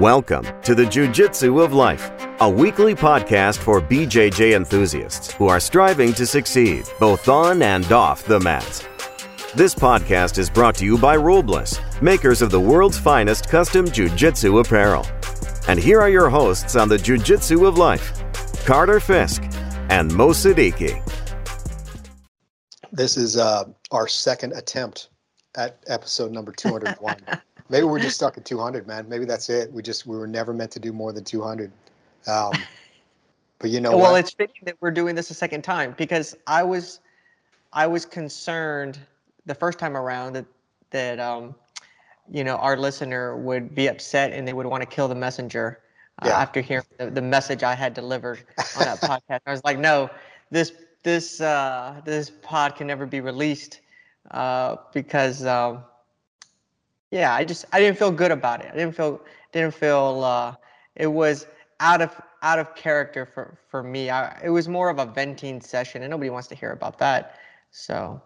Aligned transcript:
Welcome 0.00 0.46
to 0.62 0.74
the 0.74 0.86
Jiu-Jitsu 0.86 1.60
of 1.60 1.74
Life, 1.74 2.10
a 2.40 2.48
weekly 2.48 2.94
podcast 2.94 3.58
for 3.58 3.82
BJJ 3.82 4.56
enthusiasts 4.56 5.30
who 5.32 5.46
are 5.48 5.60
striving 5.60 6.14
to 6.14 6.24
succeed 6.24 6.86
both 6.98 7.28
on 7.28 7.60
and 7.60 7.92
off 7.92 8.24
the 8.24 8.40
mats. 8.40 8.88
This 9.54 9.74
podcast 9.74 10.38
is 10.38 10.48
brought 10.48 10.74
to 10.76 10.86
you 10.86 10.96
by 10.96 11.18
Rulebliss, 11.18 11.78
makers 12.00 12.40
of 12.40 12.50
the 12.50 12.58
world's 12.58 12.98
finest 12.98 13.50
custom 13.50 13.90
Jiu-Jitsu 13.90 14.60
apparel. 14.60 15.06
And 15.68 15.78
here 15.78 16.00
are 16.00 16.08
your 16.08 16.30
hosts 16.30 16.76
on 16.76 16.88
the 16.88 16.96
Jiu-Jitsu 16.96 17.66
of 17.66 17.76
Life, 17.76 18.22
Carter 18.64 19.00
Fisk 19.00 19.42
and 19.90 20.10
Mo 20.14 20.28
Siddiqui. 20.28 20.98
This 22.90 23.18
is 23.18 23.36
uh, 23.36 23.64
our 23.90 24.08
second 24.08 24.54
attempt 24.54 25.10
at 25.56 25.84
episode 25.88 26.32
number 26.32 26.52
201. 26.52 27.16
Maybe 27.70 27.84
we're 27.84 28.00
just 28.00 28.16
stuck 28.16 28.36
at 28.36 28.44
200, 28.44 28.86
man. 28.86 29.08
Maybe 29.08 29.24
that's 29.24 29.48
it. 29.48 29.72
We 29.72 29.82
just 29.82 30.04
we 30.06 30.16
were 30.16 30.26
never 30.26 30.52
meant 30.52 30.72
to 30.72 30.80
do 30.80 30.92
more 30.92 31.12
than 31.12 31.24
200. 31.24 31.70
Um, 32.26 32.52
but 33.60 33.70
you 33.70 33.80
know 33.80 33.96
well, 33.96 34.12
what? 34.12 34.20
it's 34.20 34.32
fitting 34.32 34.62
that 34.64 34.76
we're 34.80 34.90
doing 34.90 35.14
this 35.14 35.30
a 35.30 35.34
second 35.34 35.62
time 35.62 35.94
because 35.96 36.36
I 36.46 36.64
was 36.64 37.00
I 37.72 37.86
was 37.86 38.04
concerned 38.04 38.98
the 39.46 39.54
first 39.54 39.78
time 39.78 39.96
around 39.96 40.32
that 40.34 40.46
that 40.90 41.20
um, 41.20 41.54
you 42.28 42.42
know 42.42 42.56
our 42.56 42.76
listener 42.76 43.36
would 43.36 43.74
be 43.74 43.86
upset 43.86 44.32
and 44.32 44.46
they 44.46 44.52
would 44.52 44.66
want 44.66 44.82
to 44.82 44.86
kill 44.86 45.06
the 45.06 45.14
messenger 45.14 45.80
uh, 46.22 46.26
Yeah. 46.26 46.32
after 46.32 46.60
hearing 46.60 46.84
the, 46.98 47.10
the 47.10 47.22
message 47.22 47.62
I 47.62 47.74
had 47.74 47.94
delivered 47.94 48.40
on 48.74 48.84
that 48.84 49.00
podcast. 49.02 49.40
I 49.46 49.52
was 49.52 49.62
like, 49.64 49.78
no, 49.78 50.10
this 50.50 50.72
this 51.04 51.40
uh, 51.40 52.00
this 52.04 52.30
pod 52.42 52.74
can 52.74 52.88
never 52.88 53.06
be 53.06 53.20
released 53.20 53.80
uh, 54.32 54.76
because 54.92 55.44
um, 55.46 55.84
yeah, 57.10 57.34
I 57.34 57.44
just 57.44 57.64
I 57.72 57.80
didn't 57.80 57.98
feel 57.98 58.12
good 58.12 58.30
about 58.30 58.60
it. 58.60 58.70
I 58.72 58.76
didn't 58.76 58.94
feel 58.94 59.20
didn't 59.52 59.74
feel 59.74 60.22
uh, 60.24 60.54
it 60.96 61.08
was 61.08 61.46
out 61.80 62.00
of 62.00 62.20
out 62.42 62.58
of 62.58 62.74
character 62.74 63.26
for 63.26 63.58
for 63.68 63.82
me. 63.82 64.10
I, 64.10 64.38
it 64.42 64.50
was 64.50 64.68
more 64.68 64.88
of 64.88 64.98
a 64.98 65.06
venting 65.06 65.60
session, 65.60 66.02
and 66.02 66.10
nobody 66.10 66.30
wants 66.30 66.48
to 66.48 66.54
hear 66.54 66.70
about 66.70 66.98
that. 66.98 67.36
So 67.70 68.20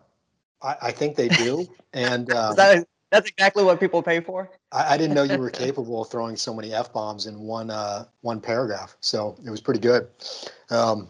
I, 0.63 0.77
I 0.83 0.91
think 0.91 1.17
they 1.17 1.29
do. 1.29 1.67
And 1.97 2.29
um, 2.33 2.57
that, 2.57 2.89
that's 3.13 3.29
exactly 3.29 3.63
what 3.63 3.79
people 3.79 4.03
pay 4.03 4.19
for. 4.19 4.51
I, 4.73 4.95
I 4.95 4.99
didn't 4.99 5.15
know 5.15 5.23
you 5.23 5.39
were 5.39 5.51
capable 5.65 6.03
of 6.03 6.09
throwing 6.09 6.35
so 6.35 6.53
many 6.53 6.75
f 6.75 6.93
bombs 6.93 7.27
in 7.27 7.39
one 7.39 7.71
uh, 7.71 8.07
one 8.23 8.41
paragraph. 8.41 8.97
So 8.99 9.37
it 9.47 9.51
was 9.51 9.61
pretty 9.61 9.79
good. 9.79 10.09
Um, 10.71 11.09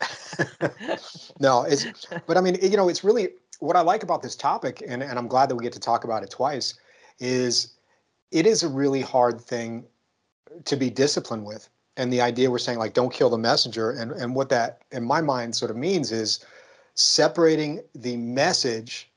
no, 1.40 1.62
it's 1.62 2.06
but 2.28 2.36
I 2.36 2.40
mean, 2.40 2.58
you 2.62 2.76
know, 2.76 2.88
it's 2.88 3.02
really 3.02 3.30
what 3.58 3.76
I 3.76 3.80
like 3.80 4.02
about 4.02 4.22
this 4.22 4.36
topic, 4.36 4.82
and, 4.86 5.02
and 5.02 5.18
I'm 5.18 5.28
glad 5.28 5.48
that 5.48 5.56
we 5.56 5.62
get 5.62 5.72
to 5.74 5.80
talk 5.80 6.04
about 6.04 6.22
it 6.22 6.30
twice, 6.30 6.74
is 7.18 7.74
it 8.30 8.46
is 8.46 8.62
a 8.62 8.68
really 8.68 9.00
hard 9.00 9.40
thing 9.40 9.84
to 10.64 10.76
be 10.76 10.90
disciplined 10.90 11.44
with. 11.44 11.68
And 11.96 12.12
the 12.12 12.20
idea 12.20 12.50
we're 12.50 12.58
saying 12.58 12.78
like 12.78 12.94
don't 12.94 13.12
kill 13.12 13.30
the 13.30 13.38
messenger, 13.38 13.90
and, 13.90 14.12
and 14.12 14.34
what 14.34 14.48
that 14.50 14.82
in 14.92 15.04
my 15.04 15.20
mind 15.20 15.56
sort 15.56 15.70
of 15.70 15.76
means 15.76 16.12
is 16.12 16.44
separating 16.94 17.80
the 17.94 18.16
message 18.16 19.10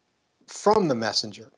from 0.47 0.88
the 0.88 0.95
messenger. 0.95 1.52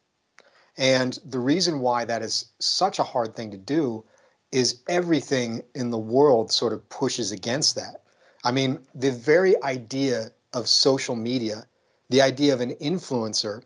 And 0.78 1.20
the 1.26 1.40
reason 1.40 1.80
why 1.80 2.06
that 2.06 2.22
is 2.22 2.52
such 2.60 3.00
a 3.00 3.04
hard 3.04 3.36
thing 3.36 3.52
to 3.52 3.58
do 3.58 4.04
is 4.52 4.82
everything 4.88 5.64
in 5.76 5.90
the 5.90 5.98
world 5.98 6.52
sort 6.52 6.74
of 6.74 6.88
pushes 6.90 7.32
against 7.32 7.76
that. 7.76 8.04
I 8.44 8.52
mean, 8.52 8.80
the 8.94 9.12
very 9.12 9.62
idea 9.64 10.32
of 10.54 10.68
social 10.68 11.16
media, 11.16 11.66
the 12.10 12.22
idea 12.22 12.54
of 12.54 12.62
an 12.62 12.76
influencer, 12.76 13.64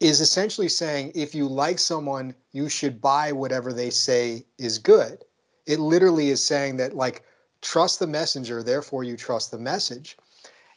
is 0.00 0.20
essentially 0.20 0.68
saying 0.68 1.12
if 1.14 1.34
you 1.34 1.46
like 1.46 1.78
someone, 1.78 2.34
you 2.52 2.68
should 2.68 3.00
buy 3.00 3.32
whatever 3.32 3.72
they 3.72 3.90
say 3.90 4.46
is 4.58 4.78
good. 4.78 5.24
It 5.66 5.78
literally 5.78 6.30
is 6.30 6.42
saying 6.42 6.78
that, 6.78 6.94
like, 6.96 7.22
trust 7.60 7.98
the 7.98 8.06
messenger, 8.06 8.62
therefore 8.62 9.04
you 9.04 9.16
trust 9.16 9.50
the 9.50 9.58
message. 9.58 10.16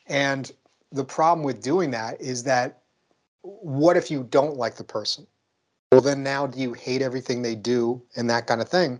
And 0.08 0.52
the 0.92 1.06
problem 1.06 1.46
with 1.46 1.62
doing 1.62 1.92
that 1.92 2.20
is 2.20 2.44
that 2.44 2.84
what 3.42 3.98
if 3.98 4.12
you 4.12 4.24
don't 4.24 4.58
like 4.58 4.76
the 4.76 4.84
person? 4.84 5.26
Well, 5.92 6.02
then 6.02 6.24
now 6.24 6.48
do 6.48 6.60
you 6.60 6.74
hate 6.74 7.02
everything 7.02 7.42
they 7.42 7.56
do 7.56 8.02
and 8.16 8.30
that 8.30 8.48
kind 8.48 8.62
of 8.62 8.68
thing? 8.68 9.00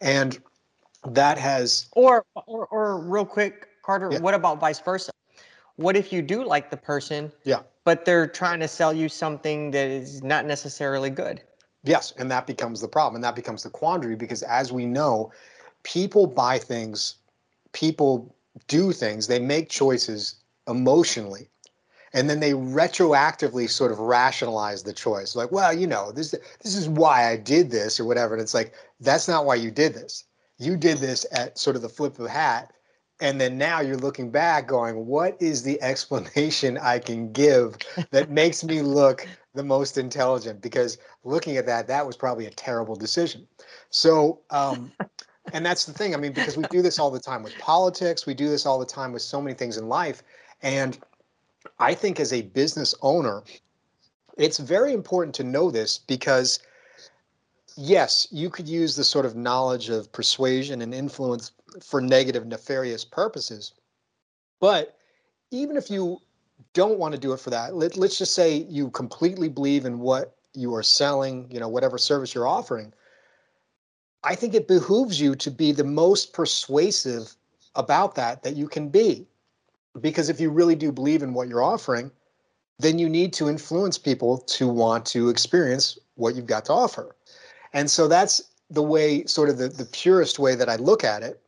And 0.00 0.38
that 1.06 1.38
has 1.38 1.86
Or 1.92 2.24
or 2.46 2.66
or 2.66 3.00
real 3.00 3.26
quick, 3.26 3.68
Carter, 3.82 4.10
Yeah. 4.12 4.20
what 4.20 4.34
about 4.34 4.60
vice 4.60 4.80
versa? 4.80 5.10
What 5.76 5.96
if 5.96 6.12
you 6.12 6.22
do 6.22 6.44
like 6.44 6.70
the 6.70 6.76
person, 6.76 7.32
Yeah. 7.44 7.60
but 7.84 8.04
they're 8.04 8.26
trying 8.26 8.60
to 8.60 8.68
sell 8.68 8.92
you 8.92 9.08
something 9.08 9.70
that 9.72 9.88
is 9.88 10.22
not 10.22 10.46
necessarily 10.46 11.10
good? 11.10 11.42
Yes, 11.82 12.12
and 12.16 12.30
that 12.30 12.46
becomes 12.46 12.80
the 12.80 12.88
problem, 12.88 13.16
and 13.16 13.24
that 13.24 13.34
becomes 13.34 13.62
the 13.62 13.70
quandary 13.70 14.16
because, 14.16 14.42
as 14.44 14.72
we 14.72 14.86
know, 14.86 15.32
people 15.82 16.26
buy 16.26 16.58
things, 16.58 17.16
people 17.72 18.34
do 18.68 18.92
things, 18.92 19.26
they 19.26 19.38
make 19.38 19.68
choices 19.68 20.36
emotionally, 20.68 21.50
and 22.14 22.30
then 22.30 22.40
they 22.40 22.52
retroactively 22.52 23.68
sort 23.68 23.90
of 23.90 23.98
rationalize 23.98 24.84
the 24.84 24.92
choice. 24.92 25.34
Like, 25.34 25.50
well, 25.50 25.72
you 25.72 25.86
know, 25.86 26.12
this 26.12 26.30
this 26.62 26.76
is 26.76 26.88
why 26.88 27.28
I 27.28 27.36
did 27.36 27.70
this 27.70 27.98
or 27.98 28.04
whatever. 28.04 28.34
And 28.34 28.40
it's 28.40 28.54
like 28.54 28.72
that's 29.00 29.26
not 29.28 29.44
why 29.44 29.56
you 29.56 29.70
did 29.70 29.94
this. 29.94 30.24
You 30.58 30.76
did 30.76 30.98
this 30.98 31.26
at 31.32 31.58
sort 31.58 31.74
of 31.74 31.82
the 31.82 31.88
flip 31.88 32.18
of 32.18 32.26
a 32.26 32.30
hat, 32.30 32.72
and 33.24 33.40
then 33.40 33.56
now 33.56 33.80
you're 33.80 33.96
looking 33.96 34.30
back, 34.30 34.68
going, 34.68 35.06
"What 35.06 35.40
is 35.40 35.62
the 35.62 35.80
explanation 35.90 36.76
I 36.76 36.98
can 36.98 37.32
give 37.32 37.78
that 38.10 38.30
makes 38.30 38.62
me 38.62 38.82
look 38.82 39.26
the 39.54 39.64
most 39.64 39.96
intelligent?" 39.96 40.60
Because 40.60 40.98
looking 41.24 41.56
at 41.56 41.64
that, 41.64 41.86
that 41.86 42.06
was 42.06 42.18
probably 42.18 42.44
a 42.44 42.50
terrible 42.50 42.94
decision. 42.94 43.48
So, 43.88 44.40
um, 44.50 44.92
and 45.54 45.64
that's 45.64 45.86
the 45.86 45.94
thing. 45.94 46.14
I 46.14 46.18
mean, 46.18 46.32
because 46.34 46.58
we 46.58 46.64
do 46.64 46.82
this 46.82 46.98
all 46.98 47.10
the 47.10 47.18
time 47.18 47.42
with 47.42 47.56
politics, 47.58 48.26
we 48.26 48.34
do 48.34 48.50
this 48.50 48.66
all 48.66 48.78
the 48.78 48.84
time 48.84 49.10
with 49.10 49.22
so 49.22 49.40
many 49.40 49.54
things 49.54 49.78
in 49.78 49.88
life. 49.88 50.22
And 50.60 50.98
I 51.78 51.94
think 51.94 52.20
as 52.20 52.34
a 52.34 52.42
business 52.42 52.94
owner, 53.00 53.42
it's 54.36 54.58
very 54.58 54.92
important 54.92 55.34
to 55.36 55.44
know 55.44 55.70
this 55.70 55.96
because, 55.96 56.58
yes, 57.76 58.26
you 58.30 58.50
could 58.50 58.68
use 58.68 58.96
the 58.96 59.04
sort 59.04 59.26
of 59.26 59.36
knowledge 59.36 59.88
of 59.88 60.12
persuasion 60.12 60.82
and 60.82 60.94
influence 60.94 61.52
for 61.82 62.00
negative, 62.00 62.46
nefarious 62.46 63.04
purposes. 63.04 63.72
But 64.60 64.96
even 65.50 65.76
if 65.76 65.90
you 65.90 66.18
don't 66.72 66.98
want 66.98 67.14
to 67.14 67.20
do 67.20 67.32
it 67.32 67.40
for 67.40 67.50
that, 67.50 67.74
let, 67.74 67.96
let's 67.96 68.18
just 68.18 68.34
say 68.34 68.66
you 68.68 68.90
completely 68.90 69.48
believe 69.48 69.84
in 69.84 69.98
what 69.98 70.36
you 70.54 70.74
are 70.74 70.82
selling, 70.82 71.50
you 71.50 71.58
know, 71.58 71.68
whatever 71.68 71.98
service 71.98 72.34
you're 72.34 72.46
offering. 72.46 72.92
I 74.22 74.34
think 74.34 74.54
it 74.54 74.68
behooves 74.68 75.20
you 75.20 75.34
to 75.36 75.50
be 75.50 75.72
the 75.72 75.84
most 75.84 76.32
persuasive 76.32 77.36
about 77.74 78.14
that 78.14 78.42
that 78.42 78.56
you 78.56 78.68
can 78.68 78.88
be. 78.88 79.26
Because 80.00 80.28
if 80.28 80.40
you 80.40 80.50
really 80.50 80.74
do 80.74 80.90
believe 80.90 81.22
in 81.22 81.34
what 81.34 81.48
you're 81.48 81.62
offering, 81.62 82.10
then 82.78 82.98
you 82.98 83.08
need 83.08 83.32
to 83.34 83.48
influence 83.48 83.98
people 83.98 84.38
to 84.38 84.66
want 84.66 85.06
to 85.06 85.28
experience 85.28 85.98
what 86.16 86.34
you've 86.34 86.46
got 86.46 86.64
to 86.66 86.72
offer. 86.72 87.14
And 87.74 87.90
so 87.90 88.08
that's 88.08 88.40
the 88.70 88.82
way, 88.82 89.26
sort 89.26 89.50
of 89.50 89.58
the, 89.58 89.68
the 89.68 89.84
purest 89.84 90.38
way 90.38 90.54
that 90.54 90.70
I 90.70 90.76
look 90.76 91.04
at 91.04 91.22
it. 91.22 91.42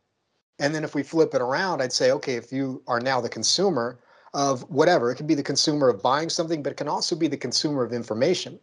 And 0.59 0.75
then 0.75 0.83
if 0.83 0.93
we 0.93 1.01
flip 1.01 1.33
it 1.33 1.41
around, 1.41 1.81
I'd 1.81 1.93
say, 1.93 2.11
okay, 2.11 2.35
if 2.35 2.51
you 2.51 2.83
are 2.87 2.99
now 2.99 3.19
the 3.19 3.29
consumer 3.29 3.99
of 4.35 4.61
whatever, 4.69 5.11
it 5.11 5.15
can 5.15 5.25
be 5.25 5.33
the 5.33 5.41
consumer 5.41 5.89
of 5.89 6.03
buying 6.03 6.29
something, 6.29 6.61
but 6.61 6.71
it 6.71 6.77
can 6.77 6.87
also 6.87 7.15
be 7.15 7.27
the 7.27 7.37
consumer 7.37 7.83
of 7.83 7.91
information 7.91 8.59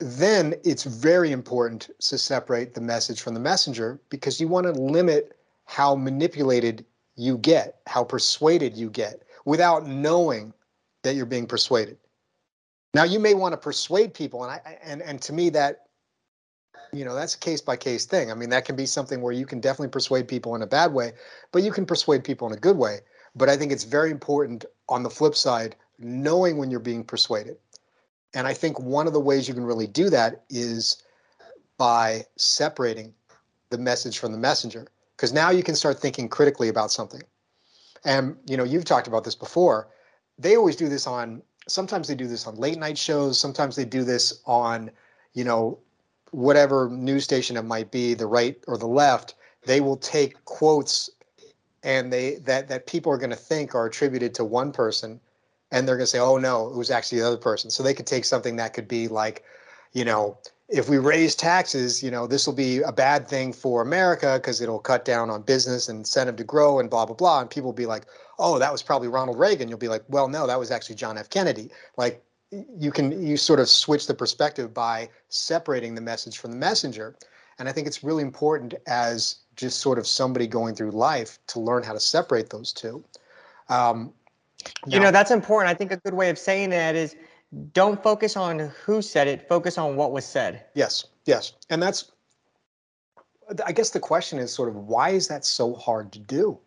then 0.00 0.54
it's 0.64 0.84
very 0.84 1.30
important 1.30 1.90
to 2.00 2.16
separate 2.16 2.74
the 2.74 2.80
message 2.80 3.20
from 3.20 3.34
the 3.34 3.40
messenger 3.40 4.00
because 4.08 4.40
you 4.40 4.48
want 4.48 4.66
to 4.66 4.72
limit 4.72 5.36
how 5.66 5.94
manipulated 5.94 6.84
you 7.16 7.36
get, 7.38 7.80
how 7.86 8.02
persuaded 8.02 8.76
you 8.76 8.88
get 8.88 9.22
without 9.44 9.86
knowing 9.86 10.54
that 11.02 11.14
you're 11.14 11.26
being 11.26 11.46
persuaded. 11.46 11.98
Now 12.94 13.04
you 13.04 13.20
may 13.20 13.34
want 13.34 13.52
to 13.52 13.58
persuade 13.58 14.14
people 14.14 14.42
and 14.42 14.50
I 14.50 14.78
and 14.82 15.02
and 15.02 15.20
to 15.22 15.32
me 15.32 15.50
that 15.50 15.86
you 16.92 17.04
know 17.04 17.14
that's 17.14 17.34
a 17.34 17.38
case 17.38 17.60
by 17.60 17.76
case 17.76 18.06
thing. 18.06 18.30
I 18.30 18.34
mean 18.34 18.50
that 18.50 18.64
can 18.64 18.76
be 18.76 18.86
something 18.86 19.20
where 19.20 19.32
you 19.32 19.46
can 19.46 19.60
definitely 19.60 19.88
persuade 19.88 20.28
people 20.28 20.54
in 20.54 20.62
a 20.62 20.66
bad 20.66 20.92
way, 20.92 21.12
but 21.52 21.62
you 21.62 21.72
can 21.72 21.86
persuade 21.86 22.24
people 22.24 22.48
in 22.48 22.54
a 22.54 22.60
good 22.60 22.76
way. 22.76 23.00
But 23.34 23.48
I 23.48 23.56
think 23.56 23.72
it's 23.72 23.84
very 23.84 24.10
important 24.10 24.64
on 24.88 25.02
the 25.02 25.10
flip 25.10 25.34
side 25.34 25.76
knowing 25.98 26.56
when 26.56 26.70
you're 26.70 26.80
being 26.80 27.04
persuaded. 27.04 27.56
And 28.34 28.46
I 28.46 28.54
think 28.54 28.78
one 28.80 29.06
of 29.06 29.12
the 29.12 29.20
ways 29.20 29.48
you 29.48 29.54
can 29.54 29.64
really 29.64 29.86
do 29.86 30.10
that 30.10 30.42
is 30.50 31.02
by 31.76 32.24
separating 32.36 33.14
the 33.70 33.78
message 33.78 34.18
from 34.18 34.32
the 34.32 34.38
messenger. 34.38 34.86
Because 35.16 35.32
now 35.32 35.50
you 35.50 35.62
can 35.62 35.74
start 35.74 35.98
thinking 35.98 36.28
critically 36.28 36.68
about 36.68 36.90
something. 36.90 37.22
And 38.04 38.36
you 38.46 38.56
know, 38.56 38.64
you've 38.64 38.84
talked 38.84 39.06
about 39.06 39.24
this 39.24 39.34
before. 39.34 39.88
They 40.38 40.56
always 40.56 40.76
do 40.76 40.88
this 40.88 41.06
on 41.06 41.42
sometimes 41.68 42.08
they 42.08 42.14
do 42.14 42.26
this 42.26 42.46
on 42.46 42.56
late 42.56 42.78
night 42.78 42.98
shows, 42.98 43.38
sometimes 43.38 43.76
they 43.76 43.84
do 43.84 44.04
this 44.04 44.40
on, 44.44 44.90
you 45.34 45.44
know, 45.44 45.78
whatever 46.32 46.88
news 46.88 47.24
station 47.24 47.56
it 47.56 47.64
might 47.64 47.90
be, 47.90 48.14
the 48.14 48.26
right 48.26 48.56
or 48.66 48.76
the 48.78 48.86
left. 48.86 49.34
They 49.66 49.80
will 49.80 49.96
take 49.96 50.44
quotes 50.44 51.10
and 51.82 52.12
they 52.12 52.36
that 52.36 52.68
that 52.68 52.86
people 52.86 53.12
are 53.12 53.18
going 53.18 53.30
to 53.30 53.36
think 53.36 53.74
are 53.74 53.86
attributed 53.86 54.34
to 54.34 54.44
one 54.44 54.72
person 54.72 55.20
and 55.70 55.86
they're 55.86 55.96
going 55.96 56.04
to 56.04 56.10
say, 56.10 56.18
"Oh 56.18 56.36
no, 56.36 56.68
it 56.68 56.76
was 56.76 56.90
actually 56.90 57.20
the 57.20 57.26
other 57.26 57.36
person." 57.36 57.70
So 57.70 57.82
they 57.82 57.94
could 57.94 58.06
take 58.06 58.24
something 58.24 58.56
that 58.56 58.74
could 58.74 58.88
be 58.88 59.08
like, 59.08 59.44
you 59.92 60.04
know, 60.04 60.36
if 60.68 60.88
we 60.88 60.98
raise 60.98 61.34
taxes, 61.34 62.02
you 62.02 62.10
know, 62.10 62.26
this 62.26 62.46
will 62.46 62.54
be 62.54 62.80
a 62.82 62.92
bad 62.92 63.28
thing 63.28 63.52
for 63.52 63.82
America 63.82 64.38
because 64.40 64.60
it'll 64.60 64.78
cut 64.78 65.04
down 65.04 65.30
on 65.30 65.42
business 65.42 65.88
and 65.88 66.00
incentive 66.00 66.36
to 66.36 66.44
grow 66.44 66.80
and 66.80 66.90
blah 66.90 67.06
blah 67.06 67.16
blah. 67.16 67.40
And 67.40 67.50
people 67.50 67.68
will 67.68 67.72
be 67.74 67.86
like, 67.86 68.06
oh, 68.38 68.58
that 68.58 68.72
was 68.72 68.82
probably 68.82 69.08
Ronald 69.08 69.38
Reagan. 69.38 69.68
You'll 69.68 69.78
be 69.78 69.88
like, 69.88 70.04
well, 70.08 70.28
no, 70.28 70.46
that 70.46 70.58
was 70.58 70.70
actually 70.70 70.96
John 70.96 71.18
F. 71.18 71.30
Kennedy. 71.30 71.70
Like 71.96 72.22
you 72.50 72.90
can 72.90 73.24
you 73.24 73.36
sort 73.36 73.60
of 73.60 73.68
switch 73.68 74.06
the 74.06 74.14
perspective 74.14 74.74
by 74.74 75.08
separating 75.28 75.94
the 75.94 76.00
message 76.00 76.38
from 76.38 76.50
the 76.50 76.56
messenger. 76.56 77.16
And 77.58 77.68
I 77.68 77.72
think 77.72 77.86
it's 77.86 78.02
really 78.02 78.22
important 78.22 78.74
as 78.86 79.36
just 79.54 79.80
sort 79.80 79.98
of 79.98 80.06
somebody 80.06 80.46
going 80.46 80.74
through 80.74 80.92
life 80.92 81.38
to 81.48 81.60
learn 81.60 81.82
how 81.82 81.92
to 81.92 82.00
separate 82.00 82.48
those 82.50 82.72
two. 82.72 83.04
Um, 83.68 84.12
now, 84.86 84.94
you 84.96 85.00
know, 85.00 85.10
that's 85.10 85.30
important. 85.30 85.70
I 85.70 85.74
think 85.74 85.92
a 85.92 85.98
good 85.98 86.14
way 86.14 86.30
of 86.30 86.38
saying 86.38 86.70
that 86.70 86.96
is 86.96 87.14
don't 87.72 88.02
focus 88.02 88.36
on 88.36 88.58
who 88.84 89.02
said 89.02 89.28
it, 89.28 89.48
focus 89.48 89.78
on 89.78 89.96
what 89.96 90.12
was 90.12 90.24
said. 90.24 90.64
Yes, 90.74 91.06
yes. 91.26 91.52
And 91.68 91.82
that's, 91.82 92.12
I 93.66 93.72
guess 93.72 93.90
the 93.90 94.00
question 94.00 94.38
is 94.38 94.52
sort 94.52 94.68
of 94.68 94.76
why 94.76 95.10
is 95.10 95.28
that 95.28 95.44
so 95.44 95.74
hard 95.74 96.12
to 96.12 96.18
do? 96.18 96.58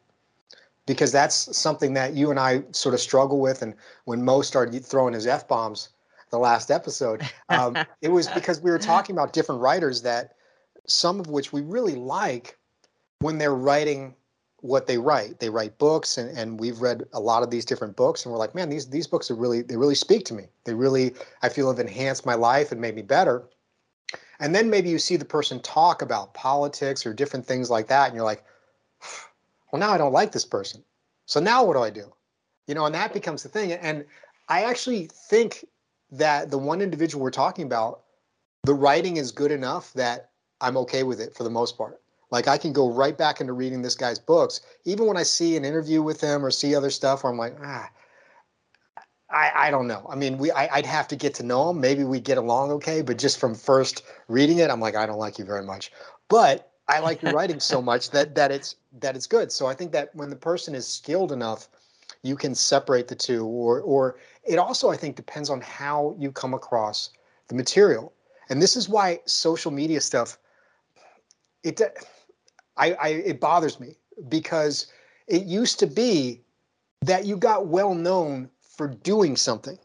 Because 0.86 1.12
that's 1.12 1.56
something 1.58 1.94
that 1.94 2.14
you 2.14 2.30
and 2.30 2.40
I 2.40 2.64
sort 2.72 2.94
of 2.94 3.00
struggle 3.00 3.40
with. 3.40 3.62
And 3.62 3.74
when 4.06 4.24
Mo 4.24 4.42
started 4.42 4.86
throwing 4.86 5.14
his 5.14 5.28
F 5.28 5.48
bombs 5.48 5.90
the 6.30 6.38
last 6.38 6.72
episode, 6.72 7.22
um, 7.50 7.78
it 8.02 8.10
was 8.10 8.28
because 8.36 8.60
we 8.60 8.70
were 8.70 8.80
talking 8.80 9.16
about 9.16 9.34
different 9.34 9.62
writers 9.62 10.02
that 10.02 10.36
some 10.86 11.20
of 11.20 11.28
which 11.28 11.54
we 11.54 11.62
really 11.62 11.96
like 11.96 12.58
when 13.20 13.38
they're 13.38 13.56
writing 13.56 14.14
what 14.64 14.88
they 14.88 14.98
write. 14.98 15.40
They 15.40 15.50
write 15.50 15.78
books, 15.78 16.18
and, 16.18 16.36
and 16.38 16.58
we've 16.60 16.80
read 16.80 17.04
a 17.12 17.20
lot 17.20 17.44
of 17.44 17.50
these 17.50 17.66
different 17.66 17.98
books, 17.98 18.24
and 18.24 18.32
we're 18.32 18.40
like, 18.40 18.56
man, 18.56 18.70
these 18.70 18.90
these 18.90 19.08
books 19.08 19.30
are 19.30 19.36
really 19.36 19.62
they 19.62 19.76
really 19.76 19.96
speak 19.96 20.26
to 20.26 20.34
me. 20.34 20.48
They 20.64 20.74
really 20.74 21.14
I 21.42 21.50
feel 21.50 21.68
have 21.68 21.80
enhanced 21.80 22.26
my 22.26 22.36
life 22.36 22.72
and 22.72 22.80
made 22.80 22.96
me 22.96 23.02
better. 23.02 23.44
And 24.40 24.56
then 24.56 24.70
maybe 24.70 24.90
you 24.90 25.00
see 25.00 25.18
the 25.18 25.26
person 25.26 25.60
talk 25.62 26.02
about 26.02 26.34
politics 26.34 27.06
or 27.06 27.14
different 27.14 27.46
things 27.46 27.70
like 27.70 27.88
that, 27.88 28.08
and 28.08 28.16
you're 28.16 28.26
like, 28.26 28.44
well, 29.74 29.80
now 29.80 29.92
I 29.92 29.98
don't 29.98 30.14
like 30.14 30.32
this 30.32 30.46
person. 30.46 30.84
So 31.26 31.40
now 31.40 31.66
what 31.66 31.74
do 31.74 31.80
I 31.80 31.90
do? 31.90 32.14
You 32.68 32.76
know, 32.76 32.86
and 32.86 32.94
that 32.94 33.12
becomes 33.12 33.42
the 33.42 33.50
thing. 33.50 33.72
And 33.72 34.06
I 34.48 34.66
actually 34.66 35.08
think 35.08 35.66
that 36.12 36.52
the 36.52 36.60
one 36.60 36.80
individual 36.80 37.24
we're 37.24 37.32
talking 37.32 37.66
about, 37.66 38.04
the 38.66 38.74
writing 38.76 39.18
is 39.18 39.32
good 39.32 39.52
enough 39.52 39.92
that 39.94 40.30
I'm 40.62 40.78
okay 40.78 41.02
with 41.02 41.20
it 41.20 41.36
for 41.36 41.44
the 41.44 41.50
most 41.50 41.76
part. 41.76 42.00
Like 42.30 42.48
I 42.48 42.56
can 42.56 42.72
go 42.72 42.92
right 42.92 43.18
back 43.18 43.42
into 43.42 43.54
reading 43.54 43.82
this 43.82 43.96
guy's 43.96 44.20
books, 44.20 44.62
even 44.86 45.08
when 45.08 45.18
I 45.18 45.24
see 45.24 45.58
an 45.58 45.66
interview 45.66 46.04
with 46.04 46.22
him 46.22 46.46
or 46.46 46.52
see 46.52 46.76
other 46.76 46.92
stuff 46.92 47.24
where 47.24 47.32
I'm 47.32 47.40
like, 47.40 47.58
ah, 47.64 47.90
I, 49.32 49.52
I 49.56 49.72
don't 49.72 49.88
know. 49.88 50.06
I 50.08 50.16
mean, 50.16 50.38
we 50.38 50.52
I, 50.52 50.70
would 50.76 50.86
have 50.86 51.08
to 51.08 51.16
get 51.16 51.34
to 51.36 51.44
know 51.44 51.72
him. 51.72 51.82
Maybe 51.82 52.04
we 52.04 52.20
get 52.20 52.38
along 52.38 52.70
okay, 52.74 53.02
but 53.02 53.18
just 53.18 53.40
from 53.40 53.56
first 53.56 54.04
reading 54.28 54.60
it, 54.60 54.70
I'm 54.70 54.80
like, 54.80 54.96
I 54.96 55.08
don't 55.08 55.18
like 55.18 55.40
you 55.40 55.46
very 55.46 55.66
much. 55.66 55.92
But 56.30 56.73
I 56.88 57.00
like 57.00 57.22
your 57.22 57.34
writing 57.34 57.60
so 57.60 57.82
much 57.92 58.10
that 58.12 58.36
that 58.36 58.52
it's 58.52 58.76
that 59.00 59.16
it's 59.16 59.28
good. 59.28 59.52
So 59.52 59.68
I 59.68 59.74
think 59.74 59.92
that 59.92 60.14
when 60.16 60.30
the 60.30 60.36
person 60.36 60.76
is 60.76 60.88
skilled 60.88 61.32
enough, 61.32 61.70
you 62.24 62.36
can 62.36 62.56
separate 62.56 63.08
the 63.08 63.16
two. 63.16 63.46
Or 63.46 63.82
or 63.82 64.18
it 64.44 64.58
also 64.58 64.90
I 64.90 64.98
think 64.98 65.16
depends 65.16 65.50
on 65.50 65.62
how 65.62 66.16
you 66.20 66.32
come 66.32 66.54
across 66.54 67.12
the 67.48 67.56
material. 67.56 68.14
And 68.50 68.62
this 68.62 68.76
is 68.76 68.90
why 68.90 69.20
social 69.26 69.72
media 69.72 70.02
stuff. 70.02 70.38
It 71.64 71.82
I, 72.78 72.94
I 72.94 73.08
it 73.10 73.40
bothers 73.40 73.80
me 73.80 73.96
because 74.28 74.88
it 75.28 75.44
used 75.44 75.80
to 75.80 75.88
be 75.88 76.42
that 77.02 77.26
you 77.26 77.38
got 77.38 77.68
well 77.68 77.94
known 77.94 78.50
for 78.62 78.88
doing 78.88 79.36
something. 79.36 79.78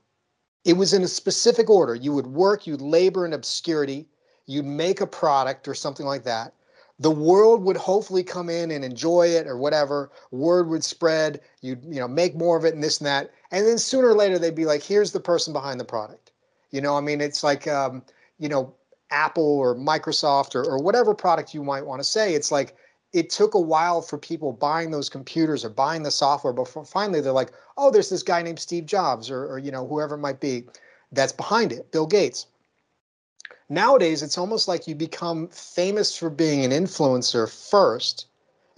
It 0.64 0.76
was 0.76 0.92
in 0.92 1.02
a 1.02 1.08
specific 1.08 1.70
order. 1.70 1.94
You 1.94 2.12
would 2.12 2.26
work, 2.26 2.66
you'd 2.66 2.80
labor 2.80 3.24
in 3.24 3.32
obscurity, 3.32 4.08
you'd 4.46 4.64
make 4.64 5.00
a 5.00 5.06
product 5.06 5.68
or 5.68 5.74
something 5.74 6.06
like 6.06 6.24
that. 6.24 6.52
The 7.00 7.10
world 7.10 7.62
would 7.62 7.76
hopefully 7.76 8.24
come 8.24 8.50
in 8.50 8.70
and 8.70 8.84
enjoy 8.84 9.28
it 9.28 9.46
or 9.46 9.56
whatever. 9.56 10.10
Word 10.30 10.68
would 10.68 10.82
spread. 10.82 11.40
You'd 11.60 11.84
you 11.84 12.00
know 12.00 12.08
make 12.08 12.34
more 12.34 12.56
of 12.56 12.64
it 12.64 12.74
and 12.74 12.82
this 12.82 12.98
and 12.98 13.06
that. 13.06 13.30
And 13.50 13.66
then 13.66 13.78
sooner 13.78 14.08
or 14.08 14.14
later 14.14 14.38
they'd 14.38 14.54
be 14.54 14.66
like, 14.66 14.82
here's 14.82 15.12
the 15.12 15.20
person 15.20 15.52
behind 15.52 15.78
the 15.78 15.84
product. 15.84 16.32
You 16.70 16.80
know, 16.80 16.96
I 16.96 17.00
mean, 17.00 17.20
it's 17.20 17.44
like 17.44 17.68
um, 17.68 18.02
you 18.38 18.48
know, 18.48 18.74
Apple 19.10 19.58
or 19.58 19.74
Microsoft 19.74 20.54
or, 20.54 20.64
or 20.64 20.78
whatever 20.82 21.14
product 21.14 21.54
you 21.54 21.62
might 21.62 21.86
want 21.86 22.00
to 22.00 22.04
say, 22.04 22.34
it's 22.34 22.50
like 22.50 22.76
it 23.12 23.30
took 23.30 23.54
a 23.54 23.60
while 23.60 24.02
for 24.02 24.18
people 24.18 24.52
buying 24.52 24.90
those 24.90 25.08
computers 25.08 25.64
or 25.64 25.70
buying 25.70 26.02
the 26.02 26.10
software 26.10 26.52
before 26.52 26.84
finally 26.84 27.20
they're 27.20 27.32
like, 27.32 27.52
oh, 27.76 27.90
there's 27.90 28.10
this 28.10 28.22
guy 28.22 28.42
named 28.42 28.58
Steve 28.58 28.86
Jobs 28.86 29.30
or, 29.30 29.46
or 29.46 29.58
you 29.58 29.70
know 29.70 29.86
whoever 29.86 30.16
it 30.16 30.18
might 30.18 30.40
be 30.40 30.64
that's 31.12 31.32
behind 31.32 31.72
it, 31.72 31.90
Bill 31.90 32.06
Gates. 32.06 32.46
Nowadays, 33.68 34.22
it's 34.22 34.38
almost 34.38 34.66
like 34.66 34.86
you 34.86 34.94
become 34.94 35.48
famous 35.48 36.16
for 36.16 36.30
being 36.30 36.64
an 36.64 36.70
influencer 36.70 37.48
first 37.48 38.26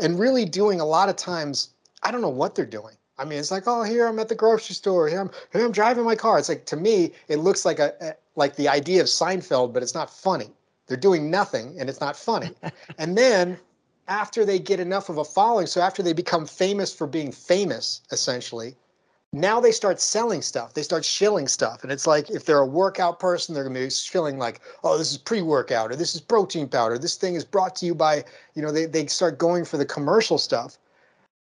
and 0.00 0.18
really 0.18 0.44
doing 0.44 0.80
a 0.80 0.84
lot 0.84 1.08
of 1.08 1.16
times, 1.16 1.74
I 2.02 2.10
don't 2.10 2.20
know 2.20 2.28
what 2.28 2.54
they're 2.54 2.66
doing. 2.66 2.96
I 3.18 3.24
mean, 3.24 3.38
it's 3.38 3.50
like, 3.50 3.64
oh, 3.66 3.82
here 3.82 4.06
I'm 4.06 4.18
at 4.18 4.28
the 4.28 4.34
grocery 4.34 4.74
store. 4.74 5.06
Here 5.06 5.20
I'm, 5.20 5.30
here 5.52 5.64
I'm 5.64 5.72
driving 5.72 6.04
my 6.04 6.16
car. 6.16 6.38
It's 6.38 6.48
like 6.48 6.64
to 6.66 6.76
me, 6.76 7.12
it 7.28 7.36
looks 7.36 7.64
like 7.64 7.78
a, 7.78 7.92
a 8.00 8.14
like 8.34 8.56
the 8.56 8.68
idea 8.68 9.02
of 9.02 9.06
Seinfeld, 9.08 9.74
but 9.74 9.82
it's 9.82 9.94
not 9.94 10.10
funny. 10.10 10.50
They're 10.86 10.96
doing 10.96 11.30
nothing, 11.30 11.76
and 11.78 11.88
it's 11.88 12.00
not 12.00 12.16
funny. 12.16 12.50
and 12.98 13.16
then 13.16 13.58
after 14.08 14.44
they 14.44 14.58
get 14.58 14.80
enough 14.80 15.08
of 15.08 15.18
a 15.18 15.24
following, 15.24 15.66
so 15.66 15.80
after 15.80 16.02
they 16.02 16.14
become 16.14 16.46
famous 16.46 16.92
for 16.94 17.06
being 17.06 17.30
famous, 17.30 18.00
essentially, 18.10 18.74
now 19.32 19.60
they 19.60 19.70
start 19.70 20.00
selling 20.00 20.42
stuff. 20.42 20.74
They 20.74 20.82
start 20.82 21.04
shilling 21.04 21.46
stuff. 21.46 21.82
And 21.82 21.92
it's 21.92 22.06
like 22.06 22.30
if 22.30 22.44
they're 22.44 22.58
a 22.58 22.66
workout 22.66 23.20
person, 23.20 23.54
they're 23.54 23.64
gonna 23.64 23.78
be 23.78 23.90
shilling 23.90 24.38
like, 24.38 24.60
oh, 24.82 24.98
this 24.98 25.12
is 25.12 25.18
pre-workout 25.18 25.92
or 25.92 25.96
this 25.96 26.14
is 26.14 26.20
protein 26.20 26.68
powder. 26.68 26.98
This 26.98 27.16
thing 27.16 27.36
is 27.36 27.44
brought 27.44 27.76
to 27.76 27.86
you 27.86 27.94
by, 27.94 28.24
you 28.54 28.62
know, 28.62 28.72
they, 28.72 28.86
they 28.86 29.06
start 29.06 29.38
going 29.38 29.64
for 29.64 29.76
the 29.76 29.86
commercial 29.86 30.36
stuff. 30.36 30.78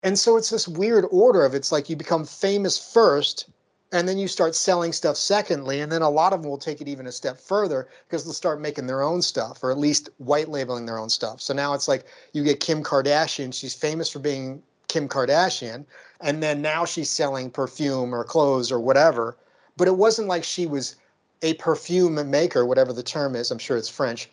And 0.02 0.18
so 0.18 0.36
it's 0.36 0.50
this 0.50 0.66
weird 0.66 1.04
order 1.10 1.44
of 1.44 1.54
it's 1.54 1.72
like 1.72 1.90
you 1.90 1.96
become 1.96 2.24
famous 2.24 2.92
first 2.92 3.50
and 3.92 4.08
then 4.08 4.18
you 4.18 4.28
start 4.28 4.54
selling 4.54 4.92
stuff 4.92 5.16
secondly 5.16 5.80
and 5.80 5.92
then 5.92 6.02
a 6.02 6.08
lot 6.08 6.32
of 6.32 6.42
them 6.42 6.50
will 6.50 6.58
take 6.58 6.80
it 6.80 6.88
even 6.88 7.06
a 7.06 7.12
step 7.12 7.38
further 7.38 7.88
because 8.06 8.24
they'll 8.24 8.32
start 8.32 8.60
making 8.60 8.86
their 8.86 9.02
own 9.02 9.22
stuff 9.22 9.62
or 9.62 9.70
at 9.70 9.78
least 9.78 10.08
white 10.18 10.48
labeling 10.48 10.84
their 10.84 10.98
own 10.98 11.08
stuff 11.08 11.40
so 11.40 11.54
now 11.54 11.74
it's 11.74 11.86
like 11.86 12.04
you 12.32 12.42
get 12.42 12.60
kim 12.60 12.82
kardashian 12.82 13.54
she's 13.54 13.74
famous 13.74 14.10
for 14.10 14.18
being 14.18 14.60
kim 14.94 15.08
kardashian 15.08 15.84
and 16.20 16.42
then 16.42 16.62
now 16.62 16.84
she's 16.84 17.10
selling 17.10 17.50
perfume 17.50 18.14
or 18.14 18.24
clothes 18.24 18.70
or 18.70 18.80
whatever 18.80 19.36
but 19.76 19.88
it 19.88 19.96
wasn't 19.96 20.28
like 20.28 20.44
she 20.44 20.66
was 20.66 20.96
a 21.42 21.54
perfume 21.54 22.30
maker 22.30 22.64
whatever 22.64 22.92
the 22.92 23.02
term 23.02 23.34
is 23.34 23.50
i'm 23.50 23.58
sure 23.58 23.76
it's 23.76 23.88
french 23.88 24.30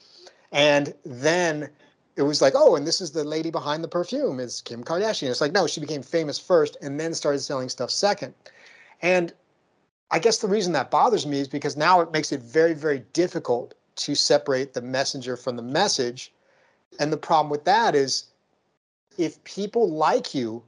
and 0.51 0.93
then 1.05 1.69
it 2.15 2.24
was 2.24 2.41
like, 2.41 2.53
oh, 2.55 2.75
and 2.75 2.86
this 2.86 3.01
is 3.01 3.12
the 3.12 3.24
lady 3.24 3.51
behind 3.51 3.83
the 3.83 3.88
perfume 3.88 4.39
is 4.39 4.62
Kim 4.62 4.83
Kardashian. 4.83 5.29
It's 5.29 5.41
like, 5.41 5.53
no, 5.53 5.65
she 5.65 5.79
became 5.79 6.03
famous 6.03 6.38
first 6.38 6.77
and 6.81 7.00
then 7.00 7.13
started 7.13 7.39
selling 7.39 7.69
stuff 7.69 7.89
second. 7.89 8.33
And 9.01 9.33
I 10.12 10.19
guess 10.19 10.39
the 10.39 10.47
reason 10.47 10.74
that 10.74 10.91
bothers 10.91 11.25
me 11.25 11.39
is 11.39 11.47
because 11.47 11.77
now 11.77 12.01
it 12.01 12.12
makes 12.12 12.31
it 12.31 12.41
very, 12.41 12.74
very 12.74 13.00
difficult 13.13 13.75
to 13.95 14.15
separate 14.15 14.74
the 14.74 14.81
messenger 14.81 15.38
from 15.38 15.55
the 15.55 15.63
message. 15.63 16.33
And 17.00 17.13
the 17.13 17.17
problem 17.17 17.50
with 17.50 17.63
that 17.65 17.95
is 17.95 18.25
if 19.18 19.44
people 19.44 19.89
like 19.89 20.34
you, 20.34 20.63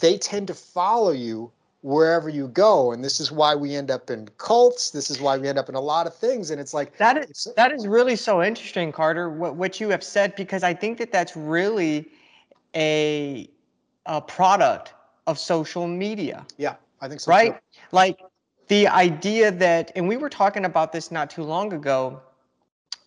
they 0.00 0.18
tend 0.18 0.46
to 0.48 0.54
follow 0.54 1.12
you 1.12 1.50
wherever 1.82 2.28
you 2.28 2.48
go. 2.48 2.92
And 2.92 3.04
this 3.04 3.20
is 3.20 3.30
why 3.30 3.54
we 3.54 3.74
end 3.74 3.90
up 3.90 4.10
in 4.10 4.28
cults. 4.36 4.90
This 4.90 5.10
is 5.10 5.20
why 5.20 5.38
we 5.38 5.48
end 5.48 5.58
up 5.58 5.68
in 5.68 5.74
a 5.74 5.80
lot 5.80 6.06
of 6.06 6.14
things. 6.14 6.50
And 6.50 6.60
it's 6.60 6.74
like 6.74 6.96
that 6.98 7.16
is 7.16 7.48
that 7.56 7.72
is 7.72 7.86
really 7.86 8.16
so 8.16 8.42
interesting 8.42 8.92
carter 8.92 9.30
what, 9.30 9.56
what 9.56 9.80
you 9.80 9.88
have 9.90 10.02
said 10.02 10.34
because 10.36 10.62
i 10.62 10.74
think 10.74 10.98
that 10.98 11.12
that's 11.12 11.36
really 11.36 12.08
a 12.74 13.48
a 14.06 14.20
product 14.20 14.94
of 15.26 15.38
social 15.38 15.86
media. 15.86 16.44
Yeah 16.56 16.76
i 17.00 17.08
think 17.08 17.20
so 17.20 17.30
right? 17.30 17.54
too. 17.54 17.80
like 17.92 18.18
the 18.68 18.88
idea 18.88 19.50
that 19.50 19.92
and 19.96 20.08
we 20.08 20.16
were 20.16 20.28
talking 20.28 20.64
about 20.64 20.92
this 20.92 21.10
not 21.10 21.30
too 21.30 21.44
long 21.44 21.72
ago 21.72 22.20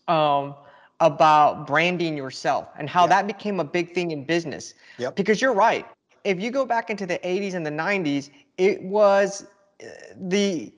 um 0.07 0.55
about 1.01 1.65
branding 1.67 2.15
yourself 2.15 2.67
and 2.77 2.87
how 2.87 3.03
yeah. 3.03 3.07
that 3.07 3.27
became 3.27 3.59
a 3.59 3.63
big 3.63 3.93
thing 3.93 4.11
in 4.11 4.23
business. 4.23 4.75
Yep. 4.99 5.15
because 5.15 5.41
you're 5.41 5.53
right. 5.53 5.85
If 6.23 6.39
you 6.39 6.51
go 6.51 6.65
back 6.65 6.89
into 6.89 7.05
the 7.05 7.17
80s 7.19 7.55
and 7.55 7.65
the 7.65 7.71
90s, 7.71 8.29
it 8.57 8.81
was 8.83 9.43
uh, 9.83 9.87
the 10.15 10.71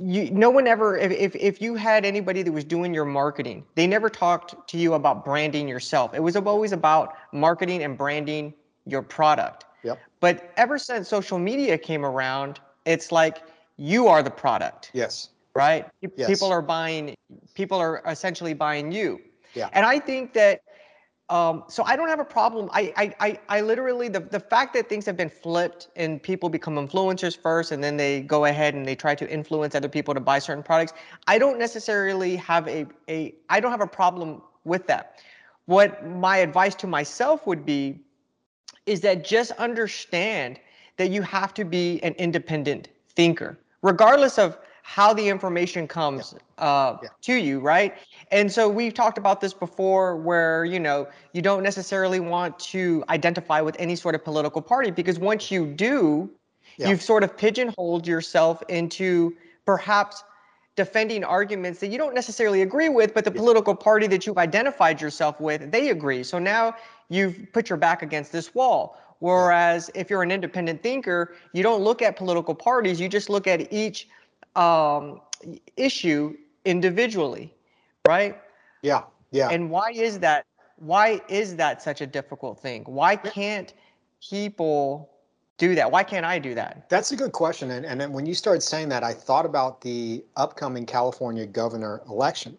you 0.00 0.30
no 0.30 0.48
one 0.48 0.68
ever 0.68 0.96
if, 0.96 1.10
if 1.10 1.34
if 1.34 1.60
you 1.60 1.74
had 1.74 2.04
anybody 2.04 2.42
that 2.42 2.52
was 2.52 2.62
doing 2.64 2.94
your 2.94 3.04
marketing 3.04 3.64
they 3.74 3.84
never 3.84 4.08
talked 4.08 4.54
to 4.68 4.78
you 4.78 4.94
about 4.94 5.24
branding 5.24 5.66
yourself. 5.66 6.14
It 6.14 6.22
was 6.22 6.36
always 6.36 6.70
about 6.70 7.14
marketing 7.32 7.82
and 7.82 7.98
branding 7.98 8.54
your 8.86 9.02
product. 9.02 9.64
Yep. 9.82 9.98
but 10.20 10.52
ever 10.56 10.78
since 10.78 11.08
social 11.08 11.38
media 11.38 11.76
came 11.76 12.04
around 12.04 12.60
it's 12.84 13.10
like 13.10 13.42
you 13.76 14.06
are 14.06 14.22
the 14.22 14.30
product. 14.30 14.92
Yes 14.94 15.30
right 15.58 15.86
yes. 16.16 16.28
people 16.28 16.48
are 16.48 16.62
buying 16.62 17.14
people 17.54 17.78
are 17.78 18.02
essentially 18.06 18.54
buying 18.54 18.90
you 18.92 19.20
yeah 19.54 19.68
and 19.72 19.84
i 19.84 19.98
think 19.98 20.32
that 20.32 20.60
um, 21.30 21.64
so 21.68 21.84
I 21.84 21.94
don't 21.94 22.08
have 22.08 22.20
a 22.20 22.24
problem. 22.24 22.70
I, 22.72 22.92
I, 22.96 23.14
I, 23.20 23.38
I 23.58 23.60
literally 23.60 24.08
the, 24.08 24.20
the 24.20 24.40
fact 24.40 24.72
that 24.74 24.88
things 24.88 25.04
have 25.04 25.16
been 25.16 25.28
flipped 25.28 25.88
and 25.94 26.22
people 26.22 26.48
become 26.48 26.76
influencers 26.76 27.36
first 27.36 27.70
and 27.70 27.84
then 27.84 27.98
they 27.98 28.22
go 28.22 28.46
ahead 28.46 28.74
and 28.74 28.86
they 28.86 28.94
try 28.94 29.14
to 29.14 29.30
influence 29.30 29.74
other 29.74 29.90
people 29.90 30.14
to 30.14 30.20
buy 30.20 30.38
certain 30.38 30.62
products. 30.62 30.94
I 31.26 31.38
don't 31.38 31.58
necessarily 31.58 32.34
have 32.36 32.66
a, 32.66 32.86
a 33.10 33.34
I 33.50 33.60
don't 33.60 33.70
have 33.70 33.82
a 33.82 33.86
problem 33.86 34.40
with 34.64 34.86
that. 34.86 35.20
What 35.66 36.06
my 36.06 36.38
advice 36.38 36.74
to 36.76 36.86
myself 36.86 37.46
would 37.46 37.66
be 37.66 38.00
is 38.86 39.02
that 39.02 39.22
just 39.22 39.50
understand 39.52 40.58
that 40.96 41.10
you 41.10 41.20
have 41.20 41.52
to 41.54 41.64
be 41.64 42.02
an 42.02 42.14
independent 42.14 42.88
thinker, 43.10 43.58
regardless 43.82 44.38
of 44.38 44.56
how 44.88 45.12
the 45.12 45.28
information 45.28 45.86
comes 45.86 46.34
yeah. 46.34 46.64
Uh, 46.64 46.98
yeah. 47.02 47.08
to 47.20 47.34
you, 47.34 47.60
right? 47.60 47.94
And 48.30 48.50
so 48.50 48.70
we've 48.70 48.94
talked 48.94 49.18
about 49.18 49.38
this 49.38 49.52
before 49.52 50.16
where, 50.16 50.64
you 50.64 50.80
know, 50.80 51.06
you 51.34 51.42
don't 51.42 51.62
necessarily 51.62 52.20
want 52.20 52.58
to 52.60 53.04
identify 53.10 53.60
with 53.60 53.76
any 53.78 53.96
sort 53.96 54.14
of 54.14 54.24
political 54.24 54.62
party 54.62 54.90
because 54.90 55.18
once 55.18 55.50
you 55.50 55.66
do, 55.66 56.30
yeah. 56.78 56.88
you've 56.88 57.02
sort 57.02 57.22
of 57.22 57.36
pigeonholed 57.36 58.06
yourself 58.06 58.62
into 58.70 59.36
perhaps 59.66 60.24
defending 60.74 61.22
arguments 61.22 61.80
that 61.80 61.88
you 61.88 61.98
don't 61.98 62.14
necessarily 62.14 62.62
agree 62.62 62.88
with, 62.88 63.12
but 63.12 63.26
the 63.26 63.30
political 63.30 63.74
party 63.74 64.06
that 64.06 64.26
you've 64.26 64.38
identified 64.38 65.02
yourself 65.02 65.38
with, 65.38 65.70
they 65.70 65.90
agree. 65.90 66.24
So 66.24 66.38
now 66.38 66.74
you've 67.10 67.52
put 67.52 67.68
your 67.68 67.76
back 67.76 68.00
against 68.00 68.32
this 68.32 68.54
wall. 68.54 68.98
Whereas 69.18 69.90
if 69.94 70.08
you're 70.08 70.22
an 70.22 70.30
independent 70.30 70.82
thinker, 70.82 71.34
you 71.52 71.62
don't 71.62 71.82
look 71.82 72.00
at 72.00 72.16
political 72.16 72.54
parties, 72.54 72.98
you 72.98 73.08
just 73.10 73.28
look 73.28 73.46
at 73.46 73.70
each 73.70 74.08
um, 74.58 75.20
issue 75.76 76.36
individually, 76.64 77.54
right? 78.06 78.36
Yeah, 78.82 79.04
yeah. 79.30 79.48
And 79.50 79.70
why 79.70 79.90
is 79.92 80.18
that? 80.20 80.44
Why 80.76 81.20
is 81.28 81.56
that 81.56 81.82
such 81.82 82.00
a 82.00 82.06
difficult 82.06 82.60
thing? 82.60 82.84
Why 82.84 83.16
can't 83.16 83.72
people 84.22 85.10
do 85.58 85.74
that? 85.74 85.90
Why 85.90 86.04
can't 86.04 86.24
I 86.24 86.38
do 86.38 86.54
that? 86.54 86.88
That's 86.88 87.10
a 87.10 87.16
good 87.16 87.32
question. 87.32 87.70
And, 87.72 87.84
and 87.84 88.14
when 88.14 88.26
you 88.26 88.34
started 88.34 88.60
saying 88.62 88.88
that, 88.90 89.02
I 89.02 89.12
thought 89.12 89.44
about 89.44 89.80
the 89.80 90.24
upcoming 90.36 90.86
California 90.86 91.46
governor 91.46 92.02
election 92.08 92.56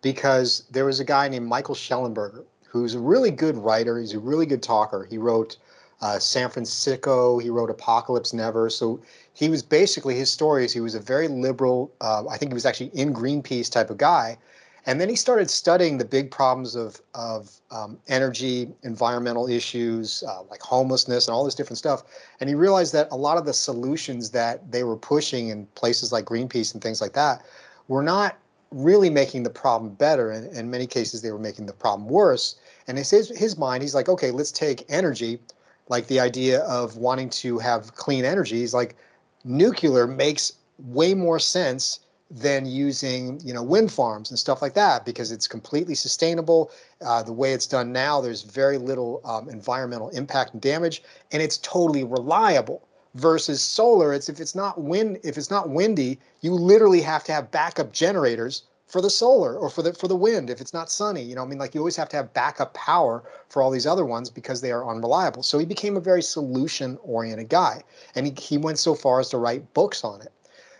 because 0.00 0.64
there 0.70 0.86
was 0.86 1.00
a 1.00 1.04
guy 1.04 1.28
named 1.28 1.46
Michael 1.46 1.74
Shellenberger 1.74 2.44
who's 2.68 2.94
a 2.94 2.98
really 2.98 3.30
good 3.30 3.56
writer. 3.56 3.98
He's 3.98 4.14
a 4.14 4.18
really 4.18 4.46
good 4.46 4.62
talker. 4.62 5.06
He 5.10 5.18
wrote 5.18 5.56
uh, 6.00 6.18
San 6.18 6.48
Fransicko. 6.48 7.42
He 7.42 7.50
wrote 7.50 7.70
Apocalypse 7.70 8.32
Never. 8.32 8.70
So 8.70 9.00
he 9.32 9.48
was 9.48 9.62
basically 9.62 10.16
his 10.16 10.30
stories. 10.30 10.72
he 10.72 10.80
was 10.80 10.94
a 10.94 11.00
very 11.00 11.28
liberal. 11.28 11.92
Uh, 12.00 12.26
I 12.28 12.36
think 12.36 12.52
he 12.52 12.54
was 12.54 12.66
actually 12.66 12.90
in 12.94 13.12
Greenpeace 13.12 13.70
type 13.70 13.90
of 13.90 13.98
guy, 13.98 14.38
and 14.86 15.00
then 15.00 15.08
he 15.08 15.16
started 15.16 15.50
studying 15.50 15.98
the 15.98 16.04
big 16.04 16.30
problems 16.30 16.74
of 16.74 17.00
of 17.14 17.50
um, 17.70 17.98
energy, 18.08 18.68
environmental 18.82 19.48
issues 19.48 20.22
uh, 20.26 20.42
like 20.50 20.62
homelessness 20.62 21.26
and 21.26 21.34
all 21.34 21.44
this 21.44 21.54
different 21.54 21.78
stuff. 21.78 22.04
And 22.40 22.48
he 22.48 22.54
realized 22.54 22.92
that 22.94 23.08
a 23.10 23.16
lot 23.16 23.38
of 23.38 23.44
the 23.44 23.52
solutions 23.52 24.30
that 24.30 24.70
they 24.70 24.84
were 24.84 24.96
pushing 24.96 25.48
in 25.48 25.66
places 25.74 26.12
like 26.12 26.24
Greenpeace 26.24 26.74
and 26.74 26.82
things 26.82 27.00
like 27.00 27.12
that 27.12 27.44
were 27.88 28.02
not 28.02 28.36
really 28.70 29.10
making 29.10 29.42
the 29.42 29.50
problem 29.50 29.94
better. 29.94 30.30
And 30.30 30.54
in 30.54 30.70
many 30.70 30.86
cases, 30.86 31.22
they 31.22 31.30
were 31.32 31.38
making 31.38 31.66
the 31.66 31.72
problem 31.72 32.08
worse. 32.08 32.56
And 32.86 32.98
in 32.98 33.04
his, 33.04 33.30
his 33.30 33.56
mind, 33.56 33.82
he's 33.82 33.94
like, 33.94 34.08
okay, 34.08 34.30
let's 34.30 34.52
take 34.52 34.84
energy 34.88 35.40
like 35.88 36.06
the 36.06 36.20
idea 36.20 36.60
of 36.60 36.96
wanting 36.96 37.30
to 37.30 37.58
have 37.58 37.94
clean 37.94 38.24
energy 38.24 38.62
is 38.62 38.74
like 38.74 38.96
nuclear 39.44 40.06
makes 40.06 40.52
way 40.78 41.14
more 41.14 41.38
sense 41.38 42.00
than 42.30 42.66
using 42.66 43.40
you 43.42 43.54
know 43.54 43.62
wind 43.62 43.90
farms 43.90 44.30
and 44.30 44.38
stuff 44.38 44.60
like 44.60 44.74
that 44.74 45.04
because 45.06 45.32
it's 45.32 45.48
completely 45.48 45.94
sustainable. 45.94 46.70
Uh, 47.00 47.22
the 47.22 47.32
way 47.32 47.52
it's 47.52 47.66
done 47.66 47.90
now 47.92 48.20
there's 48.20 48.42
very 48.42 48.76
little 48.76 49.20
um, 49.24 49.48
environmental 49.48 50.10
impact 50.10 50.52
and 50.52 50.60
damage 50.60 51.02
and 51.32 51.42
it's 51.42 51.58
totally 51.58 52.04
reliable 52.04 52.86
versus 53.14 53.62
solar. 53.62 54.12
It's 54.12 54.28
if 54.28 54.40
it's 54.40 54.54
not 54.54 54.80
wind 54.80 55.18
if 55.24 55.38
it's 55.38 55.50
not 55.50 55.70
windy 55.70 56.18
you 56.42 56.52
literally 56.52 57.00
have 57.00 57.24
to 57.24 57.32
have 57.32 57.50
backup 57.50 57.92
generators 57.92 58.64
for 58.88 59.00
the 59.00 59.10
solar 59.10 59.56
or 59.56 59.70
for 59.70 59.82
the 59.82 59.92
for 59.92 60.08
the 60.08 60.16
wind 60.16 60.50
if 60.50 60.60
it's 60.60 60.72
not 60.72 60.90
sunny 60.90 61.22
you 61.22 61.34
know 61.34 61.42
i 61.42 61.46
mean 61.46 61.58
like 61.58 61.74
you 61.74 61.80
always 61.80 61.96
have 61.96 62.08
to 62.08 62.16
have 62.16 62.32
backup 62.32 62.74
power 62.74 63.22
for 63.48 63.62
all 63.62 63.70
these 63.70 63.86
other 63.86 64.04
ones 64.04 64.30
because 64.30 64.60
they 64.60 64.72
are 64.72 64.88
unreliable. 64.88 65.42
So 65.42 65.58
he 65.58 65.64
became 65.64 65.96
a 65.96 66.00
very 66.00 66.22
solution 66.22 66.98
oriented 67.02 67.48
guy 67.48 67.82
and 68.14 68.26
he, 68.26 68.34
he 68.40 68.58
went 68.58 68.78
so 68.78 68.94
far 68.94 69.20
as 69.20 69.30
to 69.30 69.38
write 69.38 69.72
books 69.74 70.04
on 70.04 70.20
it. 70.20 70.32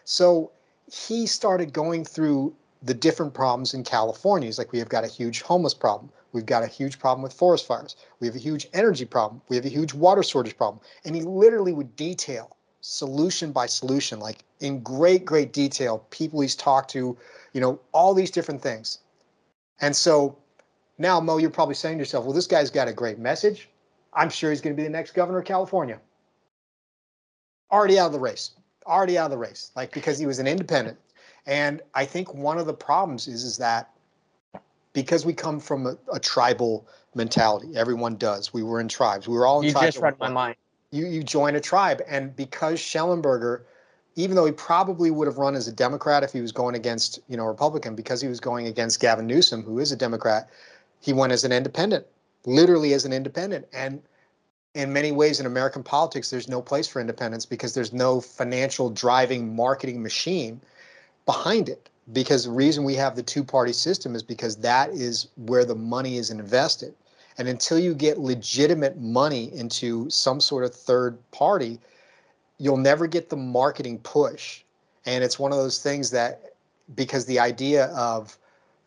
So 0.05 0.50
he 0.91 1.27
started 1.27 1.73
going 1.73 2.05
through 2.05 2.55
the 2.83 2.95
different 2.95 3.35
problems 3.35 3.75
in 3.75 3.85
california. 3.85 4.47
He's 4.47 4.59
like 4.59 4.73
we 4.73 4.79
have 4.79 4.88
got 4.88 5.05
a 5.05 5.09
huge 5.09 5.43
homeless 5.43 5.75
problem. 5.75 6.11
We've 6.33 6.47
got 6.47 6.62
a 6.62 6.67
huge 6.67 6.99
problem 6.99 7.23
with 7.23 7.33
forest 7.33 7.67
fires. 7.67 7.97
We 8.21 8.27
have 8.27 8.37
a 8.37 8.41
huge 8.41 8.69
energy 8.75 9.07
problem. 9.07 9.41
We 9.49 9.57
have 9.57 9.65
a 9.65 9.71
huge 9.71 9.95
water 9.95 10.23
shortage 10.23 10.57
problem. 10.57 10.81
And 11.05 11.17
he 11.17 11.23
literally 11.23 11.73
would 11.73 11.97
detail 11.97 12.58
solution 12.80 13.52
by 13.52 13.66
solution 13.66 14.20
like 14.20 14.44
in 14.61 14.80
great 14.82 15.25
great 15.25 15.52
detail 15.52 16.06
people 16.11 16.40
he's 16.40 16.54
talked 16.54 16.90
to 16.90 17.16
you 17.52 17.61
know, 17.61 17.80
all 17.92 18.14
these 18.14 18.30
different 18.30 18.61
things. 18.61 18.99
And 19.80 19.94
so 19.94 20.37
now, 20.99 21.20
Mo, 21.20 21.38
you're 21.38 21.50
probably 21.50 21.75
saying 21.75 21.99
to 21.99 22.02
yourself, 22.02 22.25
well, 22.25 22.35
this 22.35 22.47
guy's 22.47 22.70
got 22.70 22.88
a 22.88 22.92
great 22.92 23.18
message. 23.18 23.68
I'm 24.12 24.30
sure 24.30 24.50
he's 24.50 24.61
going 24.61 24.75
to 24.75 24.80
be 24.80 24.85
the 24.85 24.92
next 24.92 25.12
governor 25.12 25.38
of 25.38 25.44
California. 25.44 26.00
Already 27.70 27.99
out 27.99 28.06
of 28.06 28.12
the 28.12 28.20
race. 28.20 28.52
Already 28.87 29.18
out 29.18 29.26
of 29.26 29.30
the 29.32 29.38
race. 29.38 29.70
Like 29.76 29.92
because 29.92 30.18
he 30.18 30.26
was 30.26 30.38
an 30.38 30.47
independent. 30.47 30.99
And 31.47 31.82
I 31.94 32.04
think 32.04 32.35
one 32.35 32.58
of 32.58 32.66
the 32.66 32.75
problems 32.75 33.28
is, 33.28 33.44
is 33.44 33.56
that 33.58 33.90
because 34.92 35.25
we 35.25 35.32
come 35.32 35.61
from 35.61 35.87
a, 35.87 35.97
a 36.12 36.18
tribal 36.18 36.87
mentality, 37.14 37.76
everyone 37.76 38.16
does. 38.16 38.52
We 38.52 38.62
were 38.62 38.80
in 38.80 38.88
tribes. 38.88 39.28
We 39.28 39.37
were 39.37 39.47
all 39.47 39.61
in 39.61 39.66
you 39.66 39.73
tribes. 39.73 39.87
You 39.87 39.92
just 39.92 40.02
read 40.02 40.18
my 40.18 40.28
mind. 40.28 40.56
You 40.90 41.07
you 41.07 41.23
join 41.23 41.54
a 41.57 41.61
tribe. 41.61 42.02
And 42.09 42.35
because 42.35 42.78
Shellenberger 42.78 43.62
even 44.18 44.35
though 44.35 44.47
he 44.47 44.52
probably 44.52 45.12
would 45.12 45.28
have 45.28 45.38
run 45.38 45.54
as 45.54 45.68
a 45.68 45.73
Democrat 45.73 46.25
if 46.25 46.33
he 46.33 46.40
was 46.40 46.50
going 46.50 46.75
against, 46.75 47.21
you 47.28 47.37
know, 47.37 47.45
Republican, 47.45 47.95
because 47.95 48.21
he 48.21 48.26
was 48.26 48.40
going 48.40 48.66
against 48.66 48.99
Gavin 48.99 49.28
Newsom, 49.28 49.62
who 49.62 49.78
is 49.78 49.92
a 49.92 49.97
Democrat, 49.97 50.50
he 51.00 51.12
went 51.12 51.33
as 51.33 51.45
an 51.45 51.52
independent, 51.52 52.04
literally 52.45 52.95
as 52.95 53.04
an 53.04 53.12
independent. 53.12 53.68
And 53.73 54.02
in 54.75 54.92
many 54.92 55.12
ways 55.12 55.38
in 55.38 55.47
American 55.47 55.85
politics, 55.85 56.30
there's 56.30 56.49
no 56.49 56.61
place 56.61 56.88
for 56.88 57.00
independence 57.00 57.47
because 57.47 57.75
there's 57.75 57.92
no 57.92 58.21
financial 58.21 58.90
driving 58.90 59.54
marketing 59.54 60.02
machine 60.02 60.61
behind 61.25 61.68
it. 61.68 61.88
Because 62.12 62.45
the 62.45 62.50
reason 62.50 62.83
we 62.83 62.95
have 62.95 63.14
the 63.14 63.23
two 63.23 63.45
party 63.45 63.73
system 63.73 64.16
is 64.16 64.23
because 64.25 64.57
that 64.57 64.90
is 64.90 65.28
where 65.37 65.64
the 65.64 65.76
money 65.76 66.16
is 66.16 66.30
invested. 66.30 66.92
And 67.38 67.49
until 67.49 67.78
you 67.78 67.95
get 67.95 68.18
legitimate 68.18 68.99
money 68.99 69.52
into 69.57 70.11
some 70.11 70.40
sort 70.40 70.64
of 70.64 70.75
third 70.75 71.18
party, 71.30 71.78
you'll 72.59 72.76
never 72.76 73.07
get 73.07 73.30
the 73.30 73.37
marketing 73.37 73.99
push. 74.00 74.62
And 75.07 75.23
it's 75.23 75.38
one 75.38 75.52
of 75.52 75.59
those 75.59 75.80
things 75.80 76.11
that 76.11 76.54
because 76.97 77.25
the 77.26 77.38
idea 77.38 77.87
of 77.87 78.37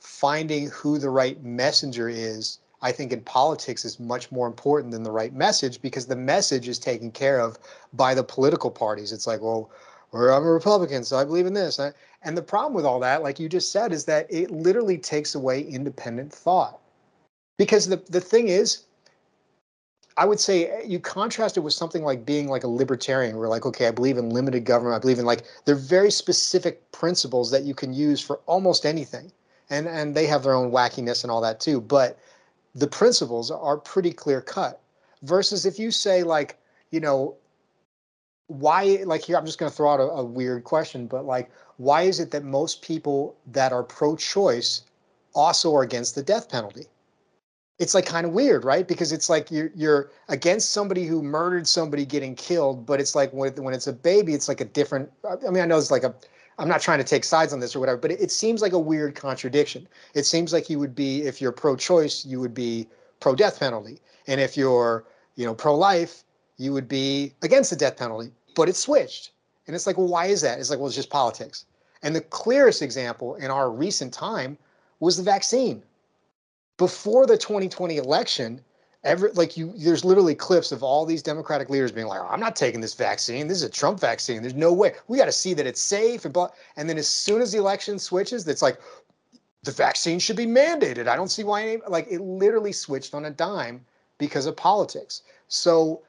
finding 0.02 0.68
who 0.68 0.98
the 0.98 1.10
right 1.10 1.42
messenger 1.44 2.10
is, 2.10 2.60
I 2.82 2.92
think 2.92 3.14
in 3.14 3.22
politics 3.22 3.86
is 3.86 4.00
much 4.00 4.32
more 4.32 4.48
important 4.48 4.92
than 4.92 5.04
the 5.04 5.12
right 5.12 5.34
message 5.34 5.82
because 5.82 6.08
the 6.08 6.16
message 6.16 6.68
is 6.68 6.78
taken 6.78 7.10
care 7.12 7.40
of 7.40 7.58
by 7.94 8.14
the 8.14 8.24
political 8.24 8.70
parties. 8.70 9.14
It's 9.14 9.28
like, 9.28 9.40
well, 9.42 9.72
I'm 10.14 10.44
a 10.44 10.52
Republican, 10.52 11.06
so 11.06 11.16
I 11.16 11.24
believe 11.24 11.46
in 11.46 11.54
this. 11.54 11.80
And 12.24 12.38
the 12.38 12.42
problem 12.42 12.74
with 12.74 12.86
all 12.86 13.00
that, 13.00 13.24
like 13.24 13.40
you 13.40 13.48
just 13.48 13.72
said, 13.72 13.94
is 13.94 14.04
that 14.06 14.28
it 14.30 14.52
literally 14.52 14.98
takes 14.98 15.36
away 15.36 15.62
independent 15.62 16.34
thought. 16.34 16.81
Because 17.62 17.88
the, 17.88 17.98
the 18.10 18.20
thing 18.20 18.48
is, 18.48 18.86
I 20.18 20.26
would 20.26 20.40
say 20.40 20.84
you 20.84 21.00
contrast 21.00 21.58
it 21.58 21.60
with 21.60 21.76
something 21.76 22.04
like 22.04 22.26
being 22.26 22.48
like 22.48 22.64
a 22.64 22.68
libertarian. 22.68 23.38
Where 23.38 23.48
like, 23.48 23.68
okay, 23.68 23.88
I 23.88 23.92
believe 23.92 24.18
in 24.18 24.32
limited 24.32 24.66
government. 24.66 24.96
I 24.96 25.00
believe 25.00 25.20
in 25.20 25.26
like 25.26 25.44
they're 25.66 25.76
very 25.76 26.10
specific 26.10 26.92
principles 26.92 27.52
that 27.52 27.62
you 27.62 27.76
can 27.76 27.94
use 27.94 28.20
for 28.20 28.40
almost 28.48 28.84
anything, 28.84 29.32
and 29.70 29.88
and 29.88 30.16
they 30.16 30.26
have 30.26 30.42
their 30.42 30.56
own 30.56 30.72
wackiness 30.72 31.22
and 31.24 31.30
all 31.30 31.40
that 31.42 31.60
too. 31.60 31.80
But 31.80 32.18
the 32.74 32.88
principles 32.88 33.52
are 33.52 33.78
pretty 33.78 34.12
clear 34.12 34.42
cut. 34.42 34.82
Versus 35.22 35.68
if 35.68 35.78
you 35.78 35.92
say 35.92 36.24
like, 36.24 36.58
you 36.90 37.00
know, 37.00 37.36
why 38.48 39.04
like 39.06 39.22
here 39.22 39.38
I'm 39.38 39.46
just 39.46 39.60
going 39.60 39.70
to 39.70 39.78
throw 39.78 39.94
out 39.94 40.00
a, 40.00 40.10
a 40.10 40.26
weird 40.26 40.64
question, 40.64 41.06
but 41.06 41.26
like, 41.26 41.52
why 41.78 42.02
is 42.02 42.20
it 42.20 42.32
that 42.32 42.44
most 42.44 42.82
people 42.82 43.36
that 43.52 43.72
are 43.72 43.84
pro-choice 43.84 44.82
also 45.36 45.76
are 45.76 45.84
against 45.84 46.16
the 46.16 46.24
death 46.24 46.50
penalty? 46.50 46.88
It's 47.82 47.96
like 47.96 48.06
kind 48.06 48.28
of 48.28 48.32
weird, 48.32 48.64
right? 48.64 48.88
Because 48.88 49.12
it's 49.12 49.28
like 49.28 49.50
you're 49.50 49.72
you're 49.74 50.12
against 50.30 50.70
somebody 50.70 51.08
who 51.08 51.24
murdered 51.24 51.68
somebody 51.68 52.06
getting 52.06 52.36
killed, 52.36 52.86
but 52.86 53.00
it's 53.00 53.16
like 53.16 53.34
when 53.34 53.52
when 53.56 53.74
it's 53.74 53.88
a 53.88 53.94
baby, 53.94 54.36
it's 54.36 54.48
like 54.48 54.62
a 54.62 54.66
different. 54.66 55.12
I 55.28 55.50
mean, 55.50 55.64
I 55.64 55.66
know 55.66 55.80
it's 55.80 55.90
like 55.90 56.04
a. 56.04 56.14
I'm 56.60 56.68
not 56.68 56.80
trying 56.80 57.00
to 57.00 57.04
take 57.04 57.24
sides 57.24 57.54
on 57.54 57.60
this 57.60 57.76
or 57.76 57.80
whatever, 57.80 57.98
but 57.98 58.12
it, 58.12 58.22
it 58.22 58.32
seems 58.32 58.62
like 58.62 58.74
a 58.74 58.80
weird 58.80 59.16
contradiction. 59.16 59.88
It 60.14 60.28
seems 60.28 60.54
like 60.54 60.70
you 60.70 60.78
would 60.78 60.94
be 60.94 61.24
if 61.24 61.42
you're 61.42 61.52
pro-choice, 61.52 62.24
you 62.24 62.40
would 62.40 62.54
be 62.54 62.88
pro-death 63.20 63.60
penalty, 63.60 64.00
and 64.28 64.40
if 64.40 64.56
you're 64.56 65.04
you 65.36 65.48
know 65.48 65.56
pro-life, 65.56 66.24
you 66.58 66.74
would 66.74 66.88
be 66.88 67.34
against 67.42 67.72
the 67.72 67.76
death 67.76 67.98
penalty. 67.98 68.32
But 68.54 68.70
it's 68.70 68.78
switched, 68.78 69.32
and 69.66 69.76
it's 69.76 69.88
like, 69.88 69.98
well, 69.98 70.08
why 70.08 70.28
is 70.28 70.42
that? 70.42 70.60
It's 70.60 70.70
like, 70.70 70.78
well, 70.78 70.88
it's 70.88 70.96
just 70.96 71.10
politics. 71.10 71.66
And 72.04 72.16
the 72.16 72.22
clearest 72.22 72.84
example 72.84 73.36
in 73.36 73.50
our 73.50 73.72
recent 73.72 74.14
time 74.14 74.60
was 75.00 75.18
the 75.18 75.24
vaccine 75.24 75.82
before 76.82 77.28
the 77.28 77.38
2020 77.38 77.98
election, 77.98 78.60
every 79.04 79.30
like 79.34 79.56
you 79.56 79.72
there's 79.78 80.04
literally 80.04 80.34
clips 80.34 80.72
of 80.72 80.82
all 80.82 81.06
these 81.06 81.22
democratic 81.22 81.70
leaders 81.70 81.92
being 81.92 82.08
like 82.08 82.20
oh, 82.20 82.28
i'm 82.28 82.40
not 82.40 82.56
taking 82.56 82.82
this 82.82 82.96
vaccine. 82.96 83.48
This 83.48 83.58
is 83.58 83.64
a 83.64 83.70
trump 83.70 84.00
vaccine. 84.00 84.42
There's 84.42 84.56
no 84.56 84.74
way. 84.74 84.94
We 85.08 85.20
got 85.20 85.26
to 85.26 85.32
see 85.32 85.54
that 85.54 85.68
it's 85.68 85.80
safe 85.80 86.26
and 86.26 86.34
blah. 86.34 86.50
and 86.78 86.90
then 86.90 86.98
as 86.98 87.08
soon 87.08 87.40
as 87.40 87.52
the 87.52 87.60
election 87.60 88.00
switches 88.00 88.48
it's 88.48 88.64
like 88.64 88.80
the 89.62 89.72
vaccine 89.72 90.18
should 90.18 90.38
be 90.38 90.48
mandated. 90.48 91.08
I 91.08 91.16
don't 91.16 91.30
see 91.30 91.44
why 91.44 91.62
any, 91.62 91.82
like 91.88 92.08
it 92.10 92.20
literally 92.20 92.72
switched 92.72 93.14
on 93.14 93.26
a 93.26 93.30
dime 93.30 93.86
because 94.18 94.48
of 94.48 94.56
politics. 94.56 95.22
So 95.50 96.02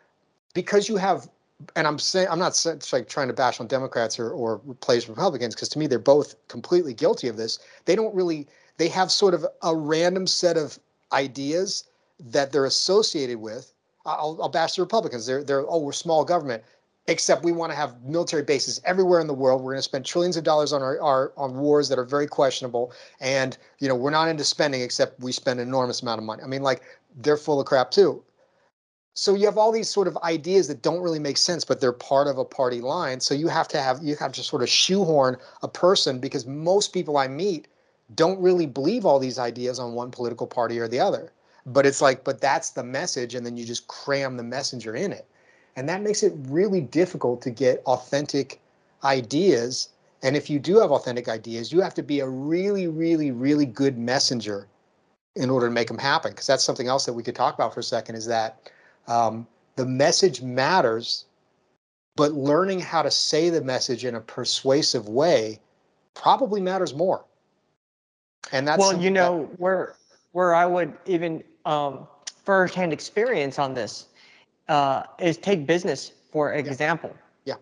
because 0.55 0.89
you 0.89 0.97
have 0.97 1.29
and 1.77 1.87
i'm 1.87 1.99
saying 1.99 2.29
i'm 2.31 2.39
not 2.39 2.55
like 2.95 3.11
trying 3.11 3.29
to 3.29 3.35
bash 3.35 3.61
on 3.61 3.67
democrats 3.67 4.19
or, 4.19 4.31
or 4.31 4.61
replace 4.65 5.07
republicans 5.07 5.55
because 5.55 5.69
to 5.69 5.79
me 5.79 5.87
they're 5.87 5.99
both 5.99 6.35
completely 6.49 6.95
guilty 6.95 7.29
of 7.29 7.37
this. 7.37 7.59
They 7.85 7.95
don't 7.95 8.15
really 8.15 8.49
they 8.83 8.89
have 8.89 9.13
sort 9.13 9.33
of 9.33 9.47
a 9.63 9.77
random 9.77 10.27
set 10.27 10.57
of 10.57 10.77
ideas 11.13 11.85
that 12.19 12.51
they're 12.51 12.65
associated 12.65 13.39
with. 13.39 13.73
I'll, 14.05 14.37
I'll 14.43 14.49
bash 14.49 14.75
the 14.75 14.83
Republicans. 14.83 15.25
They're 15.25 15.45
they're 15.45 15.65
oh 15.69 15.79
we're 15.79 15.93
small 15.93 16.25
government, 16.25 16.65
except 17.07 17.45
we 17.45 17.53
want 17.53 17.71
to 17.71 17.77
have 17.77 18.03
military 18.03 18.43
bases 18.43 18.81
everywhere 18.85 19.21
in 19.21 19.29
the 19.29 19.35
world. 19.35 19.63
We're 19.63 19.75
going 19.75 19.79
to 19.79 19.83
spend 19.85 20.05
trillions 20.05 20.37
of 20.37 20.43
dollars 20.43 20.73
on 20.73 20.83
our, 20.83 21.01
our 21.01 21.33
on 21.37 21.55
wars 21.59 21.89
that 21.91 21.99
are 22.01 22.05
very 22.05 22.27
questionable, 22.27 22.93
and 23.21 23.57
you 23.79 23.87
know 23.87 23.95
we're 23.95 24.11
not 24.11 24.29
into 24.29 24.43
spending 24.43 24.81
except 24.81 25.21
we 25.21 25.31
spend 25.31 25.61
an 25.61 25.69
enormous 25.69 26.03
amount 26.03 26.19
of 26.19 26.25
money. 26.25 26.43
I 26.43 26.49
mean 26.49 26.63
like 26.65 26.83
they're 27.19 27.37
full 27.37 27.61
of 27.61 27.67
crap 27.69 27.93
too. 27.93 28.25
So 29.15 29.37
you 29.37 29.47
have 29.47 29.59
all 29.59 29.71
these 29.71 29.91
sort 29.91 30.09
of 30.09 30.17
ideas 30.25 30.67
that 30.67 30.83
don't 30.83 31.03
really 31.03 31.21
make 31.21 31.37
sense, 31.37 31.65
but 31.65 31.81
they're 31.81 31.93
part 31.93 32.27
of 32.27 32.37
a 32.37 32.45
party 32.45 32.81
line. 32.81 33.21
So 33.21 33.33
you 33.33 33.47
have 33.47 33.69
to 33.69 33.81
have 33.81 34.03
you 34.03 34.17
have 34.17 34.33
to 34.33 34.43
sort 34.43 34.63
of 34.63 34.69
shoehorn 34.69 35.37
a 35.63 35.69
person 35.69 36.19
because 36.19 36.47
most 36.47 36.93
people 36.93 37.17
I 37.17 37.29
meet 37.29 37.69
don't 38.15 38.41
really 38.41 38.67
believe 38.67 39.05
all 39.05 39.19
these 39.19 39.39
ideas 39.39 39.79
on 39.79 39.93
one 39.93 40.11
political 40.11 40.47
party 40.47 40.79
or 40.79 40.89
the 40.89 41.01
other. 41.01 41.33
But 41.65 41.87
it's 41.87 42.01
like 42.01 42.25
but 42.25 42.41
that's 42.41 42.71
the 42.71 42.83
message 42.83 43.35
and 43.35 43.47
then 43.47 43.57
you 43.57 43.65
just 43.65 43.87
cram 43.87 44.37
the 44.37 44.43
messenger 44.43 44.95
in 44.95 45.13
it. 45.13 45.27
And 45.77 45.89
that 45.89 46.03
makes 46.03 46.23
it 46.23 46.33
really 46.49 46.81
difficult 46.81 47.41
to 47.43 47.51
get 47.51 47.83
authentic 47.87 48.61
ideas. 49.05 49.89
And 50.23 50.37
if 50.37 50.51
you 50.51 50.59
do 50.59 50.79
have 50.79 50.91
authentic 50.91 51.29
ideas 51.29 51.73
you 51.73 51.81
have 51.81 51.95
to 51.95 52.03
be 52.03 52.21
a 52.21 52.29
really 52.29 52.89
really 52.89 53.31
really 53.31 53.67
good 53.67 53.97
messenger 53.97 54.67
in 55.37 55.49
order 55.49 55.69
to 55.69 55.73
make 55.73 55.89
them 55.89 55.99
happen. 55.99 56.33
Because 56.33 56.47
that's 56.47 56.65
something 56.65 56.89
else 56.89 57.07
that 57.07 57.13
we 57.13 57.23
could 57.23 57.37
talk 57.37 57.55
about 57.55 57.73
for 57.73 57.81
a 57.81 57.85
second 57.85 58.17
is 58.17 58.27
that 58.27 58.71
um, 59.07 59.47
the 59.77 59.87
message 59.87 60.43
matters 60.43 61.27
but 62.15 62.33
learning 62.33 62.81
how 62.81 63.03
to 63.03 63.11
say 63.11 63.49
the 63.49 63.63
message 63.63 64.05
in 64.05 64.15
a 64.15 64.21
persuasive 64.21 65.09
way 65.09 65.59
probably 66.15 66.61
matters 66.61 66.95
more 66.95 67.25
and 68.53 68.67
that's 68.67 68.79
well 68.79 69.01
you 69.01 69.11
know 69.11 69.43
that, 69.43 69.61
where 69.61 69.95
where 70.33 70.55
i 70.55 70.65
would 70.65 70.93
even 71.07 71.43
um, 71.65 72.07
firsthand 72.45 72.93
experience 72.93 73.59
on 73.59 73.73
this 73.75 74.07
uh, 74.69 75.05
is 75.19 75.37
take 75.37 75.67
business 75.67 76.13
for 76.33 76.55
example. 76.55 77.15
Yeah. 77.45 77.55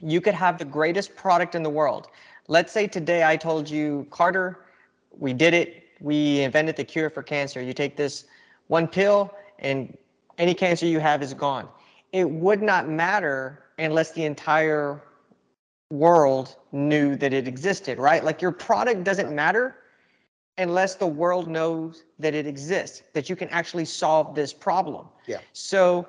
yeah. 0.00 0.10
You 0.10 0.20
could 0.20 0.34
have 0.34 0.58
the 0.58 0.64
greatest 0.64 1.14
product 1.14 1.54
in 1.54 1.62
the 1.62 1.70
world. 1.70 2.08
Let's 2.48 2.72
say 2.72 2.86
today 2.86 3.22
I 3.24 3.36
told 3.36 3.68
you, 3.70 4.06
Carter, 4.10 4.64
we 5.16 5.32
did 5.32 5.54
it. 5.54 5.84
We 6.00 6.40
invented 6.40 6.76
the 6.76 6.84
cure 6.84 7.10
for 7.10 7.22
cancer. 7.22 7.62
You 7.62 7.72
take 7.72 7.96
this 7.96 8.24
one 8.68 8.88
pill 8.88 9.32
and 9.58 9.96
any 10.38 10.54
cancer 10.54 10.86
you 10.86 10.98
have 10.98 11.22
is 11.22 11.34
gone. 11.34 11.68
It 12.12 12.28
would 12.28 12.62
not 12.62 12.88
matter 12.88 13.64
unless 13.78 14.12
the 14.12 14.24
entire 14.24 15.02
world 15.90 16.56
knew 16.72 17.16
that 17.16 17.32
it 17.32 17.46
existed, 17.46 17.98
right? 17.98 18.24
Like 18.24 18.40
your 18.40 18.52
product 18.52 19.04
doesn't 19.04 19.34
matter 19.34 19.76
unless 20.58 20.94
the 20.94 21.06
world 21.06 21.48
knows 21.48 22.04
that 22.18 22.34
it 22.34 22.46
exists, 22.46 23.02
that 23.12 23.28
you 23.28 23.36
can 23.36 23.48
actually 23.48 23.84
solve 23.84 24.34
this 24.34 24.52
problem. 24.52 25.06
Yeah. 25.26 25.38
So 25.52 26.06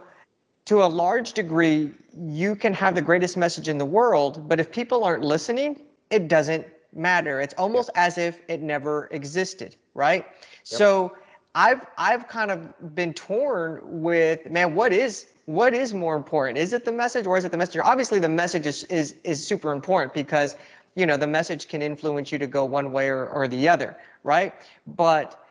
to 0.66 0.84
a 0.84 0.86
large 0.86 1.34
degree, 1.34 1.92
you 2.18 2.56
can 2.56 2.74
have 2.74 2.96
the 2.96 3.02
greatest 3.02 3.38
message 3.38 3.68
in 3.68 3.78
the 3.78 3.86
world, 3.86 4.48
but 4.48 4.60
if 4.60 4.72
people 4.72 5.04
aren't 5.04 5.24
listening, 5.24 5.82
it 6.10 6.28
doesn't 6.28 6.66
matter. 6.94 7.42
It's 7.42 7.54
almost 7.58 7.90
yep. 7.96 8.06
as 8.06 8.18
if 8.18 8.40
it 8.48 8.62
never 8.62 9.08
existed, 9.12 9.76
right? 9.94 10.26
Yep. 10.26 10.36
So 10.64 11.18
I've 11.56 11.82
I've 11.98 12.28
kind 12.28 12.52
of 12.52 12.96
been 12.96 13.14
torn 13.14 13.82
with 13.84 14.50
man, 14.50 14.76
what 14.76 14.92
is 14.94 15.28
what 15.46 15.74
is 15.74 15.94
more 15.94 16.16
important? 16.16 16.58
Is 16.58 16.74
it 16.74 16.86
the 16.86 16.92
message 16.92 17.28
or 17.28 17.38
is 17.38 17.46
it 17.46 17.52
the 17.52 17.58
messenger? 17.58 17.84
Obviously, 17.84 18.20
the 18.20 18.30
message 18.30 18.66
is 18.66 18.84
is 18.86 19.16
is 19.24 19.46
super 19.46 19.72
important 19.72 20.14
because 20.14 20.56
you 20.96 21.06
know 21.06 21.18
the 21.18 21.28
message 21.28 21.68
can 21.68 21.82
influence 21.82 22.32
you 22.32 22.38
to 22.38 22.48
go 22.48 22.66
one 22.66 22.92
way 22.92 23.10
or, 23.10 23.28
or 23.28 23.48
the 23.48 23.68
other 23.68 23.98
right? 24.26 24.54
But 24.98 25.46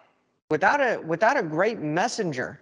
without 0.50 0.80
a 0.80 1.00
without 1.06 1.38
a 1.38 1.42
great 1.42 1.78
messenger, 1.78 2.60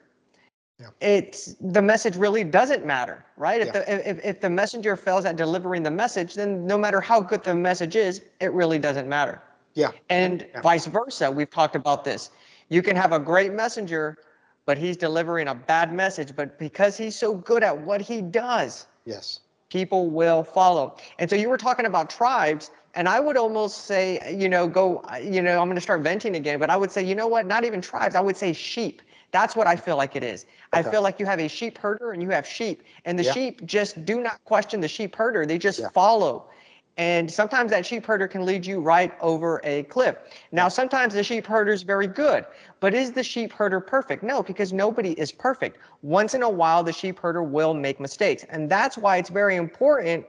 yeah. 0.78 0.86
it's 1.00 1.56
the 1.60 1.82
message 1.82 2.14
really 2.14 2.44
doesn't 2.44 2.86
matter, 2.86 3.24
right? 3.36 3.60
If 3.60 3.68
yeah. 3.68 3.72
the 3.72 4.10
if, 4.10 4.24
if 4.24 4.40
the 4.40 4.50
messenger 4.50 4.94
fails 4.96 5.24
at 5.24 5.34
delivering 5.34 5.82
the 5.82 5.90
message, 5.90 6.34
then 6.34 6.64
no 6.64 6.78
matter 6.78 7.00
how 7.00 7.20
good 7.20 7.42
the 7.42 7.54
message 7.54 7.96
is, 7.96 8.22
it 8.40 8.52
really 8.52 8.78
doesn't 8.78 9.08
matter. 9.08 9.42
Yeah. 9.74 9.90
And 10.10 10.46
yeah. 10.54 10.60
vice 10.60 10.86
versa. 10.86 11.30
We've 11.30 11.50
talked 11.50 11.74
about 11.74 12.04
this. 12.04 12.30
You 12.68 12.82
can 12.82 12.94
have 12.94 13.12
a 13.12 13.18
great 13.18 13.52
messenger, 13.52 14.18
but 14.66 14.78
he's 14.78 14.96
delivering 14.96 15.48
a 15.48 15.54
bad 15.54 15.92
message. 15.92 16.36
But 16.36 16.58
because 16.58 16.96
he's 16.96 17.16
so 17.16 17.34
good 17.34 17.62
at 17.62 17.76
what 17.76 18.02
he 18.02 18.20
does, 18.20 18.86
yes, 19.06 19.40
people 19.72 20.10
will 20.10 20.44
follow. 20.44 20.94
And 21.18 21.30
so 21.30 21.34
you 21.34 21.48
were 21.48 21.56
talking 21.56 21.86
about 21.86 22.10
tribes 22.10 22.70
and 22.94 23.08
I 23.08 23.20
would 23.20 23.38
almost 23.38 23.86
say, 23.86 24.20
you 24.36 24.50
know, 24.50 24.68
go, 24.68 25.02
you 25.22 25.40
know, 25.40 25.58
I'm 25.58 25.66
going 25.66 25.76
to 25.76 25.80
start 25.80 26.02
venting 26.02 26.36
again, 26.36 26.58
but 26.58 26.68
I 26.68 26.76
would 26.76 26.90
say, 26.90 27.02
you 27.02 27.14
know 27.14 27.26
what? 27.26 27.46
Not 27.46 27.64
even 27.64 27.80
tribes. 27.80 28.14
I 28.14 28.20
would 28.20 28.36
say 28.36 28.52
sheep. 28.52 29.00
That's 29.30 29.56
what 29.56 29.66
I 29.66 29.76
feel 29.76 29.96
like 29.96 30.14
it 30.14 30.22
is. 30.22 30.44
Okay. 30.74 30.86
I 30.86 30.90
feel 30.90 31.00
like 31.00 31.18
you 31.18 31.24
have 31.24 31.40
a 31.40 31.48
sheep 31.48 31.78
herder 31.78 32.12
and 32.12 32.22
you 32.22 32.28
have 32.28 32.46
sheep, 32.46 32.82
and 33.06 33.18
the 33.18 33.24
yeah. 33.24 33.32
sheep 33.32 33.64
just 33.64 34.04
do 34.04 34.20
not 34.20 34.44
question 34.44 34.82
the 34.82 34.88
sheep 34.88 35.16
herder. 35.16 35.46
They 35.46 35.56
just 35.56 35.78
yeah. 35.78 35.88
follow. 35.88 36.50
And 36.98 37.30
sometimes 37.30 37.70
that 37.70 37.86
sheep 37.86 38.04
herder 38.04 38.28
can 38.28 38.44
lead 38.44 38.66
you 38.66 38.80
right 38.80 39.12
over 39.20 39.60
a 39.64 39.84
cliff. 39.84 40.16
Now, 40.52 40.68
sometimes 40.68 41.14
the 41.14 41.24
sheep 41.24 41.46
herder 41.46 41.72
is 41.72 41.82
very 41.82 42.06
good, 42.06 42.44
but 42.80 42.92
is 42.92 43.12
the 43.12 43.22
sheep 43.22 43.52
herder 43.52 43.80
perfect? 43.80 44.22
No, 44.22 44.42
because 44.42 44.72
nobody 44.72 45.12
is 45.12 45.32
perfect. 45.32 45.78
Once 46.02 46.34
in 46.34 46.42
a 46.42 46.50
while, 46.50 46.82
the 46.82 46.92
sheep 46.92 47.18
herder 47.18 47.42
will 47.42 47.72
make 47.72 47.98
mistakes. 47.98 48.44
And 48.50 48.68
that's 48.68 48.98
why 48.98 49.16
it's 49.16 49.30
very 49.30 49.56
important 49.56 50.26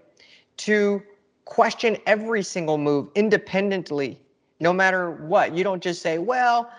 to 0.57 1.03
question 1.43 1.97
every 2.05 2.43
single 2.43 2.77
move 2.77 3.09
independently, 3.15 4.19
no 4.61 4.71
matter 4.71 5.11
what. 5.11 5.53
You 5.53 5.65
don't 5.65 5.83
just 5.83 6.01
say, 6.01 6.17
well, 6.17 6.71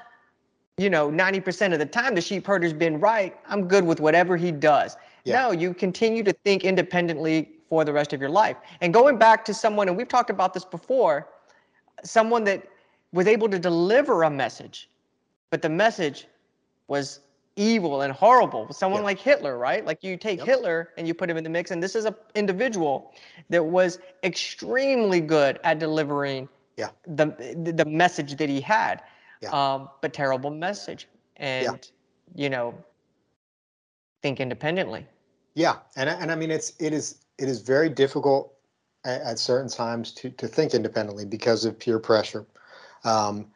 you 0.79 0.89
know, 0.89 1.11
90% 1.11 1.75
of 1.75 1.79
the 1.79 1.87
time 1.87 2.15
the 2.15 2.23
sheep 2.23 2.47
herder's 2.47 2.73
been 2.73 2.99
right. 2.99 3.37
I'm 3.47 3.69
good 3.69 3.85
with 3.85 4.01
whatever 4.01 4.37
he 4.37 4.51
does. 4.51 4.97
Yeah. 5.25 5.43
No, 5.43 5.51
you 5.53 5.75
continue 5.75 6.23
to 6.23 6.33
think 6.33 6.65
independently 6.65 7.54
for 7.69 7.85
the 7.85 7.93
rest 7.93 8.13
of 8.13 8.21
your 8.21 8.31
life. 8.31 8.57
And 8.81 8.93
going 8.93 9.19
back 9.19 9.45
to 9.47 9.55
someone, 9.55 9.89
and 9.89 9.97
we've 9.97 10.09
talked 10.09 10.31
about 10.31 10.55
this 10.55 10.65
before, 10.65 11.29
someone 12.03 12.45
that 12.45 12.67
was 13.13 13.27
able 13.27 13.49
to 13.49 13.59
deliver 13.59 14.25
a 14.25 14.31
message, 14.31 14.91
but 15.51 15.63
the 15.63 15.69
message 15.69 16.27
was 16.89 17.21
evil 17.57 18.03
and 18.03 18.13
horrible. 18.13 18.73
Someone 18.73 19.03
yeah. 19.03 19.07
like 19.07 19.19
Hitler, 19.19 19.59
right? 19.59 19.85
Like 19.85 20.03
you 20.03 20.17
take 20.17 20.39
yep. 20.39 20.47
Hitler 20.47 20.91
and 20.99 21.07
you 21.07 21.15
put 21.15 21.31
him 21.31 21.37
in 21.37 21.45
the 21.45 21.51
mix, 21.51 21.71
and 21.71 21.83
this 21.83 21.95
is 21.95 22.05
an 22.05 22.15
individual 22.35 23.13
that 23.51 23.65
was 23.65 23.99
extremely 24.23 25.21
good 25.21 25.61
at 25.65 25.79
delivering 25.79 26.49
yeah. 26.77 26.89
the 27.07 27.27
the 27.75 27.85
message 27.85 28.37
that 28.37 28.49
he 28.49 28.61
had. 28.61 29.03
Yeah. 29.41 29.51
Um, 29.51 29.89
but 30.01 30.13
terrible 30.13 30.51
message. 30.51 31.09
And 31.37 31.65
yeah. 31.65 32.45
you 32.45 32.51
know, 32.51 32.75
think 34.23 34.41
independently. 34.41 35.07
Yeah, 35.55 35.77
and 35.97 36.09
and 36.09 36.33
I 36.33 36.35
mean 36.35 36.51
it's 36.51 36.73
it 36.81 36.93
is 36.93 37.24
it 37.39 37.49
is 37.49 37.61
very 37.61 37.89
difficult 37.89 38.55
at, 39.05 39.21
at 39.23 39.39
certain 39.39 39.69
times 39.69 40.13
to 40.13 40.31
to 40.31 40.49
think 40.49 40.75
independently 40.75 41.25
because 41.25 41.65
of 41.65 41.79
peer 41.79 41.99
pressure. 41.99 42.47
Um, 43.05 43.47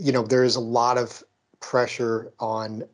you 0.00 0.12
know, 0.12 0.22
there 0.22 0.44
is 0.44 0.56
a 0.56 0.60
lot 0.60 0.98
of 0.98 1.22
pressure 1.60 2.32
on 2.38 2.84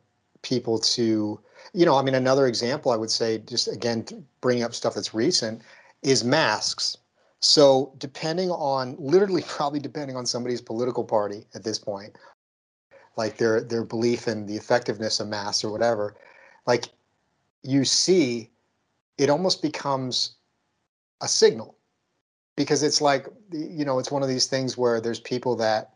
people 0.41 0.77
to 0.77 1.39
you 1.73 1.85
know 1.85 1.97
i 1.97 2.03
mean 2.03 2.13
another 2.13 2.45
example 2.45 2.91
i 2.91 2.95
would 2.95 3.09
say 3.09 3.39
just 3.39 3.67
again 3.67 4.05
bringing 4.41 4.63
up 4.63 4.73
stuff 4.73 4.93
that's 4.93 5.13
recent 5.13 5.61
is 6.03 6.23
masks 6.23 6.97
so 7.39 7.91
depending 7.97 8.51
on 8.51 8.95
literally 8.99 9.41
probably 9.47 9.79
depending 9.79 10.15
on 10.15 10.25
somebody's 10.25 10.61
political 10.61 11.03
party 11.03 11.45
at 11.55 11.63
this 11.63 11.79
point 11.79 12.15
like 13.17 13.37
their 13.37 13.61
their 13.61 13.83
belief 13.83 14.27
in 14.27 14.45
the 14.45 14.55
effectiveness 14.55 15.19
of 15.19 15.27
masks 15.27 15.63
or 15.63 15.71
whatever 15.71 16.15
like 16.67 16.85
you 17.63 17.83
see 17.83 18.51
it 19.17 19.29
almost 19.29 19.61
becomes 19.61 20.35
a 21.21 21.27
signal 21.27 21.77
because 22.55 22.83
it's 22.83 23.01
like 23.01 23.27
you 23.51 23.85
know 23.85 23.99
it's 23.99 24.11
one 24.11 24.23
of 24.23 24.29
these 24.29 24.47
things 24.47 24.77
where 24.77 24.99
there's 24.99 25.19
people 25.19 25.55
that 25.55 25.93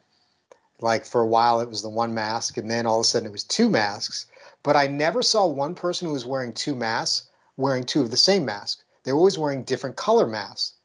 like 0.81 1.05
for 1.05 1.21
a 1.21 1.27
while 1.27 1.59
it 1.59 1.69
was 1.69 1.81
the 1.81 1.89
one 1.89 2.13
mask 2.13 2.57
and 2.57 2.69
then 2.69 2.85
all 2.85 2.99
of 2.99 3.03
a 3.03 3.07
sudden 3.07 3.27
it 3.27 3.31
was 3.31 3.43
two 3.43 3.69
masks 3.69 4.27
but 4.63 4.75
i 4.75 4.87
never 4.87 5.21
saw 5.21 5.45
one 5.45 5.75
person 5.75 6.07
who 6.07 6.13
was 6.13 6.25
wearing 6.25 6.53
two 6.53 6.75
masks 6.75 7.29
wearing 7.59 7.83
two 7.83 8.01
of 8.01 8.09
the 8.09 8.17
same 8.17 8.45
mask. 8.45 8.83
They 9.03 9.11
were 9.11 9.17
always 9.17 9.37
wearing 9.37 9.63
different 9.63 9.97
color 9.97 10.25
masks. 10.25 10.77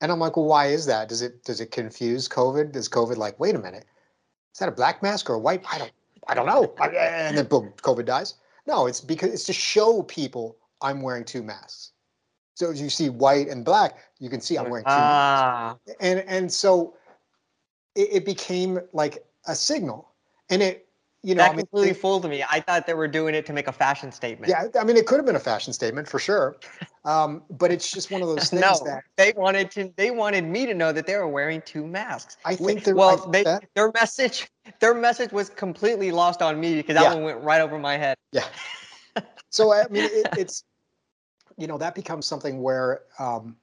And 0.00 0.12
i'm 0.12 0.18
like 0.18 0.36
well 0.36 0.46
why 0.46 0.66
is 0.66 0.86
that? 0.86 1.08
Does 1.08 1.22
it 1.22 1.44
does 1.44 1.60
it 1.60 1.70
confuse 1.70 2.28
covid? 2.28 2.72
Does 2.72 2.88
covid 2.88 3.16
like 3.16 3.38
wait 3.40 3.54
a 3.54 3.58
minute 3.58 3.86
is 4.52 4.58
that 4.58 4.68
a 4.68 4.72
black 4.72 5.02
mask 5.02 5.30
or 5.30 5.34
a 5.34 5.38
white? 5.38 5.64
I 5.72 5.78
don't 5.78 5.92
I 6.28 6.34
don't 6.34 6.46
know. 6.46 6.74
And 6.80 7.36
then 7.36 7.46
boom, 7.46 7.72
COVID 7.78 8.04
dies. 8.04 8.34
No, 8.66 8.86
it's 8.86 9.00
because 9.00 9.32
it's 9.32 9.44
to 9.46 9.52
show 9.52 10.02
people 10.02 10.56
I'm 10.82 11.00
wearing 11.02 11.24
two 11.24 11.42
masks. 11.42 11.92
So 12.54 12.70
as 12.70 12.80
you 12.80 12.90
see 12.90 13.08
white 13.08 13.48
and 13.48 13.64
black, 13.64 13.96
you 14.18 14.28
can 14.28 14.40
see 14.40 14.56
I'm 14.58 14.68
wearing 14.68 14.84
two 14.84 14.90
Ah, 14.90 15.76
masks. 15.86 15.96
And 16.00 16.20
and 16.28 16.52
so 16.52 16.94
it, 17.94 18.08
it 18.12 18.24
became 18.24 18.80
like 18.92 19.24
a 19.46 19.54
signal. 19.54 20.08
And 20.50 20.62
it, 20.62 20.86
you 21.22 21.34
know, 21.34 21.42
that 21.42 21.52
I 21.52 21.56
mean, 21.56 21.60
completely 21.66 21.90
it- 21.90 21.96
fooled 21.96 22.28
me. 22.28 22.44
I 22.48 22.60
thought 22.60 22.86
they 22.86 22.94
were 22.94 23.08
doing 23.08 23.34
it 23.34 23.46
to 23.46 23.52
make 23.52 23.68
a 23.68 23.72
fashion 23.72 24.12
statement. 24.12 24.50
yeah, 24.50 24.66
I 24.78 24.84
mean, 24.84 24.96
it 24.96 25.06
could 25.06 25.16
have 25.16 25.24
been 25.24 25.36
a 25.36 25.40
fashion 25.40 25.72
statement 25.72 26.08
for 26.08 26.18
sure. 26.18 26.56
Um, 27.04 27.42
but 27.50 27.70
it's 27.70 27.90
just 27.90 28.10
one 28.10 28.22
of 28.22 28.28
those 28.28 28.50
things 28.50 28.60
no, 28.60 28.74
that 28.84 29.02
they 29.16 29.32
wanted 29.36 29.70
to. 29.72 29.92
They 29.96 30.10
wanted 30.10 30.44
me 30.44 30.66
to 30.66 30.74
know 30.74 30.92
that 30.92 31.06
they 31.06 31.16
were 31.16 31.28
wearing 31.28 31.62
two 31.64 31.86
masks. 31.86 32.36
I 32.44 32.54
think 32.56 32.84
they're- 32.84 32.94
well, 32.94 33.16
they, 33.30 33.44
that- 33.44 33.64
their 33.74 33.90
message, 33.92 34.48
their 34.80 34.94
message 34.94 35.32
was 35.32 35.48
completely 35.48 36.10
lost 36.12 36.42
on 36.42 36.60
me 36.60 36.74
because 36.76 36.94
that 36.96 37.02
Yeah. 37.04 37.14
one 37.14 37.22
went 37.24 37.40
right 37.40 37.60
over 37.60 37.78
my 37.78 37.96
head. 37.96 38.16
Yeah. 38.32 38.44
so 39.50 39.72
I 39.72 39.86
mean, 39.88 40.04
it, 40.04 40.26
it's 40.36 40.64
you 41.56 41.66
know 41.66 41.78
that 41.78 41.94
becomes 41.94 42.26
something 42.26 42.62
where 42.62 43.02
um, 43.18 43.56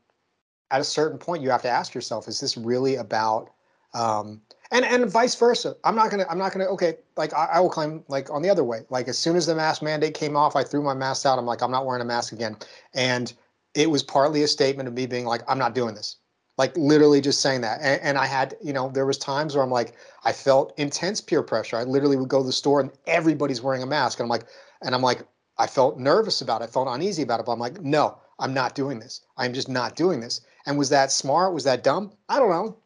at 0.72 0.82
a 0.82 0.84
certain 0.84 1.18
point 1.18 1.44
you 1.44 1.50
have 1.50 1.62
to 1.64 1.70
ask 1.70 1.94
yourself: 1.94 2.28
Is 2.28 2.40
this 2.40 2.58
really 2.58 2.96
about? 2.96 3.50
Um, 3.94 4.42
and 4.72 4.86
and 4.86 5.10
vice 5.10 5.36
versa. 5.36 5.76
I'm 5.84 5.96
not 5.96 6.12
gonna. 6.12 6.26
I'm 6.30 6.38
not 6.38 6.52
gonna. 6.52 6.66
Okay, 6.66 6.98
like 7.18 7.34
I, 7.34 7.46
I 7.54 7.60
will 7.60 7.70
claim 7.70 8.04
like 8.08 8.30
on 8.30 8.42
the 8.42 8.50
other 8.50 8.64
way. 8.64 8.82
Like 8.90 9.08
as 9.08 9.18
soon 9.18 9.36
as 9.36 9.46
the 9.46 9.56
mask 9.56 9.82
mandate 9.82 10.14
came 10.14 10.36
off, 10.36 10.56
I 10.56 10.64
threw 10.64 10.82
my 10.82 10.94
mask 10.94 11.26
out. 11.26 11.40
I'm 11.40 11.46
like, 11.46 11.62
I'm 11.62 11.72
not 11.72 11.86
wearing 11.86 12.02
a 12.02 12.06
mask 12.06 12.34
again. 12.34 12.56
And 12.94 13.34
it 13.74 13.90
was 13.90 14.04
partly 14.04 14.44
a 14.44 14.48
statement 14.48 14.88
of 14.88 14.94
me 14.94 15.06
being 15.06 15.26
like, 15.26 15.42
I'm 15.48 15.58
not 15.58 15.76
doing 15.76 15.96
this. 15.96 16.18
Like 16.58 16.76
literally 16.76 17.22
just 17.22 17.42
saying 17.42 17.62
that. 17.62 17.80
And, 17.82 18.02
and 18.02 18.18
I 18.18 18.26
had, 18.26 18.56
you 18.62 18.74
know, 18.74 18.90
there 18.90 19.06
was 19.06 19.18
times 19.18 19.56
where 19.56 19.64
I'm 19.64 19.72
like, 19.72 19.96
I 20.26 20.34
felt 20.34 20.74
intense 20.78 21.22
peer 21.22 21.42
pressure. 21.42 21.78
I 21.78 21.84
literally 21.84 22.18
would 22.18 22.28
go 22.28 22.40
to 22.42 22.46
the 22.46 22.52
store 22.52 22.82
and 22.82 22.92
everybody's 23.08 23.62
wearing 23.62 23.82
a 23.82 23.86
mask. 23.86 24.20
And 24.20 24.26
I'm 24.26 24.30
like, 24.30 24.46
and 24.82 24.94
I'm 24.94 25.02
like, 25.02 25.24
I 25.60 25.68
felt 25.68 26.00
nervous 26.00 26.42
about 26.42 26.62
it. 26.62 26.66
I 26.66 26.68
felt 26.68 26.88
uneasy 26.88 27.22
about 27.22 27.42
it. 27.42 27.46
But 27.46 27.52
I'm 27.52 27.60
like, 27.60 27.82
no, 27.82 28.18
I'm 28.40 28.54
not 28.54 28.74
doing 28.74 29.00
this. 29.00 29.22
I'm 29.38 29.54
just 29.54 29.70
not 29.70 29.96
doing 29.96 30.22
this. 30.22 30.42
And 30.66 30.78
was 30.78 30.90
that 30.90 31.12
smart? 31.12 31.54
Was 31.54 31.66
that 31.66 31.84
dumb? 31.84 32.14
I 32.30 32.40
don't 32.40 32.50
know. 32.50 32.78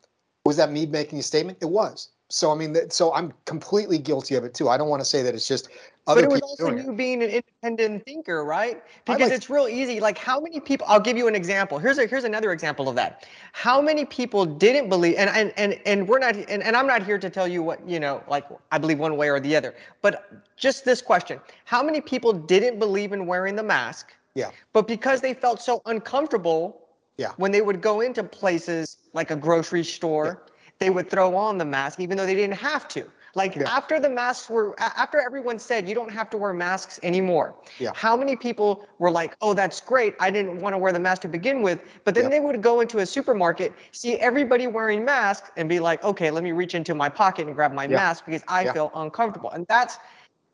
Was 0.46 0.58
that 0.58 0.72
me 0.72 0.86
making 0.86 1.20
a 1.20 1.24
statement? 1.24 1.60
It 1.62 1.70
was. 1.70 2.10
So 2.30 2.52
I 2.52 2.56
mean, 2.56 2.76
so 2.90 3.14
I'm 3.14 3.32
completely 3.46 4.00
guilty 4.00 4.36
of 4.36 4.44
it 4.44 4.54
too. 4.54 4.68
I 4.68 4.78
don't 4.78 4.90
want 4.90 5.02
to 5.02 5.06
say 5.06 5.22
that 5.22 5.36
it's 5.36 5.48
just 5.48 5.70
but 6.06 6.18
it 6.24 6.30
was 6.30 6.42
also 6.42 6.68
doing 6.68 6.80
it. 6.80 6.86
you 6.86 6.94
being 6.94 7.24
an 7.24 7.30
independent 7.30 8.06
thinker, 8.06 8.44
right? 8.44 8.84
Because 9.06 9.22
like- 9.22 9.32
it's 9.32 9.50
real 9.50 9.68
easy. 9.68 10.00
Like 10.00 10.18
how 10.18 10.40
many 10.40 10.60
people? 10.60 10.86
I'll 10.90 11.00
give 11.00 11.18
you 11.18 11.28
an 11.28 11.36
example. 11.36 11.80
Here's 11.80 11.98
a 11.98 12.06
here's 12.06 12.26
another 12.26 12.52
example 12.52 12.90
of 12.90 12.96
that. 12.96 13.26
How 13.54 13.82
many 13.82 14.04
people 14.06 14.46
didn't 14.46 14.90
believe? 14.90 15.16
And 15.18 15.30
and 15.30 15.54
and 15.58 15.80
and 15.86 16.08
we're 16.08 16.20
not. 16.20 16.36
And, 16.36 16.62
and 16.64 16.76
I'm 16.76 16.88
not 16.88 17.04
here 17.04 17.18
to 17.18 17.30
tell 17.30 17.48
you 17.48 17.64
what 17.64 17.88
you 17.88 18.00
know. 18.00 18.22
Like 18.28 18.46
I 18.72 18.78
believe 18.78 19.00
one 19.00 19.16
way 19.16 19.30
or 19.30 19.40
the 19.40 19.56
other. 19.56 19.76
But 20.02 20.44
just 20.58 20.84
this 20.84 21.02
question: 21.02 21.40
How 21.66 21.82
many 21.82 22.02
people 22.02 22.34
didn't 22.34 22.80
believe 22.80 23.14
in 23.14 23.26
wearing 23.26 23.56
the 23.56 23.64
mask? 23.64 24.14
Yeah. 24.36 24.52
But 24.74 24.88
because 24.88 25.22
they 25.22 25.34
felt 25.34 25.62
so 25.62 25.82
uncomfortable 25.86 26.82
Yeah. 27.18 27.32
when 27.38 27.52
they 27.52 27.62
would 27.62 27.82
go 27.82 28.02
into 28.02 28.24
places 28.24 28.98
like 29.14 29.30
a 29.32 29.36
grocery 29.36 29.84
store, 29.84 30.42
they 30.80 30.90
would 30.90 31.10
throw 31.10 31.36
on 31.36 31.58
the 31.60 31.66
mask 31.66 32.00
even 32.00 32.18
though 32.18 32.26
they 32.26 32.36
didn't 32.36 32.58
have 32.58 32.88
to. 32.90 33.10
Like 33.36 33.56
Yeah. 33.56 33.64
after 33.68 34.00
the 34.00 34.10
masks 34.10 34.48
were, 34.50 34.76
after 34.80 35.20
everyone 35.20 35.58
said 35.58 35.90
you 35.90 35.96
don't 35.96 36.12
have 36.12 36.30
to 36.32 36.38
wear 36.38 36.54
masks 36.54 37.00
anymore, 37.02 37.56
Yeah. 37.80 37.90
how 37.96 38.16
many 38.16 38.36
people 38.36 38.86
were 39.00 39.10
like, 39.10 39.36
oh, 39.42 39.54
that's 39.56 39.82
great. 39.82 40.16
I 40.20 40.30
didn't 40.30 40.62
want 40.62 40.74
to 40.74 40.78
wear 40.78 40.94
the 40.94 41.00
mask 41.00 41.24
to 41.24 41.28
begin 41.28 41.64
with. 41.64 41.80
But 42.04 42.14
then 42.14 42.26
Yeah. 42.26 42.30
they 42.30 42.40
would 42.40 42.62
go 42.62 42.82
into 42.82 43.00
a 43.00 43.06
supermarket, 43.06 43.74
see 43.92 44.18
everybody 44.20 44.68
wearing 44.68 45.04
masks, 45.04 45.50
and 45.58 45.68
be 45.68 45.80
like, 45.80 46.04
okay, 46.04 46.30
let 46.30 46.44
me 46.44 46.52
reach 46.52 46.76
into 46.76 46.94
my 46.94 47.10
pocket 47.10 47.48
and 47.48 47.56
grab 47.56 47.74
my 47.74 47.88
mask 47.88 48.26
because 48.26 48.44
I 48.48 48.72
feel 48.72 48.92
uncomfortable. 48.94 49.50
And 49.50 49.66
that's, 49.68 49.98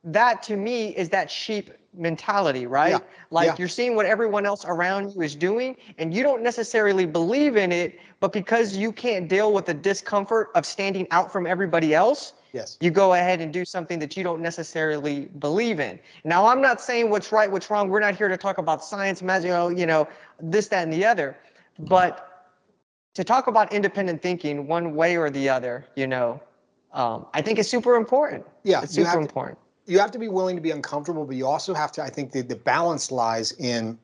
that 0.06 0.42
to 0.44 0.56
me 0.56 0.96
is 0.96 1.10
that 1.10 1.30
sheep 1.30 1.72
mentality, 1.94 2.66
right? 2.66 2.92
Yeah. 2.92 3.00
Like 3.30 3.48
Yeah. 3.48 3.56
you're 3.58 3.68
seeing 3.68 3.96
what 3.98 4.06
everyone 4.06 4.46
else 4.46 4.64
around 4.64 5.14
you 5.14 5.22
is 5.22 5.36
doing 5.36 5.76
and 5.98 6.14
you 6.14 6.24
don't 6.24 6.42
necessarily 6.42 7.06
believe 7.06 7.58
in 7.58 7.74
it, 7.74 8.00
but 8.22 8.32
because 8.32 8.78
you 8.78 8.94
can't 8.94 9.28
deal 9.28 9.52
with 9.52 9.66
the 9.66 9.74
discomfort 9.74 10.50
of 10.56 10.66
standing 10.66 11.08
out 11.12 11.30
from 11.30 11.46
everybody 11.46 11.94
else, 11.94 12.34
Yes. 12.52 12.78
you 12.82 12.90
go 12.90 13.14
ahead 13.14 13.42
and 13.42 13.54
do 13.54 13.64
something 13.64 14.00
that 14.00 14.18
you 14.18 14.24
don't 14.24 14.42
necessarily 14.42 15.26
believe 15.40 15.80
in. 15.80 16.00
Now, 16.24 16.48
I'm 16.48 16.62
not 16.62 16.82
saying 16.82 17.10
what's 17.10 17.32
right, 17.32 17.52
what's 17.52 17.70
wrong. 17.70 17.90
We're 17.90 18.00
not 18.00 18.16
here 18.16 18.28
to 18.28 18.38
talk 18.38 18.58
about 18.58 18.84
science, 18.84 19.22
magic, 19.22 19.48
you 19.48 19.54
know, 19.54 19.70
you 19.70 19.86
know, 19.86 20.08
this, 20.42 20.68
that, 20.70 20.84
and 20.84 20.92
the 20.94 21.06
other. 21.06 21.38
But 21.78 22.48
to 23.14 23.24
talk 23.24 23.48
about 23.48 23.72
independent 23.72 24.22
thinking 24.22 24.68
one 24.68 24.96
way 24.96 25.16
or 25.18 25.30
the 25.30 25.48
other, 25.50 25.86
you 25.96 26.08
know, 26.08 26.42
um, 26.94 27.28
I 27.34 27.42
think 27.42 27.60
it's 27.60 27.70
super 27.70 27.96
important. 27.96 28.46
Yeah, 28.64 28.82
It's 28.82 28.94
super 28.94 29.08
have 29.08 29.16
to- 29.18 29.22
important. 29.22 29.60
you 29.86 30.00
have 30.00 30.12
to 30.12 30.20
be 30.20 30.28
willing 30.28 30.56
to 30.56 30.62
be 30.62 30.72
uncomfortable, 30.72 31.26
but 31.26 31.36
you 31.36 31.46
also 31.46 31.74
have 31.74 31.92
to. 31.94 32.02
I 32.04 32.10
think 32.10 32.32
the, 32.32 32.42
the 32.42 32.56
balance 32.56 33.12
lies 33.12 33.52
in 33.54 33.98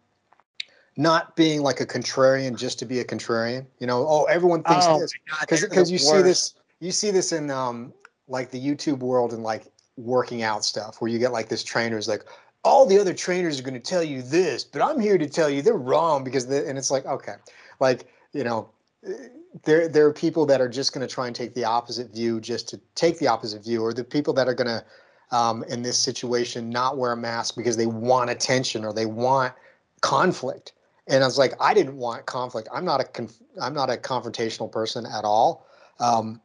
not 0.98 1.36
being 1.36 1.62
like 1.62 1.82
a 1.82 1.86
contrarian 1.86 2.58
just 2.58 2.80
to 2.80 2.86
be 2.86 3.00
a 3.00 3.04
contrarian. 3.04 3.66
You 3.80 3.88
know, 3.88 4.06
oh, 4.08 4.24
everyone 4.26 4.64
thinks 4.64 4.86
Oh 4.88 5.00
this 5.00 5.12
because 5.42 5.62
because 5.64 5.92
you 5.92 5.98
see 5.98 6.22
this 6.22 6.54
you 6.80 6.92
see 6.92 7.12
this 7.12 7.32
in 7.32 7.52
um 7.52 7.94
like 8.28 8.52
the 8.52 8.60
YouTube 8.60 9.00
world 9.00 9.34
and 9.34 9.44
like 9.44 9.66
working 9.98 10.44
out 10.44 10.66
stuff 10.66 11.02
where 11.02 11.10
you 11.10 11.20
get 11.20 11.32
like 11.32 11.50
this 11.50 11.64
trainer 11.64 11.96
who's 11.96 12.08
like 12.08 12.24
all 12.64 12.86
the 12.86 13.00
other 13.00 13.14
trainers 13.14 13.60
are 13.60 13.64
going 13.64 13.74
to 13.74 13.80
tell 13.80 14.04
you 14.04 14.22
this, 14.22 14.64
but 14.64 14.82
I'm 14.82 15.00
here 15.00 15.18
to 15.18 15.28
tell 15.30 15.50
you 15.50 15.62
they're 15.62 15.76
wrong 15.76 16.24
because 16.24 16.48
the, 16.48 16.68
and 16.68 16.78
it's 16.78 16.92
like 16.92 17.06
okay, 17.06 17.36
like 17.80 18.08
you 18.34 18.44
know. 18.44 18.70
eh, 19.06 19.30
There, 19.64 19.88
there 19.88 20.06
are 20.06 20.14
people 20.14 20.46
that 20.48 20.60
are 20.60 20.68
just 20.68 20.92
going 20.94 21.08
to 21.08 21.14
try 21.14 21.28
and 21.28 21.36
take 21.36 21.54
the 21.54 21.64
opposite 21.64 22.12
view 22.14 22.42
just 22.42 22.68
to 22.70 22.80
take 22.94 23.20
the 23.20 23.28
opposite 23.30 23.64
view, 23.64 23.82
or 23.82 23.94
the 23.94 24.04
people 24.04 24.34
that 24.34 24.50
are 24.50 24.54
going 24.54 24.68
to 24.68 24.84
um, 25.32 25.64
in 25.70 25.82
this 25.82 25.98
situation 25.98 26.70
not 26.70 26.98
wear 26.98 27.14
a 27.14 27.18
mask 27.18 27.56
because 27.56 27.78
they 27.78 27.86
want 27.88 28.30
attention 28.30 28.84
or 28.84 28.92
they 28.92 29.06
want 29.06 29.54
conflict. 30.02 30.74
And 31.08 31.24
I 31.24 31.28
was 31.28 31.38
like, 31.38 31.54
I 31.62 31.74
didn't 31.74 31.96
want 31.96 32.26
conflict. 32.26 32.68
I'm 32.74 32.84
not 32.84 33.00
a 33.00 33.06
conf- 33.06 33.42
I'm 33.62 33.74
not 33.74 33.90
a 33.90 33.96
confrontational 33.96 34.70
person 34.70 35.06
at 35.06 35.24
all. 35.24 35.66
Um, 36.02 36.42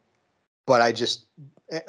but 0.65 0.81
I 0.81 0.93
just, 0.93 1.25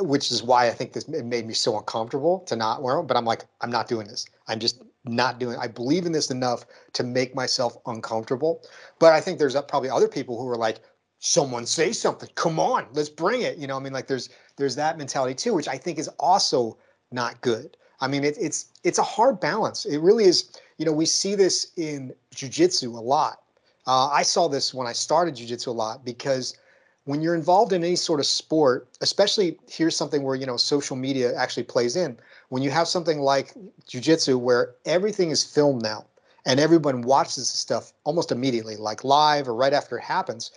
which 0.01 0.31
is 0.31 0.43
why 0.43 0.69
I 0.69 0.71
think 0.71 0.93
this 0.93 1.09
made 1.09 1.47
me 1.47 1.55
so 1.55 1.79
uncomfortable 1.79 2.41
to 2.41 2.57
not 2.57 2.83
wear 2.83 2.97
them. 2.97 3.07
But 3.07 3.17
I'm 3.17 3.25
like, 3.25 3.45
I'm 3.61 3.71
not 3.71 3.89
doing 3.89 4.07
this. 4.07 4.27
I'm 4.49 4.61
just 4.61 4.83
not 5.05 5.39
doing. 5.39 5.57
I 5.57 5.67
believe 5.67 6.07
in 6.07 6.13
this 6.13 6.31
enough 6.31 6.65
to 6.93 7.03
make 7.03 7.35
myself 7.35 7.77
uncomfortable. 7.87 8.63
But 8.99 9.13
I 9.13 9.21
think 9.21 9.39
there's 9.39 9.57
probably 9.69 9.91
other 9.91 10.09
people 10.09 10.41
who 10.41 10.49
are 10.49 10.57
like, 10.57 10.81
someone 11.19 11.65
say 11.65 11.93
something. 11.93 12.29
Come 12.35 12.59
on, 12.59 12.87
let's 12.93 13.09
bring 13.09 13.43
it. 13.43 13.57
You 13.57 13.69
know, 13.69 13.77
I 13.77 13.81
mean, 13.81 13.93
like 13.93 14.07
there's 14.09 14.29
there's 14.57 14.77
that 14.77 14.99
mentality 14.99 15.35
too, 15.35 15.55
which 15.55 15.69
I 15.69 15.79
think 15.79 15.99
is 15.99 16.09
also 16.19 16.77
not 17.11 17.41
good. 17.41 17.77
I 18.01 18.09
mean, 18.09 18.25
it, 18.25 18.37
it's 18.39 18.73
it's 18.83 18.99
a 18.99 19.03
hard 19.05 19.41
balance. 19.41 19.87
It 19.87 19.99
really 19.99 20.25
is. 20.25 20.51
You 20.79 20.87
know, 20.87 20.93
we 20.93 21.07
see 21.07 21.35
this 21.37 21.73
in 21.77 22.13
jujitsu 22.35 22.97
a 22.97 23.01
lot. 23.01 23.43
Uh, 23.87 24.09
I 24.09 24.23
saw 24.23 24.49
this 24.49 24.75
when 24.75 24.87
I 24.87 24.93
started 24.93 25.37
jujitsu 25.37 25.69
a 25.69 25.71
lot 25.71 26.05
because 26.05 26.57
when 27.05 27.21
you're 27.21 27.35
involved 27.35 27.73
in 27.73 27.83
any 27.83 27.97
sort 27.97 28.21
of 28.21 28.27
sport, 28.27 28.89
especially 29.01 29.59
here's 29.69 29.97
something 29.97 30.23
where 30.23 30.37
you 30.37 30.47
know 30.47 30.57
social 30.57 30.97
media 30.97 31.35
actually 31.35 31.65
plays 31.65 31.97
in. 31.97 32.19
When 32.49 32.63
you 32.63 32.71
have 32.71 32.87
something 32.89 33.21
like 33.21 33.55
jujitsu 33.89 34.39
where 34.39 34.75
everything 34.85 35.31
is 35.31 35.43
filmed 35.43 35.83
now 35.83 36.07
and 36.47 36.61
everyone 36.61 37.03
watches 37.03 37.37
this 37.37 37.49
stuff 37.49 37.93
almost 38.05 38.31
immediately, 38.31 38.77
like 38.77 39.05
live 39.05 39.49
or 39.49 39.55
right 39.55 39.73
after 39.73 39.99
it 39.99 40.03
happens, 40.03 40.53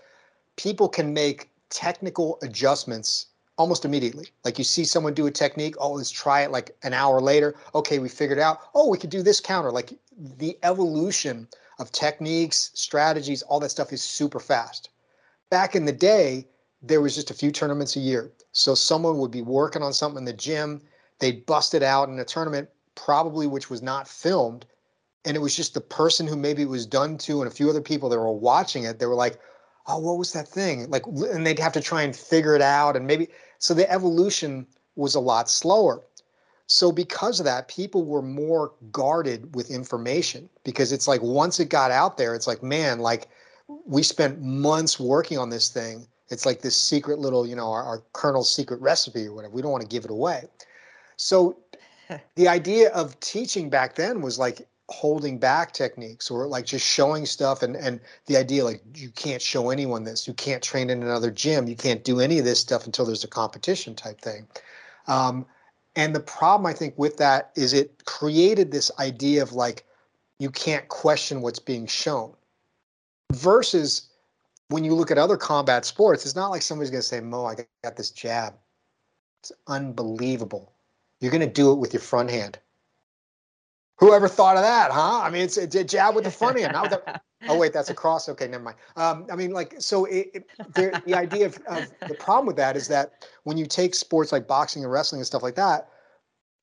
people 0.55 0.87
can 0.87 1.13
make 1.13 1.49
technical 1.69 2.37
adjustments 2.43 3.27
almost 3.57 3.85
immediately. 3.85 4.27
Like 4.43 4.57
you 4.57 4.63
see 4.63 4.83
someone 4.83 5.13
do 5.13 5.27
a 5.27 5.31
technique, 5.31 5.75
oh, 5.79 5.93
let's 5.93 6.11
try 6.11 6.41
it 6.41 6.51
like 6.51 6.75
an 6.83 6.93
hour 6.93 7.21
later. 7.21 7.55
Okay, 7.73 7.99
we 7.99 8.09
figured 8.09 8.39
out, 8.39 8.59
oh, 8.75 8.89
we 8.89 8.97
could 8.97 9.09
do 9.09 9.23
this 9.23 9.39
counter. 9.39 9.71
Like 9.71 9.93
the 10.37 10.57
evolution 10.61 11.47
of 11.79 11.91
techniques, 11.91 12.71
strategies, 12.73 13.41
all 13.43 13.59
that 13.61 13.71
stuff 13.71 13.91
is 13.93 14.03
super 14.03 14.39
fast. 14.39 14.89
Back 15.49 15.75
in 15.75 15.85
the 15.85 15.91
day, 15.91 16.47
there 16.81 17.01
was 17.01 17.15
just 17.15 17.31
a 17.31 17.35
few 17.35 17.51
tournaments 17.51 17.95
a 17.95 17.99
year. 17.99 18.31
So 18.51 18.75
someone 18.75 19.17
would 19.17 19.31
be 19.31 19.41
working 19.41 19.81
on 19.81 19.93
something 19.93 20.19
in 20.19 20.25
the 20.25 20.33
gym, 20.33 20.81
they'd 21.19 21.45
bust 21.45 21.73
it 21.73 21.83
out 21.83 22.09
in 22.09 22.19
a 22.19 22.25
tournament, 22.25 22.69
probably 22.95 23.47
which 23.47 23.69
was 23.69 23.81
not 23.81 24.07
filmed. 24.07 24.65
And 25.25 25.35
it 25.35 25.39
was 25.39 25.55
just 25.55 25.73
the 25.73 25.81
person 25.81 26.27
who 26.27 26.35
maybe 26.35 26.61
it 26.61 26.69
was 26.69 26.85
done 26.85 27.17
to 27.19 27.41
and 27.41 27.51
a 27.51 27.55
few 27.55 27.69
other 27.69 27.81
people 27.81 28.09
that 28.09 28.19
were 28.19 28.31
watching 28.31 28.83
it. 28.83 28.99
They 28.99 29.07
were 29.07 29.15
like, 29.15 29.39
oh, 29.87 29.99
what 29.99 30.17
was 30.17 30.33
that 30.33 30.47
thing? 30.47 30.89
Like, 30.89 31.05
and 31.05 31.45
they'd 31.45 31.59
have 31.59 31.73
to 31.73 31.81
try 31.81 32.03
and 32.03 32.15
figure 32.15 32.55
it 32.55 32.61
out. 32.61 32.95
And 32.95 33.07
maybe, 33.07 33.29
so 33.59 33.73
the 33.73 33.89
evolution 33.91 34.67
was 34.95 35.15
a 35.15 35.19
lot 35.19 35.49
slower. 35.49 36.03
So 36.67 36.91
because 36.91 37.39
of 37.39 37.45
that, 37.45 37.67
people 37.67 38.05
were 38.05 38.21
more 38.21 38.73
guarded 38.91 39.55
with 39.55 39.69
information 39.69 40.49
because 40.63 40.91
it's 40.91 41.07
like 41.07 41.21
once 41.21 41.59
it 41.59 41.69
got 41.69 41.91
out 41.91 42.17
there, 42.17 42.33
it's 42.33 42.47
like, 42.47 42.63
man, 42.63 42.99
like 42.99 43.29
we 43.85 44.03
spent 44.03 44.41
months 44.41 44.99
working 44.99 45.37
on 45.37 45.49
this 45.49 45.69
thing. 45.69 46.07
It's 46.29 46.45
like 46.45 46.61
this 46.61 46.75
secret 46.75 47.19
little, 47.19 47.45
you 47.45 47.55
know, 47.55 47.71
our, 47.71 47.83
our 47.83 48.03
colonel's 48.13 48.53
secret 48.53 48.81
recipe 48.81 49.27
or 49.27 49.33
whatever. 49.33 49.53
We 49.53 49.61
don't 49.61 49.71
want 49.71 49.83
to 49.83 49.87
give 49.87 50.05
it 50.05 50.11
away. 50.11 50.45
So 51.17 51.57
the 52.35 52.47
idea 52.47 52.89
of 52.91 53.19
teaching 53.19 53.69
back 53.69 53.95
then 53.95 54.21
was 54.21 54.39
like 54.39 54.67
holding 54.89 55.39
back 55.39 55.71
techniques 55.71 56.29
or 56.29 56.47
like 56.47 56.65
just 56.65 56.85
showing 56.85 57.25
stuff 57.25 57.63
and 57.63 57.75
and 57.75 57.99
the 58.27 58.37
idea 58.37 58.63
like 58.63 58.83
you 58.93 59.09
can't 59.09 59.41
show 59.41 59.71
anyone 59.71 60.03
this 60.03 60.27
you 60.27 60.33
can't 60.35 60.61
train 60.61 60.91
in 60.91 61.01
another 61.01 61.31
gym 61.31 61.67
you 61.67 61.75
can't 61.75 62.03
do 62.03 62.19
any 62.19 62.37
of 62.37 62.45
this 62.45 62.59
stuff 62.59 62.85
until 62.85 63.03
there's 63.03 63.23
a 63.23 63.27
competition 63.27 63.95
type 63.95 64.21
thing 64.21 64.47
um, 65.07 65.45
And 65.95 66.13
the 66.13 66.19
problem 66.19 66.65
I 66.65 66.73
think 66.73 66.93
with 66.97 67.17
that 67.17 67.51
is 67.55 67.73
it 67.73 68.05
created 68.05 68.71
this 68.71 68.91
idea 68.99 69.41
of 69.41 69.53
like 69.53 69.85
you 70.39 70.51
can't 70.51 70.87
question 70.89 71.41
what's 71.41 71.59
being 71.59 71.87
shown. 71.87 72.33
Versus 73.35 74.09
when 74.69 74.83
you 74.83 74.95
look 74.95 75.11
at 75.11 75.17
other 75.17 75.37
combat 75.37 75.85
sports, 75.85 76.25
it's 76.25 76.35
not 76.35 76.49
like 76.49 76.61
somebody's 76.61 76.89
going 76.89 77.01
to 77.01 77.07
say, 77.07 77.19
Mo, 77.19 77.45
I 77.45 77.55
got 77.83 77.95
this 77.95 78.11
jab. 78.11 78.55
It's 79.41 79.51
unbelievable. 79.67 80.73
You're 81.19 81.31
going 81.31 81.41
to 81.41 81.53
do 81.53 81.71
it 81.71 81.75
with 81.75 81.93
your 81.93 82.01
front 82.01 82.31
hand. 82.31 82.59
Whoever 83.97 84.27
thought 84.27 84.57
of 84.57 84.63
that, 84.63 84.91
huh? 84.91 85.21
I 85.21 85.29
mean, 85.29 85.43
it's 85.43 85.57
a 85.57 85.83
jab 85.83 86.15
with 86.15 86.25
the 86.25 86.31
front 86.31 86.59
hand. 86.59 86.73
Not 86.73 86.91
with 86.91 87.05
the, 87.05 87.21
oh, 87.47 87.57
wait, 87.57 87.71
that's 87.71 87.89
a 87.89 87.93
cross. 87.93 88.27
Okay, 88.27 88.47
never 88.47 88.63
mind. 88.63 88.77
Um, 88.97 89.25
I 89.31 89.35
mean, 89.35 89.51
like, 89.51 89.75
so 89.79 90.05
it, 90.05 90.31
it, 90.33 90.49
the, 90.73 91.01
the 91.05 91.13
idea 91.13 91.45
of, 91.45 91.57
of 91.67 91.87
the 92.07 92.15
problem 92.15 92.45
with 92.45 92.57
that 92.57 92.75
is 92.75 92.87
that 92.89 93.25
when 93.43 93.57
you 93.57 93.65
take 93.65 93.95
sports 93.95 94.31
like 94.31 94.47
boxing 94.47 94.83
and 94.83 94.91
wrestling 94.91 95.19
and 95.19 95.25
stuff 95.25 95.43
like 95.43 95.55
that, 95.55 95.89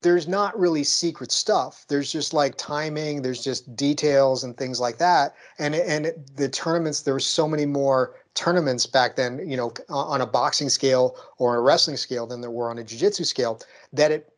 there's 0.03 0.29
not 0.29 0.59
really 0.59 0.85
secret 0.85 1.33
stuff. 1.33 1.85
There's 1.88 2.11
just 2.12 2.35
like 2.35 2.57
timing, 2.57 3.23
there's 3.23 3.43
just 3.43 3.75
details 3.77 4.45
and 4.45 4.57
things 4.57 4.81
like 4.81 4.99
that. 4.99 5.35
And 5.59 5.75
and 5.75 6.12
the 6.37 6.49
tournaments, 6.49 7.03
there 7.03 7.15
were 7.15 7.21
so 7.21 7.49
many 7.49 7.67
more 7.67 8.15
tournaments 8.35 8.87
back 8.87 9.17
then, 9.17 9.49
you 9.49 9.57
know, 9.57 9.73
on 9.88 10.21
a 10.21 10.27
boxing 10.27 10.69
scale 10.69 11.17
or 11.38 11.57
a 11.57 11.61
wrestling 11.61 11.97
scale 11.97 12.27
than 12.27 12.41
there 12.41 12.51
were 12.51 12.71
on 12.71 12.79
a 12.79 12.85
jiu-jitsu 12.85 13.25
scale 13.25 13.61
that 13.93 14.11
it 14.11 14.33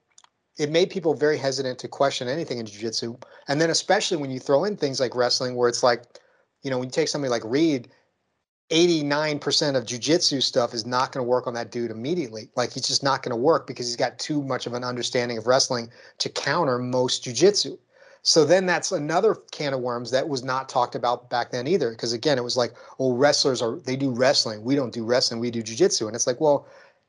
it 0.57 0.71
made 0.71 0.91
people 0.91 1.15
very 1.15 1.37
hesitant 1.37 1.79
to 1.81 1.89
question 1.89 2.29
anything 2.29 2.59
in 2.59 2.67
jiu-jitsu. 2.67 3.17
And 3.49 3.61
then 3.61 3.71
especially 3.71 4.19
when 4.19 4.31
you 4.31 4.39
throw 4.39 4.65
in 4.65 4.77
things 4.77 5.01
like 5.01 5.17
wrestling 5.17 5.57
where 5.57 5.69
it's 5.69 5.83
like, 5.83 6.05
you 6.63 6.71
know, 6.71 6.79
when 6.79 6.89
you 6.89 6.93
take 6.93 7.09
somebody 7.09 7.31
like 7.31 7.43
Reed 7.45 7.89
89% 8.71 9.77
of 9.77 9.85
jujitsu 9.85 10.43
stuff 10.43 10.73
is 10.73 10.87
not 10.87 11.13
going 11.13 11.25
to 11.25 11.29
work 11.29 11.47
on 11.47 11.55
that 11.55 11.71
dude 11.71 11.91
immediately. 11.91 12.51
Like 12.57 12.73
he's 12.73 12.87
just 12.87 13.03
not 13.03 13.23
going 13.23 13.31
to 13.31 13.37
work 13.37 13.67
because 13.67 13.87
he's 13.87 13.97
got 13.97 14.19
too 14.19 14.43
much 14.43 14.67
of 14.67 14.73
an 14.73 14.83
understanding 14.85 15.37
of 15.37 15.47
wrestling 15.47 15.91
to 16.19 16.29
counter 16.31 16.79
most 16.79 17.25
jujitsu. 17.25 17.79
So 18.23 18.47
then 18.47 18.65
that's 18.65 18.91
another 18.91 19.35
can 19.53 19.75
of 19.75 19.81
worms 19.81 20.11
that 20.11 20.27
was 20.27 20.43
not 20.43 20.71
talked 20.71 20.95
about 20.95 21.29
back 21.29 21.51
then 21.51 21.67
either. 21.67 21.91
Because 21.91 22.15
again, 22.15 22.39
it 22.39 22.45
was 22.45 22.57
like, 22.57 22.73
well, 22.99 23.13
wrestlers 23.13 23.61
are 23.61 23.77
they 23.81 23.97
do 23.97 24.11
wrestling. 24.11 24.65
We 24.65 24.75
don't 24.75 24.95
do 24.95 25.05
wrestling. 25.05 25.41
We 25.41 25.51
do 25.51 25.63
jujitsu. 25.63 26.07
And 26.07 26.17
it's 26.17 26.27
like, 26.27 26.41
well, 26.41 26.67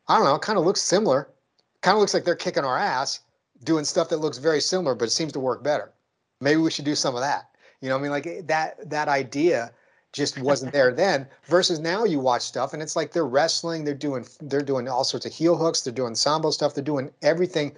I 0.10 0.18
don't 0.18 0.26
know. 0.26 0.36
It 0.36 0.42
kind 0.42 0.60
of 0.60 0.66
looks 0.66 0.82
similar. 0.82 1.30
Kind 1.82 1.96
of 1.96 2.02
looks 2.02 2.14
like 2.14 2.26
they're 2.26 2.36
kicking 2.36 2.66
our 2.66 2.78
ass, 2.78 3.22
doing 3.64 3.86
stuff 3.86 4.10
that 4.10 4.18
looks 4.18 4.40
very 4.40 4.60
similar, 4.60 4.94
but 4.94 5.06
it 5.06 5.12
seems 5.12 5.32
to 5.34 5.40
work 5.40 5.64
better. 5.64 5.94
Maybe 6.42 6.60
we 6.60 6.70
should 6.70 6.86
do 6.86 6.96
some 6.96 7.16
of 7.16 7.22
that. 7.22 7.50
You 7.80 7.88
know, 7.88 7.98
I 7.98 8.02
mean, 8.02 8.12
like 8.12 8.28
eh, 8.28 8.42
that 8.46 8.90
that 8.90 9.08
idea 9.08 9.72
just 10.16 10.40
wasn't 10.40 10.72
there 10.72 10.94
then 10.94 11.28
versus 11.44 11.80
now 11.80 12.06
you 12.06 12.22
watch 12.22 12.42
stuff 12.42 12.72
and 12.72 12.82
it's 12.82 12.96
like 12.96 13.12
they're 13.12 13.28
wrestling 13.28 13.84
they're 13.84 13.94
doing 13.94 14.26
they're 14.44 14.62
doing 14.62 14.88
all 14.88 15.04
sorts 15.04 15.26
of 15.26 15.34
heel 15.34 15.58
hooks 15.58 15.82
they're 15.82 15.94
doing 15.94 16.16
sambo 16.16 16.50
stuff 16.50 16.74
they're 16.74 16.82
doing 16.82 17.12
everything 17.22 17.76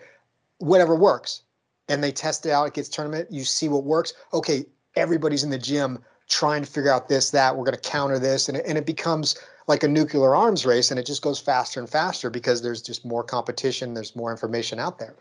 whatever 0.60 0.96
works. 0.96 1.42
And 1.90 2.04
they 2.04 2.12
test 2.12 2.46
it 2.46 2.52
out 2.52 2.68
it 2.68 2.74
gets 2.74 2.90
tournament 2.90 3.28
you 3.32 3.44
see 3.44 3.70
what 3.70 3.84
works. 3.84 4.14
Okay 4.34 4.66
everybody's 4.96 5.44
in 5.44 5.50
the 5.50 5.58
gym 5.58 6.00
trying 6.28 6.64
to 6.64 6.70
figure 6.70 6.92
out 6.92 7.08
this 7.08 7.32
that 7.32 7.56
we're 7.56 7.64
going 7.64 7.76
to 7.76 7.90
counter 7.90 8.20
this 8.20 8.50
and 8.50 8.58
it, 8.58 8.66
and 8.68 8.78
it 8.78 8.86
becomes 8.86 9.36
like 9.68 9.84
a 9.84 9.88
nuclear 9.88 10.36
arms 10.36 10.66
race 10.66 10.92
and 10.92 11.00
it 11.00 11.06
just 11.06 11.22
goes 11.22 11.40
faster 11.40 11.80
and 11.80 11.90
faster 11.90 12.30
because 12.30 12.62
there's 12.62 12.82
just 12.82 13.04
more 13.06 13.24
competition 13.24 13.94
there's 13.94 14.16
more 14.16 14.32
information 14.32 14.80
out 14.80 15.00
there. 15.00 15.16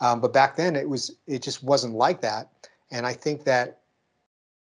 Um, 0.00 0.20
but 0.20 0.32
back 0.32 0.56
then 0.56 0.74
it 0.74 0.88
was 0.88 1.14
it 1.26 1.42
just 1.42 1.62
wasn't 1.62 1.94
like 1.94 2.22
that. 2.22 2.50
And 2.90 3.06
i 3.06 3.12
think 3.12 3.44
that 3.44 3.80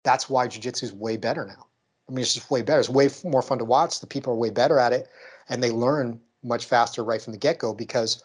that's 0.05 0.31
why 0.31 0.47
jiu-jitsu 0.47 0.87
is 0.87 0.92
way 0.92 1.16
better 1.16 1.44
now 1.44 1.68
I 2.09 2.12
mean, 2.12 2.23
it's 2.23 2.35
just 2.35 2.51
way 2.51 2.62
better. 2.62 2.81
It's 2.81 2.88
way 2.88 3.09
more 3.25 3.42
fun 3.42 3.59
to 3.59 3.64
watch. 3.64 4.01
The 4.01 4.07
people 4.07 4.33
are 4.33 4.37
way 4.37 4.51
better 4.51 4.79
at 4.79 4.92
it, 4.92 5.09
and 5.49 5.62
they 5.62 5.71
learn 5.71 6.21
much 6.42 6.64
faster 6.64 7.05
right 7.05 7.21
from 7.21 7.33
the 7.33 7.38
get 7.38 7.59
go 7.59 7.75
because 7.75 8.23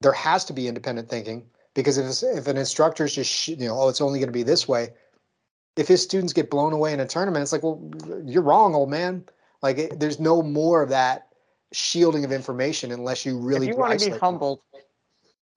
there 0.00 0.12
has 0.12 0.44
to 0.46 0.52
be 0.52 0.68
independent 0.68 1.08
thinking. 1.08 1.46
Because 1.74 1.98
if 1.98 2.36
if 2.36 2.46
an 2.46 2.56
instructor 2.56 3.04
is 3.04 3.14
just 3.14 3.48
you 3.48 3.56
know, 3.56 3.80
oh, 3.80 3.88
it's 3.88 4.00
only 4.00 4.18
going 4.18 4.28
to 4.28 4.32
be 4.32 4.42
this 4.42 4.68
way. 4.68 4.90
If 5.76 5.88
his 5.88 6.02
students 6.02 6.32
get 6.32 6.50
blown 6.50 6.72
away 6.72 6.92
in 6.92 7.00
a 7.00 7.06
tournament, 7.06 7.42
it's 7.42 7.52
like, 7.52 7.62
well, 7.62 7.80
you're 8.24 8.42
wrong, 8.42 8.74
old 8.74 8.90
man. 8.90 9.24
Like, 9.62 9.78
it, 9.78 10.00
there's 10.00 10.18
no 10.18 10.42
more 10.42 10.82
of 10.82 10.88
that 10.88 11.28
shielding 11.72 12.24
of 12.24 12.32
information 12.32 12.90
unless 12.90 13.24
you 13.24 13.38
really. 13.38 13.68
If 13.68 13.74
you 13.74 13.78
want 13.78 13.98
to 13.98 14.10
be 14.10 14.18
humbled, 14.18 14.60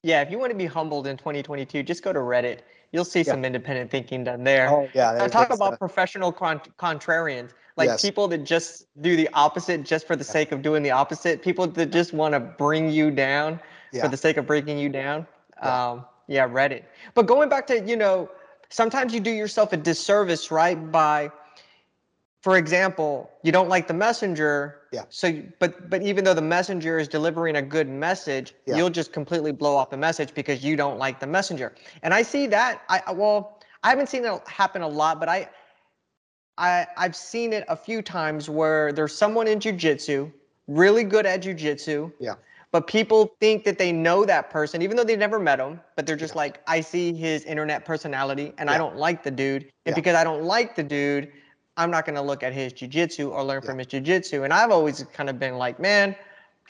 yeah, 0.03 0.21
if 0.21 0.29
you 0.29 0.37
want 0.37 0.51
to 0.51 0.57
be 0.57 0.65
humbled 0.65 1.07
in 1.07 1.17
2022, 1.17 1.83
just 1.83 2.03
go 2.03 2.13
to 2.13 2.19
Reddit 2.19 2.59
You'll 2.93 3.05
see 3.05 3.21
yeah. 3.21 3.31
some 3.31 3.43
independent 3.43 3.89
thinking 3.89 4.23
done 4.23 4.43
there. 4.43 4.69
Oh 4.69 4.87
yeah. 4.93 5.27
talk 5.27 5.49
about 5.49 5.79
professional 5.79 6.31
con- 6.31 6.61
contrarians, 6.79 7.49
like 7.75 7.87
yes. 7.87 8.01
people 8.01 8.27
that 8.27 8.43
just 8.43 8.85
do 9.01 9.15
the 9.15 9.27
opposite 9.33 9.83
just 9.83 10.05
for 10.05 10.15
the 10.15 10.23
yeah. 10.23 10.31
sake 10.31 10.51
of 10.51 10.61
doing 10.61 10.83
the 10.83 10.91
opposite. 10.91 11.41
People 11.41 11.65
that 11.65 11.87
just 11.87 12.13
want 12.13 12.33
to 12.33 12.39
bring 12.39 12.91
you 12.91 13.09
down 13.09 13.59
yeah. 13.91 14.03
for 14.03 14.09
the 14.09 14.15
sake 14.15 14.37
of 14.37 14.45
breaking 14.45 14.77
you 14.77 14.89
down. 14.89 15.25
Yeah. 15.61 15.89
Um, 15.89 16.05
yeah, 16.27 16.47
Reddit. 16.47 16.83
But 17.15 17.25
going 17.25 17.49
back 17.49 17.65
to 17.67 17.83
you 17.83 17.97
know, 17.97 18.29
sometimes 18.69 19.11
you 19.11 19.19
do 19.19 19.31
yourself 19.31 19.73
a 19.73 19.77
disservice, 19.77 20.51
right, 20.51 20.91
by 20.91 21.31
for 22.43 22.57
example, 22.57 23.31
you 23.41 23.53
don't 23.53 23.69
like 23.69 23.87
the 23.87 23.93
messenger. 23.93 24.81
Yeah. 24.91 25.03
So, 25.07 25.41
but 25.59 25.89
but 25.89 26.01
even 26.03 26.25
though 26.25 26.33
the 26.33 26.41
messenger 26.41 26.99
is 26.99 27.07
delivering 27.07 27.55
a 27.55 27.61
good 27.61 27.87
message, 27.87 28.53
yeah. 28.65 28.75
you'll 28.75 28.89
just 28.89 29.13
completely 29.13 29.53
blow 29.53 29.77
off 29.77 29.89
the 29.89 29.97
message 29.97 30.33
because 30.33 30.61
you 30.61 30.75
don't 30.75 30.99
like 30.99 31.21
the 31.21 31.27
messenger. 31.27 31.73
And 32.03 32.13
I 32.13 32.21
see 32.21 32.45
that. 32.47 32.81
I 32.89 33.13
well, 33.13 33.61
I 33.83 33.89
haven't 33.89 34.09
seen 34.09 34.25
it 34.25 34.47
happen 34.47 34.81
a 34.81 34.87
lot, 34.87 35.21
but 35.21 35.29
I, 35.29 35.49
I 36.57 36.85
I've 36.97 37.15
seen 37.15 37.53
it 37.53 37.63
a 37.69 37.77
few 37.77 38.01
times 38.01 38.49
where 38.49 38.91
there's 38.91 39.15
someone 39.15 39.47
in 39.47 39.59
jujitsu, 39.59 40.29
really 40.67 41.05
good 41.05 41.25
at 41.25 41.41
jujitsu. 41.41 42.11
Yeah. 42.19 42.35
But 42.73 42.87
people 42.87 43.35
think 43.39 43.63
that 43.65 43.77
they 43.77 43.91
know 43.93 44.25
that 44.25 44.49
person, 44.49 44.81
even 44.81 44.97
though 44.97 45.03
they've 45.03 45.17
never 45.17 45.39
met 45.39 45.59
him. 45.59 45.79
But 45.95 46.07
they're 46.07 46.15
just 46.17 46.33
yeah. 46.33 46.39
like, 46.39 46.61
I 46.67 46.81
see 46.81 47.13
his 47.13 47.45
internet 47.45 47.85
personality, 47.85 48.51
and 48.57 48.67
yeah. 48.67 48.75
I 48.75 48.77
don't 48.79 48.97
like 48.97 49.23
the 49.23 49.31
dude. 49.31 49.61
And 49.85 49.93
yeah. 49.93 49.93
because 49.93 50.15
I 50.15 50.23
don't 50.23 50.43
like 50.43 50.75
the 50.75 50.81
dude, 50.81 51.31
I'm 51.77 51.89
not 51.89 52.05
going 52.05 52.15
to 52.15 52.21
look 52.21 52.43
at 52.43 52.53
his 52.53 52.73
jujitsu 52.73 53.31
or 53.31 53.43
learn 53.43 53.61
yeah. 53.63 53.69
from 53.69 53.79
his 53.79 53.87
jujitsu. 53.87 54.43
And 54.43 54.53
I've 54.53 54.71
always 54.71 55.03
kind 55.13 55.29
of 55.29 55.39
been 55.39 55.57
like, 55.57 55.79
man, 55.79 56.15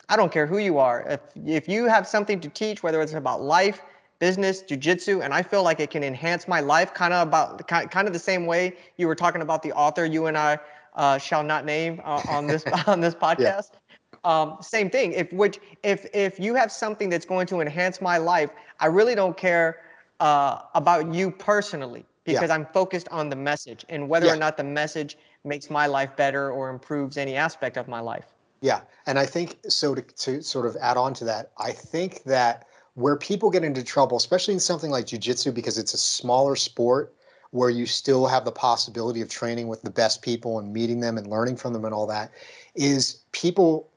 I 0.10 0.16
don't 0.16 0.32
care 0.32 0.46
who 0.46 0.58
you 0.58 0.78
are. 0.78 1.06
If 1.08 1.20
if 1.46 1.68
you 1.68 1.86
have 1.88 2.08
something 2.08 2.40
to 2.42 2.50
teach, 2.50 2.84
whether 2.84 3.02
it's 3.02 3.14
about 3.14 3.42
life, 3.42 3.82
business, 4.20 4.64
jujitsu, 4.64 5.24
and 5.24 5.34
I 5.34 5.42
feel 5.42 5.64
like 5.64 5.80
it 5.80 5.90
can 5.90 6.04
enhance 6.04 6.48
my 6.48 6.60
life, 6.60 6.94
kind 6.94 7.14
of 7.14 7.28
about 7.28 7.68
kind 7.68 8.08
of 8.08 8.14
the 8.14 8.20
same 8.20 8.46
way 8.46 8.76
you 8.98 9.08
were 9.08 9.16
talking 9.16 9.42
about 9.42 9.64
the 9.64 9.72
author 9.74 10.06
you 10.06 10.28
and 10.28 10.38
I 10.38 10.60
uh, 10.96 11.18
shall 11.18 11.44
not 11.44 11.66
name 11.66 12.02
uh, 12.04 12.22
on 12.30 12.48
this 12.48 12.64
on 12.88 13.00
this 13.02 13.16
podcast. 13.16 13.72
Yeah. 13.74 13.80
Um, 14.26 14.58
same 14.62 14.90
thing. 14.90 15.14
If 15.14 15.32
which 15.34 15.60
if 15.84 16.06
if 16.14 16.40
you 16.40 16.56
have 16.56 16.72
something 16.72 17.10
that's 17.10 17.26
going 17.26 17.48
to 17.48 17.62
enhance 17.62 18.02
my 18.02 18.18
life, 18.18 18.52
I 18.80 18.88
really 18.88 19.16
don't 19.16 19.36
care 19.36 19.80
uh, 20.20 20.62
about 20.76 21.14
you 21.14 21.32
personally 21.32 22.06
because 22.24 22.50
yeah. 22.50 22.56
I'm 22.56 22.66
focused 22.68 23.08
on 23.10 23.30
the 23.30 23.36
message 23.36 23.86
and 23.90 24.08
whether 24.08 24.28
yeah. 24.28 24.34
or 24.34 24.38
not 24.38 24.58
the 24.58 24.64
message 24.64 25.18
makes 25.44 25.70
my 25.70 25.88
life 25.88 26.16
better 26.16 26.52
or 26.52 26.70
improves 26.70 27.18
any 27.18 27.36
aspect 27.36 27.78
of 27.78 27.88
my 27.88 28.00
life. 28.00 28.34
Yeah. 28.62 28.82
And 29.08 29.20
I 29.20 29.26
think 29.26 29.58
so 29.68 29.94
to, 29.94 30.02
to 30.02 30.42
sort 30.42 30.66
of 30.66 30.78
add 30.78 30.96
on 30.96 31.14
to 31.16 31.26
that, 31.26 31.52
I 31.58 31.72
think 31.72 32.24
that 32.24 32.68
where 32.94 33.18
people 33.18 33.50
get 33.50 33.64
into 33.64 33.84
trouble, 33.84 34.18
especially 34.18 34.54
in 34.54 34.60
something 34.60 34.90
like 34.90 35.06
jujitsu, 35.06 35.54
because 35.54 35.78
it's 35.78 35.94
a 35.94 35.98
smaller 35.98 36.56
sport 36.56 37.14
where 37.52 37.70
you 37.70 37.86
still 37.86 38.26
have 38.26 38.46
the 38.46 38.52
possibility 38.52 39.22
of 39.22 39.30
training 39.30 39.68
with 39.68 39.82
the 39.82 39.90
best 39.90 40.22
people 40.22 40.60
and 40.60 40.74
meeting 40.74 41.00
them 41.00 41.18
and 41.18 41.28
learning 41.28 41.58
from 41.58 41.74
them 41.74 41.86
and 41.86 41.94
all 41.94 42.08
that, 42.08 42.32
is 42.74 43.24
people 43.32 43.90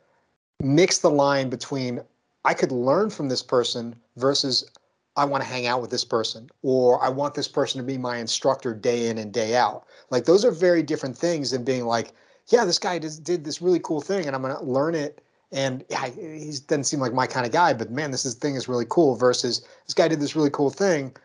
mix 0.61 0.99
the 0.99 1.11
line 1.11 1.49
between 1.49 2.01
I 2.45 2.55
could 2.55 2.73
learn 2.73 3.11
from 3.11 3.29
this 3.29 3.43
person 3.43 3.97
versus 4.17 4.71
I 5.17 5.25
want 5.25 5.43
to 5.43 5.49
hang 5.49 5.67
out 5.67 5.81
with 5.81 5.91
this 5.91 6.05
person 6.05 6.51
or 6.63 7.03
I 7.03 7.09
want 7.09 7.35
this 7.35 7.49
person 7.49 7.81
to 7.81 7.87
be 7.87 7.99
my 7.99 8.19
instructor 8.19 8.75
day 8.75 9.09
in 9.09 9.19
and 9.19 9.33
day 9.33 9.57
out. 9.57 9.87
Like 10.11 10.25
those 10.25 10.45
are 10.45 10.51
very 10.51 10.83
different 10.83 11.17
things 11.17 11.51
than 11.51 11.65
being 11.65 11.87
like, 11.87 12.13
yeah, 12.49 12.65
this 12.65 12.79
guy 12.79 12.99
did, 12.99 13.25
did 13.25 13.45
this 13.45 13.63
really 13.63 13.81
cool 13.81 14.01
thing 14.01 14.27
and 14.27 14.37
I'm 14.37 14.43
going 14.43 14.57
to 14.57 14.63
learn 14.63 14.95
it. 14.95 15.23
And 15.53 15.85
yeah, 15.89 16.07
he 16.09 16.53
doesn't 16.67 16.85
seem 16.85 17.01
like 17.01 17.15
my 17.15 17.27
kind 17.27 17.47
of 17.47 17.53
guy, 17.53 17.73
but 17.73 17.91
man, 17.91 18.11
this 18.11 18.25
is, 18.25 18.35
thing 18.35 18.57
is 18.57 18.69
really 18.69 18.87
cool 18.89 19.17
versus 19.17 19.67
this 19.87 19.95
guy 19.95 20.09
did 20.09 20.21
this 20.21 20.37
really 20.37 20.51
cool 20.51 20.71
thing. 20.71 21.17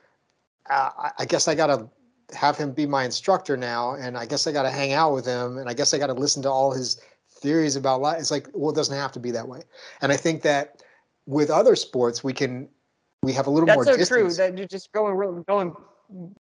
Uh, 0.69 0.89
I, 0.97 1.11
I 1.19 1.25
guess 1.25 1.47
I 1.47 1.55
got 1.55 1.67
to 1.67 1.89
have 2.35 2.57
him 2.57 2.71
be 2.71 2.85
my 2.85 3.03
instructor 3.03 3.57
now. 3.57 3.95
And 3.95 4.17
I 4.17 4.25
guess 4.25 4.47
I 4.47 4.51
got 4.51 4.63
to 4.63 4.69
hang 4.69 4.93
out 4.93 5.13
with 5.13 5.25
him. 5.25 5.57
And 5.57 5.69
I 5.69 5.73
guess 5.73 5.93
I 5.93 5.97
got 5.97 6.07
to 6.07 6.13
listen 6.13 6.41
to 6.43 6.49
all 6.49 6.71
his 6.71 7.01
theories 7.29 7.75
about 7.75 8.01
life. 8.01 8.19
It's 8.19 8.31
like, 8.31 8.47
well, 8.53 8.71
it 8.71 8.75
doesn't 8.75 8.95
have 8.95 9.11
to 9.13 9.19
be 9.19 9.31
that 9.31 9.47
way. 9.47 9.61
And 10.01 10.11
I 10.11 10.17
think 10.17 10.41
that 10.43 10.83
with 11.25 11.49
other 11.49 11.75
sports, 11.75 12.23
we 12.23 12.33
can 12.33 12.69
we 13.21 13.33
have 13.33 13.47
a 13.47 13.49
little 13.49 13.67
That's 13.67 13.75
more 13.75 13.85
That's 13.85 13.95
so 13.95 13.99
distance. 13.99 14.37
true 14.37 14.45
that 14.45 14.57
you're 14.57 14.67
just 14.67 14.91
going 14.91 15.43
going 15.47 15.75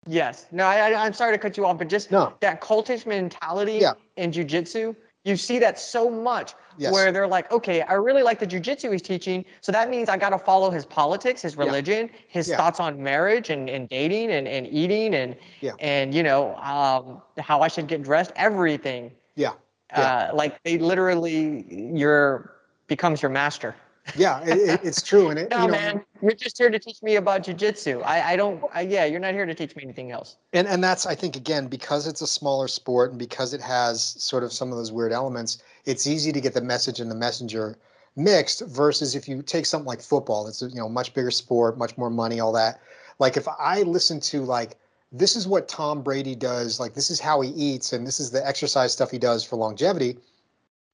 yes 0.05 0.45
no 0.51 0.65
I, 0.65 1.05
am 1.05 1.13
sorry 1.13 1.33
to 1.33 1.39
cut 1.39 1.57
you 1.57 1.65
off 1.65 1.79
but 1.79 1.89
just 1.89 2.11
no. 2.11 2.33
that 2.39 2.61
cultish 2.61 3.05
mentality 3.07 3.79
yeah. 3.81 3.93
in 4.15 4.31
jujitsu 4.31 4.95
you 5.23 5.35
see 5.35 5.57
that 5.57 5.79
so 5.79 6.07
much 6.07 6.53
yes. 6.77 6.93
where 6.93 7.11
they're 7.11 7.27
like 7.27 7.51
okay 7.51 7.81
I 7.81 7.93
really 7.93 8.21
like 8.21 8.37
the 8.37 8.45
jujitsu 8.45 8.91
he's 8.91 9.01
teaching 9.01 9.43
so 9.61 9.71
that 9.71 9.89
means 9.89 10.07
I 10.07 10.17
got 10.17 10.29
to 10.29 10.37
follow 10.37 10.69
his 10.69 10.85
politics 10.85 11.41
his 11.41 11.57
religion 11.57 12.09
yeah. 12.11 12.19
his 12.27 12.47
yeah. 12.47 12.57
thoughts 12.57 12.79
on 12.79 13.01
marriage 13.01 13.49
and, 13.49 13.67
and 13.69 13.89
dating 13.89 14.31
and, 14.31 14.47
and 14.47 14.67
eating 14.67 15.15
and 15.15 15.35
yeah. 15.61 15.71
and 15.79 16.13
you 16.13 16.21
know 16.21 16.55
um, 16.57 17.21
how 17.39 17.61
I 17.61 17.67
should 17.67 17.87
get 17.87 18.03
dressed 18.03 18.31
everything 18.35 19.11
yeah. 19.35 19.53
Uh, 19.93 20.29
like 20.33 20.61
they 20.63 20.77
literally 20.77 21.65
your 21.69 22.51
becomes 22.87 23.21
your 23.21 23.31
master 23.31 23.75
Yeah, 24.15 24.43
it, 24.43 24.57
it, 24.57 24.79
it's 24.83 25.01
true, 25.01 25.29
and 25.29 25.39
it, 25.39 25.49
no, 25.49 25.61
you 25.61 25.67
know, 25.67 25.71
man, 25.71 26.05
you're 26.21 26.33
just 26.33 26.57
here 26.57 26.69
to 26.69 26.77
teach 26.77 27.01
me 27.01 27.15
about 27.15 27.43
jujitsu. 27.43 28.03
I, 28.03 28.33
I 28.33 28.35
don't. 28.35 28.63
I, 28.73 28.81
yeah, 28.81 29.05
you're 29.05 29.19
not 29.19 29.33
here 29.33 29.45
to 29.45 29.55
teach 29.55 29.75
me 29.75 29.83
anything 29.83 30.11
else. 30.11 30.37
and 30.53 30.67
and 30.67 30.83
that's 30.83 31.05
I 31.05 31.15
think 31.15 31.35
again 31.35 31.67
because 31.67 32.05
it's 32.05 32.21
a 32.21 32.27
smaller 32.27 32.67
sport 32.67 33.11
and 33.11 33.19
because 33.19 33.53
it 33.53 33.61
has 33.61 34.01
sort 34.01 34.43
of 34.43 34.53
some 34.53 34.71
of 34.71 34.77
those 34.77 34.91
weird 34.91 35.11
elements, 35.11 35.63
it's 35.85 36.05
easy 36.05 36.31
to 36.31 36.39
get 36.39 36.53
the 36.53 36.61
message 36.61 36.99
and 36.99 37.09
the 37.09 37.15
messenger 37.15 37.77
mixed. 38.15 38.61
Versus 38.67 39.15
if 39.15 39.27
you 39.27 39.41
take 39.41 39.65
something 39.65 39.87
like 39.87 40.01
football, 40.01 40.47
it's 40.47 40.61
you 40.61 40.75
know 40.75 40.87
much 40.87 41.13
bigger 41.15 41.31
sport, 41.31 41.77
much 41.77 41.97
more 41.97 42.11
money, 42.11 42.39
all 42.39 42.51
that. 42.51 42.79
Like 43.17 43.37
if 43.37 43.47
I 43.47 43.81
listen 43.81 44.19
to 44.21 44.41
like 44.41 44.77
this 45.11 45.35
is 45.35 45.47
what 45.47 45.67
Tom 45.67 46.03
Brady 46.03 46.35
does, 46.35 46.79
like 46.79 46.93
this 46.93 47.09
is 47.09 47.19
how 47.19 47.41
he 47.41 47.49
eats, 47.51 47.93
and 47.93 48.05
this 48.05 48.19
is 48.19 48.29
the 48.29 48.45
exercise 48.45 48.93
stuff 48.93 49.09
he 49.09 49.17
does 49.17 49.43
for 49.43 49.55
longevity. 49.55 50.17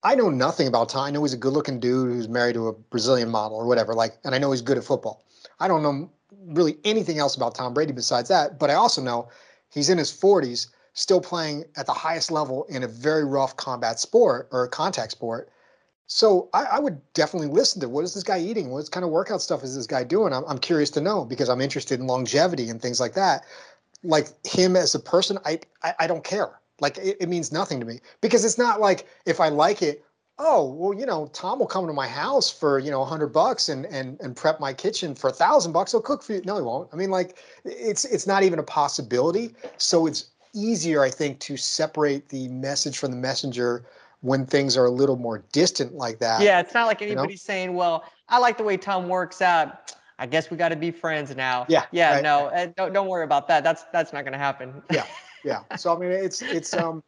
I 0.03 0.15
know 0.15 0.29
nothing 0.29 0.67
about 0.67 0.89
Tom. 0.89 1.05
I 1.05 1.11
know 1.11 1.21
he's 1.23 1.33
a 1.33 1.37
good-looking 1.37 1.79
dude 1.79 2.11
who's 2.11 2.27
married 2.27 2.53
to 2.53 2.67
a 2.67 2.73
Brazilian 2.73 3.29
model 3.29 3.57
or 3.57 3.67
whatever. 3.67 3.93
Like, 3.93 4.17
and 4.23 4.33
I 4.33 4.39
know 4.39 4.51
he's 4.51 4.61
good 4.61 4.77
at 4.77 4.83
football. 4.83 5.23
I 5.59 5.67
don't 5.67 5.83
know 5.83 6.09
really 6.47 6.77
anything 6.83 7.19
else 7.19 7.35
about 7.35 7.55
Tom 7.55 7.73
Brady 7.73 7.91
besides 7.91 8.29
that. 8.29 8.59
But 8.59 8.69
I 8.69 8.73
also 8.73 9.01
know 9.01 9.29
he's 9.69 9.89
in 9.89 9.97
his 9.97 10.11
40s, 10.11 10.67
still 10.93 11.21
playing 11.21 11.65
at 11.75 11.85
the 11.85 11.93
highest 11.93 12.31
level 12.31 12.65
in 12.65 12.83
a 12.83 12.87
very 12.87 13.25
rough 13.25 13.55
combat 13.57 13.99
sport 13.99 14.49
or 14.51 14.63
a 14.63 14.69
contact 14.69 15.11
sport. 15.11 15.49
So 16.07 16.49
I, 16.53 16.63
I 16.63 16.79
would 16.79 16.99
definitely 17.13 17.47
listen 17.47 17.79
to 17.81 17.87
what 17.87 18.03
is 18.03 18.13
this 18.13 18.23
guy 18.23 18.39
eating? 18.39 18.69
What 18.69 18.89
kind 18.91 19.05
of 19.05 19.11
workout 19.11 19.41
stuff 19.41 19.63
is 19.63 19.75
this 19.75 19.87
guy 19.87 20.03
doing? 20.03 20.33
I'm, 20.33 20.43
I'm 20.45 20.57
curious 20.57 20.89
to 20.91 21.01
know 21.01 21.23
because 21.23 21.47
I'm 21.47 21.61
interested 21.61 21.99
in 21.99 22.07
longevity 22.07 22.69
and 22.69 22.81
things 22.81 22.99
like 22.99 23.13
that. 23.13 23.43
Like 24.03 24.27
him 24.45 24.75
as 24.75 24.93
a 24.95 24.99
person, 24.99 25.37
I 25.45 25.59
I, 25.83 25.93
I 25.99 26.07
don't 26.07 26.23
care. 26.23 26.59
Like 26.81 26.97
it, 26.97 27.17
it 27.21 27.29
means 27.29 27.51
nothing 27.51 27.79
to 27.79 27.85
me 27.85 27.99
because 28.19 28.43
it's 28.43 28.57
not 28.57 28.81
like 28.81 29.07
if 29.25 29.39
I 29.39 29.47
like 29.49 29.81
it, 29.81 30.03
oh 30.39 30.73
well, 30.73 30.93
you 30.99 31.05
know, 31.05 31.27
Tom 31.27 31.59
will 31.59 31.67
come 31.67 31.87
to 31.87 31.93
my 31.93 32.07
house 32.07 32.51
for 32.51 32.79
you 32.79 32.91
know 32.91 33.01
a 33.01 33.05
hundred 33.05 33.27
bucks 33.27 33.69
and 33.69 33.85
and 33.85 34.19
and 34.19 34.35
prep 34.35 34.59
my 34.59 34.73
kitchen 34.73 35.15
for 35.15 35.29
a 35.29 35.33
thousand 35.33 35.71
bucks. 35.71 35.91
He'll 35.91 36.01
cook 36.01 36.23
for 36.23 36.33
you. 36.33 36.41
No, 36.43 36.57
he 36.57 36.63
won't. 36.63 36.89
I 36.91 36.95
mean, 36.97 37.11
like 37.11 37.37
it's 37.63 38.03
it's 38.05 38.27
not 38.27 38.43
even 38.43 38.59
a 38.59 38.63
possibility. 38.63 39.53
So 39.77 40.07
it's 40.07 40.31
easier, 40.53 41.01
I 41.01 41.09
think, 41.09 41.39
to 41.41 41.55
separate 41.55 42.27
the 42.27 42.49
message 42.49 42.97
from 42.97 43.11
the 43.11 43.17
messenger 43.17 43.85
when 44.21 44.45
things 44.45 44.75
are 44.75 44.85
a 44.85 44.91
little 44.91 45.15
more 45.15 45.43
distant 45.51 45.95
like 45.95 46.19
that. 46.19 46.41
Yeah, 46.41 46.59
it's 46.59 46.73
not 46.73 46.87
like 46.87 47.01
know? 47.01 47.07
anybody's 47.07 47.41
saying, 47.41 47.75
"Well, 47.75 48.03
I 48.27 48.39
like 48.39 48.57
the 48.57 48.63
way 48.63 48.77
Tom 48.77 49.07
works 49.07 49.41
out. 49.41 49.93
I 50.19 50.25
guess 50.25 50.51
we 50.51 50.57
got 50.57 50.69
to 50.69 50.75
be 50.75 50.91
friends 50.91 51.35
now." 51.35 51.65
Yeah, 51.69 51.85
Yeah. 51.91 52.15
right, 52.15 52.23
no, 52.23 52.47
uh, 52.47 52.67
don't 52.75 52.91
don't 52.91 53.07
worry 53.07 53.23
about 53.23 53.47
that. 53.49 53.63
That's 53.63 53.83
that's 53.93 54.13
not 54.13 54.25
gonna 54.25 54.37
happen. 54.39 54.81
Yeah. 54.89 55.05
yeah 55.43 55.61
so 55.77 55.95
i 55.95 55.99
mean 55.99 56.11
it's 56.11 56.41
it's 56.41 56.73
um 56.73 57.03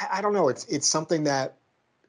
I, 0.00 0.18
I 0.18 0.20
don't 0.20 0.32
know 0.32 0.48
it's 0.48 0.64
it's 0.66 0.86
something 0.86 1.24
that 1.24 1.56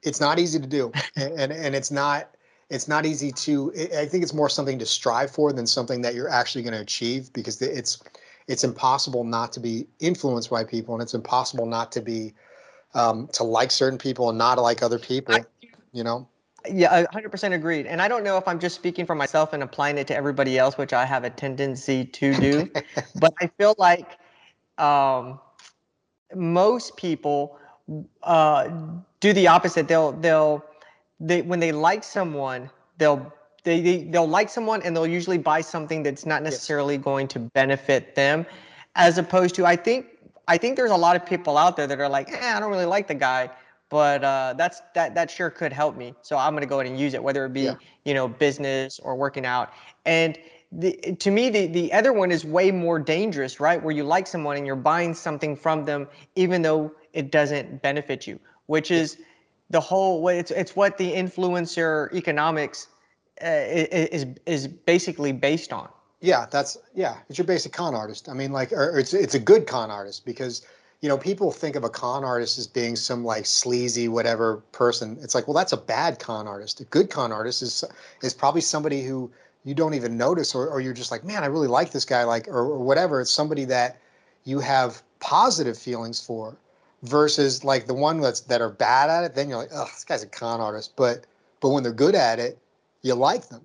it's 0.02 0.20
not 0.20 0.38
easy 0.38 0.58
to 0.58 0.66
do 0.66 0.92
and 1.16 1.32
and, 1.40 1.52
and 1.52 1.74
it's 1.74 1.90
not 1.90 2.30
it's 2.70 2.88
not 2.88 3.06
easy 3.06 3.32
to 3.32 3.72
i 3.76 4.00
I 4.00 4.06
think 4.06 4.22
it's 4.22 4.34
more 4.34 4.48
something 4.48 4.78
to 4.78 4.86
strive 4.86 5.30
for 5.30 5.52
than 5.52 5.66
something 5.66 6.02
that 6.02 6.14
you're 6.14 6.30
actually 6.30 6.62
going 6.62 6.74
to 6.74 6.80
achieve 6.80 7.32
because 7.32 7.60
it's 7.62 8.02
it's 8.48 8.64
impossible 8.64 9.24
not 9.24 9.52
to 9.52 9.60
be 9.60 9.86
influenced 10.00 10.50
by 10.50 10.64
people 10.64 10.94
and 10.94 11.02
it's 11.02 11.14
impossible 11.14 11.66
not 11.66 11.92
to 11.92 12.00
be 12.00 12.34
um, 12.94 13.28
to 13.32 13.42
like 13.44 13.70
certain 13.70 13.98
people 13.98 14.28
and 14.28 14.36
not 14.36 14.58
like 14.58 14.82
other 14.82 14.98
people 14.98 15.44
you 15.92 16.04
know 16.04 16.28
Yeah, 16.70 17.04
100% 17.12 17.52
agreed. 17.54 17.86
And 17.86 18.00
I 18.00 18.08
don't 18.08 18.22
know 18.22 18.36
if 18.36 18.46
I'm 18.46 18.60
just 18.60 18.76
speaking 18.76 19.04
for 19.04 19.14
myself 19.14 19.52
and 19.52 19.62
applying 19.62 19.98
it 19.98 20.06
to 20.08 20.16
everybody 20.16 20.58
else, 20.58 20.78
which 20.78 20.92
I 20.92 21.04
have 21.04 21.24
a 21.24 21.30
tendency 21.30 22.04
to 22.04 22.34
do. 22.38 22.70
but 23.20 23.32
I 23.40 23.48
feel 23.58 23.74
like 23.78 24.18
um, 24.82 25.38
most 26.34 26.96
people 26.96 27.58
uh, 28.22 28.68
do 29.20 29.32
the 29.32 29.46
opposite. 29.46 29.86
They'll 29.88 30.12
they'll 30.12 30.64
they 31.20 31.42
when 31.42 31.60
they 31.60 31.72
like 31.72 32.02
someone, 32.04 32.70
they'll 32.98 33.32
they, 33.64 33.80
they 33.80 34.04
they'll 34.04 34.28
like 34.28 34.48
someone 34.48 34.82
and 34.82 34.96
they'll 34.96 35.06
usually 35.06 35.38
buy 35.38 35.60
something 35.60 36.02
that's 36.02 36.26
not 36.26 36.42
necessarily 36.42 36.98
going 36.98 37.28
to 37.28 37.38
benefit 37.38 38.14
them, 38.14 38.44
as 38.96 39.18
opposed 39.18 39.54
to 39.56 39.66
I 39.66 39.76
think 39.76 40.06
I 40.48 40.58
think 40.58 40.76
there's 40.76 40.90
a 40.90 40.96
lot 40.96 41.14
of 41.16 41.24
people 41.24 41.56
out 41.56 41.76
there 41.76 41.86
that 41.86 42.00
are 42.00 42.08
like, 42.08 42.30
eh, 42.32 42.56
I 42.56 42.58
don't 42.60 42.70
really 42.70 42.86
like 42.86 43.06
the 43.06 43.14
guy, 43.14 43.50
but 43.88 44.24
uh, 44.24 44.54
that's 44.56 44.82
that 44.94 45.14
that 45.14 45.30
sure 45.30 45.50
could 45.50 45.72
help 45.72 45.96
me. 45.96 46.14
So 46.22 46.36
I'm 46.36 46.54
gonna 46.54 46.66
go 46.66 46.80
ahead 46.80 46.90
and 46.90 46.98
use 46.98 47.14
it, 47.14 47.22
whether 47.22 47.44
it 47.44 47.52
be 47.52 47.62
Yeah. 47.62 47.74
you 48.04 48.14
know 48.14 48.26
business 48.26 48.98
or 48.98 49.14
working 49.14 49.46
out. 49.46 49.70
And 50.06 50.36
the, 50.72 50.92
to 51.18 51.30
me, 51.30 51.50
the 51.50 51.66
the 51.66 51.92
other 51.92 52.12
one 52.12 52.30
is 52.30 52.44
way 52.44 52.70
more 52.70 52.98
dangerous, 52.98 53.60
right? 53.60 53.82
Where 53.82 53.94
you 53.94 54.04
like 54.04 54.26
someone 54.26 54.56
and 54.56 54.66
you're 54.66 54.74
buying 54.76 55.14
something 55.14 55.54
from 55.54 55.84
them, 55.84 56.08
even 56.34 56.62
though 56.62 56.92
it 57.12 57.30
doesn't 57.30 57.82
benefit 57.82 58.26
you, 58.26 58.40
which 58.66 58.90
is 58.90 59.18
the 59.68 59.80
whole. 59.80 60.26
It's 60.28 60.50
it's 60.50 60.74
what 60.74 60.96
the 60.96 61.12
influencer 61.12 62.12
economics 62.14 62.86
uh, 63.42 63.48
is 63.48 64.26
is 64.46 64.66
basically 64.66 65.32
based 65.32 65.72
on. 65.72 65.88
Yeah, 66.20 66.46
that's 66.50 66.78
yeah. 66.94 67.16
It's 67.28 67.36
your 67.36 67.46
basic 67.46 67.72
con 67.72 67.94
artist. 67.94 68.28
I 68.30 68.32
mean, 68.32 68.52
like, 68.52 68.72
or 68.72 68.98
it's 68.98 69.12
it's 69.12 69.34
a 69.34 69.40
good 69.40 69.66
con 69.66 69.90
artist 69.90 70.24
because 70.24 70.64
you 71.02 71.08
know 71.08 71.18
people 71.18 71.52
think 71.52 71.76
of 71.76 71.84
a 71.84 71.90
con 71.90 72.24
artist 72.24 72.58
as 72.58 72.66
being 72.66 72.96
some 72.96 73.24
like 73.24 73.44
sleazy 73.44 74.08
whatever 74.08 74.58
person. 74.72 75.18
It's 75.20 75.34
like, 75.34 75.46
well, 75.46 75.54
that's 75.54 75.72
a 75.72 75.76
bad 75.76 76.18
con 76.18 76.48
artist. 76.48 76.80
A 76.80 76.84
good 76.84 77.10
con 77.10 77.30
artist 77.30 77.60
is 77.60 77.84
is 78.22 78.32
probably 78.32 78.62
somebody 78.62 79.02
who 79.02 79.30
you 79.64 79.74
don't 79.74 79.94
even 79.94 80.16
notice, 80.16 80.54
or 80.54 80.68
or 80.68 80.80
you're 80.80 80.92
just 80.92 81.10
like, 81.10 81.24
man, 81.24 81.42
I 81.42 81.46
really 81.46 81.68
like 81.68 81.90
this 81.92 82.04
guy, 82.04 82.24
like, 82.24 82.48
or, 82.48 82.60
or 82.60 82.78
whatever. 82.78 83.20
It's 83.20 83.30
somebody 83.30 83.64
that 83.66 84.00
you 84.44 84.60
have 84.60 85.02
positive 85.20 85.78
feelings 85.78 86.20
for, 86.20 86.56
versus 87.02 87.64
like 87.64 87.86
the 87.86 87.94
one 87.94 88.20
that's 88.20 88.40
that 88.40 88.60
are 88.60 88.70
bad 88.70 89.10
at 89.10 89.24
it. 89.24 89.34
Then 89.34 89.48
you're 89.48 89.58
like, 89.58 89.70
oh, 89.72 89.84
this 89.84 90.04
guy's 90.04 90.22
a 90.22 90.26
con 90.26 90.60
artist. 90.60 90.94
But 90.96 91.26
but 91.60 91.70
when 91.70 91.82
they're 91.82 91.92
good 91.92 92.14
at 92.14 92.38
it, 92.38 92.58
you 93.02 93.14
like 93.14 93.48
them 93.48 93.62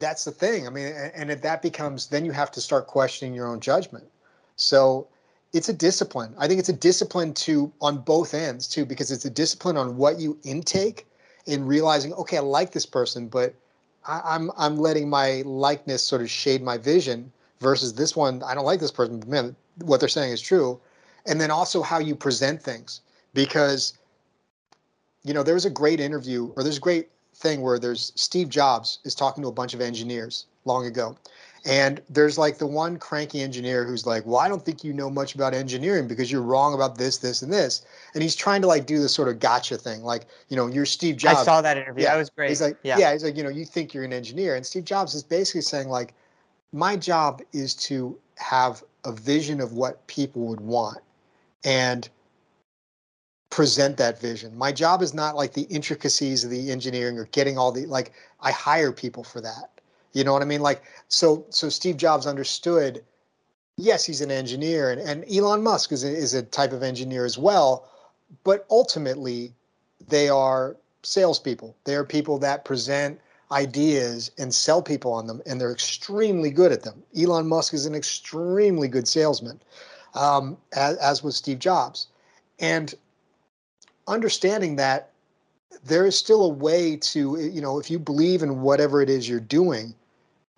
that's 0.00 0.24
the 0.24 0.32
thing. 0.32 0.66
I 0.66 0.70
mean, 0.70 0.86
and, 0.86 1.12
and 1.14 1.30
if 1.30 1.42
that 1.42 1.62
becomes, 1.62 2.08
then 2.08 2.24
you 2.24 2.32
have 2.32 2.50
to 2.52 2.60
start 2.60 2.88
questioning 2.88 3.34
your 3.34 3.46
own 3.46 3.60
judgment. 3.60 4.04
So 4.56 5.06
it's 5.52 5.68
a 5.68 5.72
discipline. 5.72 6.34
I 6.38 6.48
think 6.48 6.58
it's 6.58 6.68
a 6.68 6.74
discipline 6.74 7.34
to 7.34 7.72
on 7.80 7.98
both 7.98 8.34
ends 8.34 8.66
too, 8.66 8.84
because 8.84 9.12
it's 9.12 9.24
a 9.24 9.30
discipline 9.30 9.76
on 9.76 9.96
what 9.96 10.18
you 10.18 10.36
intake 10.42 11.06
in 11.46 11.64
realizing, 11.66 12.12
okay, 12.14 12.38
I 12.38 12.40
like 12.40 12.72
this 12.72 12.86
person, 12.86 13.28
but 13.28 13.54
I, 14.06 14.20
I'm 14.24 14.50
I'm 14.56 14.78
letting 14.78 15.08
my 15.08 15.42
likeness 15.44 16.02
sort 16.02 16.22
of 16.22 16.30
shade 16.30 16.62
my 16.62 16.78
vision 16.78 17.32
versus 17.60 17.94
this 17.94 18.16
one, 18.16 18.42
I 18.42 18.54
don't 18.54 18.64
like 18.64 18.80
this 18.80 18.90
person, 18.90 19.20
but 19.20 19.28
man, 19.28 19.56
what 19.82 20.00
they're 20.00 20.08
saying 20.08 20.32
is 20.32 20.40
true. 20.40 20.80
And 21.26 21.40
then 21.40 21.50
also 21.50 21.82
how 21.82 21.98
you 21.98 22.14
present 22.14 22.62
things. 22.62 23.02
Because, 23.34 23.98
you 25.22 25.34
know, 25.34 25.42
there's 25.42 25.66
a 25.66 25.70
great 25.70 26.00
interview 26.00 26.52
or 26.56 26.62
there's 26.62 26.78
a 26.78 26.80
great 26.80 27.10
thing 27.36 27.60
where 27.60 27.78
there's 27.78 28.12
Steve 28.16 28.48
Jobs 28.48 28.98
is 29.04 29.14
talking 29.14 29.42
to 29.42 29.48
a 29.48 29.52
bunch 29.52 29.74
of 29.74 29.80
engineers 29.80 30.46
long 30.64 30.86
ago. 30.86 31.16
And 31.64 32.00
there's 32.08 32.38
like 32.38 32.56
the 32.56 32.66
one 32.66 32.96
cranky 32.98 33.42
engineer 33.42 33.84
who's 33.84 34.06
like, 34.06 34.24
Well, 34.24 34.38
I 34.38 34.48
don't 34.48 34.64
think 34.64 34.82
you 34.82 34.92
know 34.92 35.10
much 35.10 35.34
about 35.34 35.52
engineering 35.52 36.08
because 36.08 36.32
you're 36.32 36.42
wrong 36.42 36.72
about 36.72 36.96
this, 36.96 37.18
this, 37.18 37.42
and 37.42 37.52
this. 37.52 37.84
And 38.14 38.22
he's 38.22 38.34
trying 38.34 38.62
to 38.62 38.66
like 38.66 38.86
do 38.86 38.98
this 38.98 39.14
sort 39.14 39.28
of 39.28 39.40
gotcha 39.40 39.76
thing. 39.76 40.02
Like, 40.02 40.26
you 40.48 40.56
know, 40.56 40.68
you're 40.68 40.86
Steve 40.86 41.16
Jobs. 41.16 41.40
I 41.40 41.44
saw 41.44 41.60
that 41.60 41.76
interview. 41.76 42.04
Yeah. 42.04 42.12
That 42.12 42.18
was 42.18 42.30
great. 42.30 42.48
He's 42.48 42.62
like, 42.62 42.78
yeah. 42.82 42.98
yeah. 42.98 43.12
he's 43.12 43.24
like, 43.24 43.36
you 43.36 43.42
know, 43.42 43.50
you 43.50 43.64
think 43.64 43.92
you're 43.92 44.04
an 44.04 44.12
engineer. 44.12 44.56
And 44.56 44.64
Steve 44.64 44.84
Jobs 44.84 45.14
is 45.14 45.22
basically 45.22 45.60
saying, 45.60 45.88
like, 45.88 46.14
my 46.72 46.96
job 46.96 47.42
is 47.52 47.74
to 47.74 48.16
have 48.36 48.82
a 49.04 49.12
vision 49.12 49.60
of 49.60 49.72
what 49.72 50.06
people 50.06 50.46
would 50.46 50.60
want 50.60 50.98
and 51.64 52.08
present 53.50 53.96
that 53.96 54.20
vision. 54.20 54.56
My 54.56 54.72
job 54.72 55.02
is 55.02 55.12
not 55.12 55.36
like 55.36 55.52
the 55.52 55.62
intricacies 55.62 56.44
of 56.44 56.50
the 56.50 56.70
engineering 56.70 57.18
or 57.18 57.24
getting 57.26 57.58
all 57.58 57.72
the 57.72 57.84
like 57.86 58.12
I 58.40 58.52
hire 58.52 58.92
people 58.92 59.24
for 59.24 59.40
that. 59.40 59.79
You 60.12 60.24
know 60.24 60.32
what 60.32 60.42
I 60.42 60.46
mean? 60.46 60.62
Like 60.62 60.82
so 61.08 61.46
so 61.50 61.68
Steve 61.68 61.96
Jobs 61.96 62.26
understood 62.26 63.04
yes, 63.76 64.04
he's 64.04 64.20
an 64.20 64.30
engineer 64.30 64.90
and, 64.90 65.00
and 65.00 65.24
Elon 65.32 65.62
Musk 65.62 65.92
is 65.92 66.04
a, 66.04 66.08
is 66.08 66.34
a 66.34 66.42
type 66.42 66.72
of 66.72 66.82
engineer 66.82 67.24
as 67.24 67.38
well, 67.38 67.88
but 68.44 68.66
ultimately 68.70 69.54
they 70.08 70.28
are 70.28 70.76
salespeople. 71.02 71.76
They 71.84 71.94
are 71.94 72.04
people 72.04 72.38
that 72.38 72.64
present 72.64 73.20
ideas 73.52 74.30
and 74.38 74.54
sell 74.54 74.82
people 74.82 75.12
on 75.12 75.26
them, 75.26 75.42
and 75.46 75.60
they're 75.60 75.72
extremely 75.72 76.50
good 76.50 76.72
at 76.72 76.82
them. 76.82 77.02
Elon 77.18 77.48
Musk 77.48 77.74
is 77.74 77.86
an 77.86 77.94
extremely 77.94 78.86
good 78.86 79.08
salesman, 79.08 79.60
um, 80.14 80.56
as, 80.74 80.96
as 80.98 81.22
was 81.22 81.36
Steve 81.36 81.58
Jobs. 81.58 82.06
And 82.58 82.94
understanding 84.06 84.76
that 84.76 85.10
there 85.84 86.06
is 86.06 86.16
still 86.16 86.42
a 86.42 86.48
way 86.48 86.96
to, 86.96 87.40
you 87.40 87.60
know, 87.60 87.78
if 87.78 87.90
you 87.90 87.98
believe 87.98 88.42
in 88.42 88.60
whatever 88.60 89.00
it 89.00 89.08
is 89.08 89.28
you're 89.28 89.40
doing, 89.40 89.94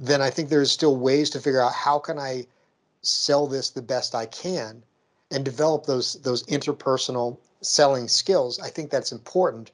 then 0.03 0.21
I 0.21 0.31
think 0.31 0.49
there's 0.49 0.73
still 0.73 0.97
ways 0.97 1.31
to 1.31 1.41
figure 1.41 1.63
out 1.63 1.73
how 1.73 1.99
can 1.99 2.19
I 2.19 2.45
sell 3.03 3.47
this 3.47 3.71
the 3.71 3.81
best 3.81 4.17
I 4.17 4.27
can 4.27 4.83
and 5.31 5.45
develop 5.45 5.87
those 5.87 6.15
those 6.23 6.43
interpersonal 6.47 7.39
selling 7.61 8.09
skills. 8.09 8.59
I 8.59 8.69
think 8.69 8.91
that's 8.91 9.13
important. 9.13 9.71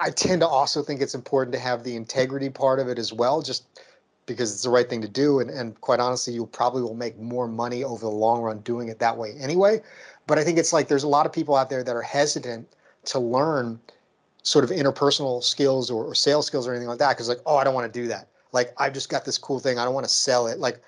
I 0.00 0.10
tend 0.10 0.40
to 0.40 0.48
also 0.48 0.82
think 0.82 1.00
it's 1.00 1.14
important 1.14 1.52
to 1.54 1.60
have 1.60 1.84
the 1.84 1.94
integrity 1.94 2.50
part 2.50 2.80
of 2.80 2.88
it 2.88 2.98
as 2.98 3.12
well, 3.12 3.40
just 3.40 3.62
because 4.26 4.52
it's 4.52 4.64
the 4.64 4.70
right 4.70 4.90
thing 4.90 5.00
to 5.02 5.08
do. 5.08 5.38
And, 5.38 5.50
and 5.50 5.80
quite 5.80 6.00
honestly, 6.00 6.34
you 6.34 6.44
probably 6.46 6.82
will 6.82 6.94
make 6.94 7.16
more 7.16 7.46
money 7.46 7.84
over 7.84 8.00
the 8.00 8.10
long 8.10 8.42
run 8.42 8.58
doing 8.60 8.88
it 8.88 8.98
that 8.98 9.16
way 9.16 9.34
anyway. 9.40 9.80
But 10.26 10.38
I 10.38 10.44
think 10.44 10.58
it's 10.58 10.72
like 10.72 10.88
there's 10.88 11.04
a 11.04 11.08
lot 11.08 11.26
of 11.26 11.32
people 11.32 11.54
out 11.54 11.70
there 11.70 11.84
that 11.84 11.94
are 11.94 12.02
hesitant 12.02 12.68
to 13.04 13.20
learn 13.20 13.78
sort 14.42 14.64
of 14.64 14.70
interpersonal 14.70 15.44
skills 15.44 15.90
or, 15.90 16.04
or 16.04 16.14
sales 16.14 16.46
skills 16.46 16.66
or 16.66 16.72
anything 16.72 16.88
like 16.88 16.98
that 16.98 17.10
because 17.10 17.28
like 17.28 17.40
oh 17.46 17.56
i 17.56 17.64
don't 17.64 17.74
want 17.74 17.92
to 17.92 18.00
do 18.00 18.08
that 18.08 18.28
like 18.52 18.72
i've 18.78 18.92
just 18.92 19.08
got 19.08 19.24
this 19.24 19.38
cool 19.38 19.58
thing 19.58 19.78
i 19.78 19.84
don't 19.84 19.94
want 19.94 20.06
to 20.06 20.12
sell 20.12 20.46
it 20.46 20.58
like 20.58 20.80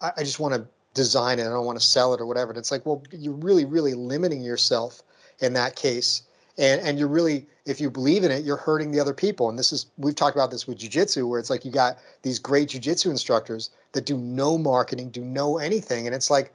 i, 0.00 0.12
I 0.16 0.22
just 0.22 0.40
want 0.40 0.54
to 0.54 0.66
design 0.94 1.38
it 1.38 1.46
i 1.46 1.50
don't 1.50 1.66
want 1.66 1.78
to 1.78 1.84
sell 1.84 2.14
it 2.14 2.20
or 2.20 2.26
whatever 2.26 2.50
and 2.50 2.58
it's 2.58 2.70
like 2.70 2.84
well 2.86 3.02
you're 3.12 3.34
really 3.34 3.64
really 3.64 3.94
limiting 3.94 4.42
yourself 4.42 5.02
in 5.40 5.52
that 5.54 5.76
case 5.76 6.22
and 6.56 6.80
and 6.80 6.98
you're 6.98 7.08
really 7.08 7.46
if 7.66 7.80
you 7.80 7.90
believe 7.90 8.24
in 8.24 8.30
it 8.30 8.44
you're 8.44 8.56
hurting 8.56 8.90
the 8.90 9.00
other 9.00 9.14
people 9.14 9.48
and 9.48 9.58
this 9.58 9.72
is 9.72 9.86
we've 9.96 10.14
talked 10.14 10.36
about 10.36 10.50
this 10.50 10.66
with 10.66 10.78
jiu-jitsu 10.78 11.26
where 11.26 11.38
it's 11.38 11.50
like 11.50 11.64
you 11.64 11.70
got 11.70 11.98
these 12.22 12.38
great 12.38 12.70
jiu-jitsu 12.70 13.10
instructors 13.10 13.70
that 13.92 14.06
do 14.06 14.16
no 14.16 14.58
marketing 14.58 15.10
do 15.10 15.24
no 15.24 15.58
anything 15.58 16.06
and 16.06 16.14
it's 16.14 16.30
like 16.30 16.52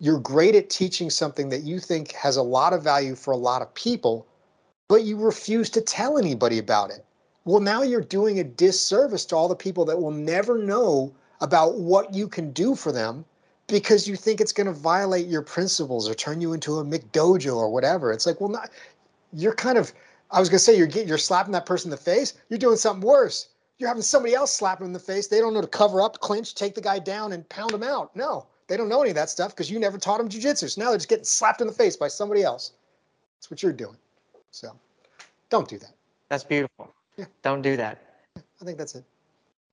you're 0.00 0.18
great 0.18 0.54
at 0.54 0.70
teaching 0.70 1.10
something 1.10 1.48
that 1.48 1.62
you 1.62 1.78
think 1.78 2.12
has 2.12 2.36
a 2.36 2.42
lot 2.42 2.72
of 2.72 2.82
value 2.82 3.14
for 3.14 3.32
a 3.32 3.36
lot 3.36 3.62
of 3.62 3.72
people 3.74 4.26
but 4.88 5.04
you 5.04 5.16
refuse 5.16 5.70
to 5.70 5.80
tell 5.80 6.18
anybody 6.18 6.58
about 6.58 6.90
it. 6.90 7.04
Well, 7.44 7.60
now 7.60 7.82
you're 7.82 8.00
doing 8.00 8.40
a 8.40 8.44
disservice 8.44 9.24
to 9.26 9.36
all 9.36 9.48
the 9.48 9.56
people 9.56 9.84
that 9.84 10.00
will 10.00 10.10
never 10.10 10.58
know 10.58 11.14
about 11.40 11.78
what 11.78 12.14
you 12.14 12.26
can 12.26 12.52
do 12.52 12.74
for 12.74 12.90
them 12.90 13.24
because 13.66 14.08
you 14.08 14.16
think 14.16 14.40
it's 14.40 14.52
going 14.52 14.66
to 14.66 14.72
violate 14.72 15.26
your 15.26 15.42
principles 15.42 16.08
or 16.08 16.14
turn 16.14 16.40
you 16.40 16.52
into 16.54 16.78
a 16.78 16.84
McDojo 16.84 17.56
or 17.56 17.68
whatever. 17.70 18.12
It's 18.12 18.26
like, 18.26 18.40
well, 18.40 18.50
not, 18.50 18.70
you're 19.32 19.54
kind 19.54 19.76
of, 19.76 19.92
I 20.30 20.40
was 20.40 20.48
going 20.48 20.58
to 20.58 20.64
say, 20.64 20.76
you're 20.76 20.86
getting, 20.86 21.08
you're 21.08 21.18
slapping 21.18 21.52
that 21.52 21.66
person 21.66 21.88
in 21.88 21.90
the 21.90 22.02
face. 22.02 22.34
You're 22.48 22.58
doing 22.58 22.76
something 22.76 23.06
worse. 23.06 23.48
You're 23.78 23.88
having 23.88 24.02
somebody 24.02 24.34
else 24.34 24.54
slap 24.54 24.78
them 24.78 24.86
in 24.86 24.92
the 24.92 24.98
face. 24.98 25.26
They 25.26 25.40
don't 25.40 25.52
know 25.52 25.60
to 25.60 25.66
cover 25.66 26.00
up, 26.00 26.20
clinch, 26.20 26.54
take 26.54 26.74
the 26.74 26.80
guy 26.80 26.98
down, 26.98 27.32
and 27.32 27.48
pound 27.48 27.72
him 27.72 27.82
out. 27.82 28.14
No, 28.16 28.46
they 28.68 28.76
don't 28.76 28.88
know 28.88 29.02
any 29.02 29.10
of 29.10 29.16
that 29.16 29.28
stuff 29.30 29.50
because 29.50 29.70
you 29.70 29.78
never 29.78 29.98
taught 29.98 30.18
them 30.18 30.28
jujitsu. 30.28 30.70
So 30.70 30.80
now 30.80 30.88
they're 30.90 30.98
just 30.98 31.08
getting 31.08 31.24
slapped 31.24 31.60
in 31.60 31.66
the 31.66 31.72
face 31.72 31.96
by 31.96 32.08
somebody 32.08 32.42
else. 32.42 32.72
That's 33.36 33.50
what 33.50 33.62
you're 33.62 33.72
doing. 33.72 33.96
So 34.50 34.78
don't 35.50 35.68
do 35.68 35.78
that. 35.78 35.92
That's 36.28 36.44
beautiful. 36.44 36.94
Yeah. 37.16 37.26
Don't 37.42 37.62
do 37.62 37.76
that. 37.76 38.22
I 38.36 38.64
think 38.64 38.78
that's 38.78 38.94
it. 38.94 39.04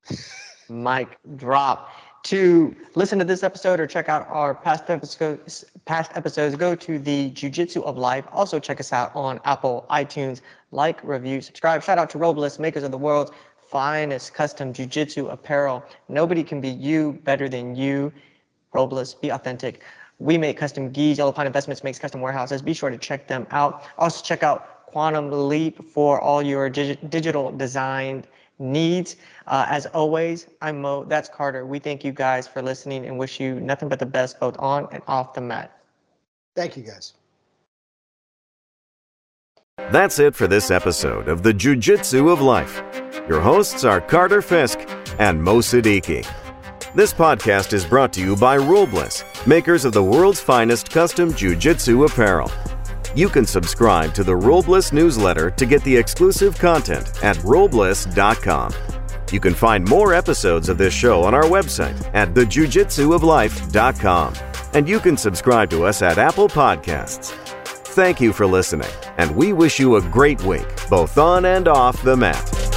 Mic 0.68 1.18
drop. 1.36 1.90
To 2.24 2.76
listen 2.94 3.18
to 3.18 3.24
this 3.24 3.42
episode 3.42 3.80
or 3.80 3.86
check 3.88 4.08
out 4.08 4.28
our 4.28 4.54
past 4.54 4.88
episodes, 4.88 5.64
past 5.86 6.12
episodes, 6.14 6.54
go 6.54 6.76
to 6.76 6.98
the 7.00 7.30
Jiu-Jitsu 7.30 7.82
of 7.82 7.98
Life. 7.98 8.24
Also 8.30 8.60
check 8.60 8.78
us 8.78 8.92
out 8.92 9.10
on 9.16 9.40
Apple, 9.44 9.84
iTunes. 9.90 10.40
Like, 10.70 11.02
review, 11.02 11.40
subscribe. 11.40 11.82
Shout 11.82 11.98
out 11.98 12.10
to 12.10 12.18
Robles, 12.18 12.60
makers 12.60 12.84
of 12.84 12.92
the 12.92 12.98
world's 12.98 13.32
finest 13.68 14.34
custom 14.34 14.72
Jiu-Jitsu 14.72 15.28
apparel. 15.28 15.84
Nobody 16.08 16.44
can 16.44 16.60
be 16.60 16.68
you 16.68 17.18
better 17.24 17.48
than 17.48 17.74
you. 17.74 18.12
Robles, 18.72 19.14
be 19.14 19.30
authentic. 19.30 19.82
We 20.18 20.38
make 20.38 20.56
custom 20.56 20.90
gis. 20.92 21.18
Yellow 21.18 21.32
Pine 21.32 21.48
Investments 21.48 21.82
makes 21.82 21.98
custom 21.98 22.20
warehouses. 22.20 22.62
Be 22.62 22.72
sure 22.72 22.90
to 22.90 22.98
check 22.98 23.26
them 23.26 23.48
out. 23.50 23.82
Also 23.98 24.22
check 24.22 24.44
out 24.44 24.71
Quantum 24.92 25.48
Leap 25.48 25.82
for 25.88 26.20
all 26.20 26.42
your 26.42 26.70
digi- 26.70 27.08
digital 27.08 27.50
design 27.50 28.24
needs. 28.58 29.16
Uh, 29.46 29.64
as 29.68 29.86
always, 29.86 30.46
I'm 30.60 30.82
Mo. 30.82 31.04
That's 31.04 31.30
Carter. 31.30 31.64
We 31.64 31.78
thank 31.78 32.04
you 32.04 32.12
guys 32.12 32.46
for 32.46 32.60
listening 32.60 33.06
and 33.06 33.18
wish 33.18 33.40
you 33.40 33.58
nothing 33.58 33.88
but 33.88 33.98
the 33.98 34.06
best 34.06 34.38
both 34.38 34.56
on 34.58 34.86
and 34.92 35.02
off 35.08 35.32
the 35.32 35.40
mat. 35.40 35.72
Thank 36.54 36.76
you 36.76 36.82
guys. 36.82 37.14
That's 39.90 40.18
it 40.18 40.34
for 40.34 40.46
this 40.46 40.70
episode 40.70 41.26
of 41.26 41.42
the 41.42 41.54
Jiu 41.54 41.74
Jitsu 41.74 42.28
of 42.28 42.42
Life. 42.42 42.82
Your 43.26 43.40
hosts 43.40 43.84
are 43.84 44.00
Carter 44.00 44.42
Fisk 44.42 44.78
and 45.18 45.42
Mo 45.42 45.58
Siddiqui. 45.58 46.26
This 46.94 47.14
podcast 47.14 47.72
is 47.72 47.86
brought 47.86 48.12
to 48.12 48.20
you 48.20 48.36
by 48.36 48.58
Robles, 48.58 49.24
makers 49.46 49.86
of 49.86 49.94
the 49.94 50.04
world's 50.04 50.40
finest 50.40 50.90
custom 50.90 51.32
Jiu 51.32 51.56
Jitsu 51.56 52.04
apparel. 52.04 52.50
You 53.14 53.28
can 53.28 53.44
subscribe 53.44 54.14
to 54.14 54.24
the 54.24 54.34
Robles 54.34 54.92
newsletter 54.92 55.50
to 55.50 55.66
get 55.66 55.84
the 55.84 55.96
exclusive 55.96 56.58
content 56.58 57.22
at 57.22 57.42
robles.com. 57.44 58.72
You 59.30 59.38
can 59.40 59.54
find 59.54 59.88
more 59.88 60.14
episodes 60.14 60.68
of 60.68 60.78
this 60.78 60.94
show 60.94 61.22
on 61.22 61.34
our 61.34 61.44
website 61.44 62.10
at 62.14 62.34
thejujitsuoflife.com. 62.34 64.34
And 64.74 64.88
you 64.88 64.98
can 65.00 65.16
subscribe 65.16 65.70
to 65.70 65.84
us 65.84 66.02
at 66.02 66.18
Apple 66.18 66.48
Podcasts. 66.48 67.32
Thank 67.64 68.20
you 68.22 68.32
for 68.32 68.46
listening, 68.46 68.88
and 69.18 69.36
we 69.36 69.52
wish 69.52 69.78
you 69.78 69.96
a 69.96 70.02
great 70.02 70.42
week, 70.44 70.66
both 70.88 71.18
on 71.18 71.44
and 71.44 71.68
off 71.68 72.02
the 72.02 72.16
mat. 72.16 72.71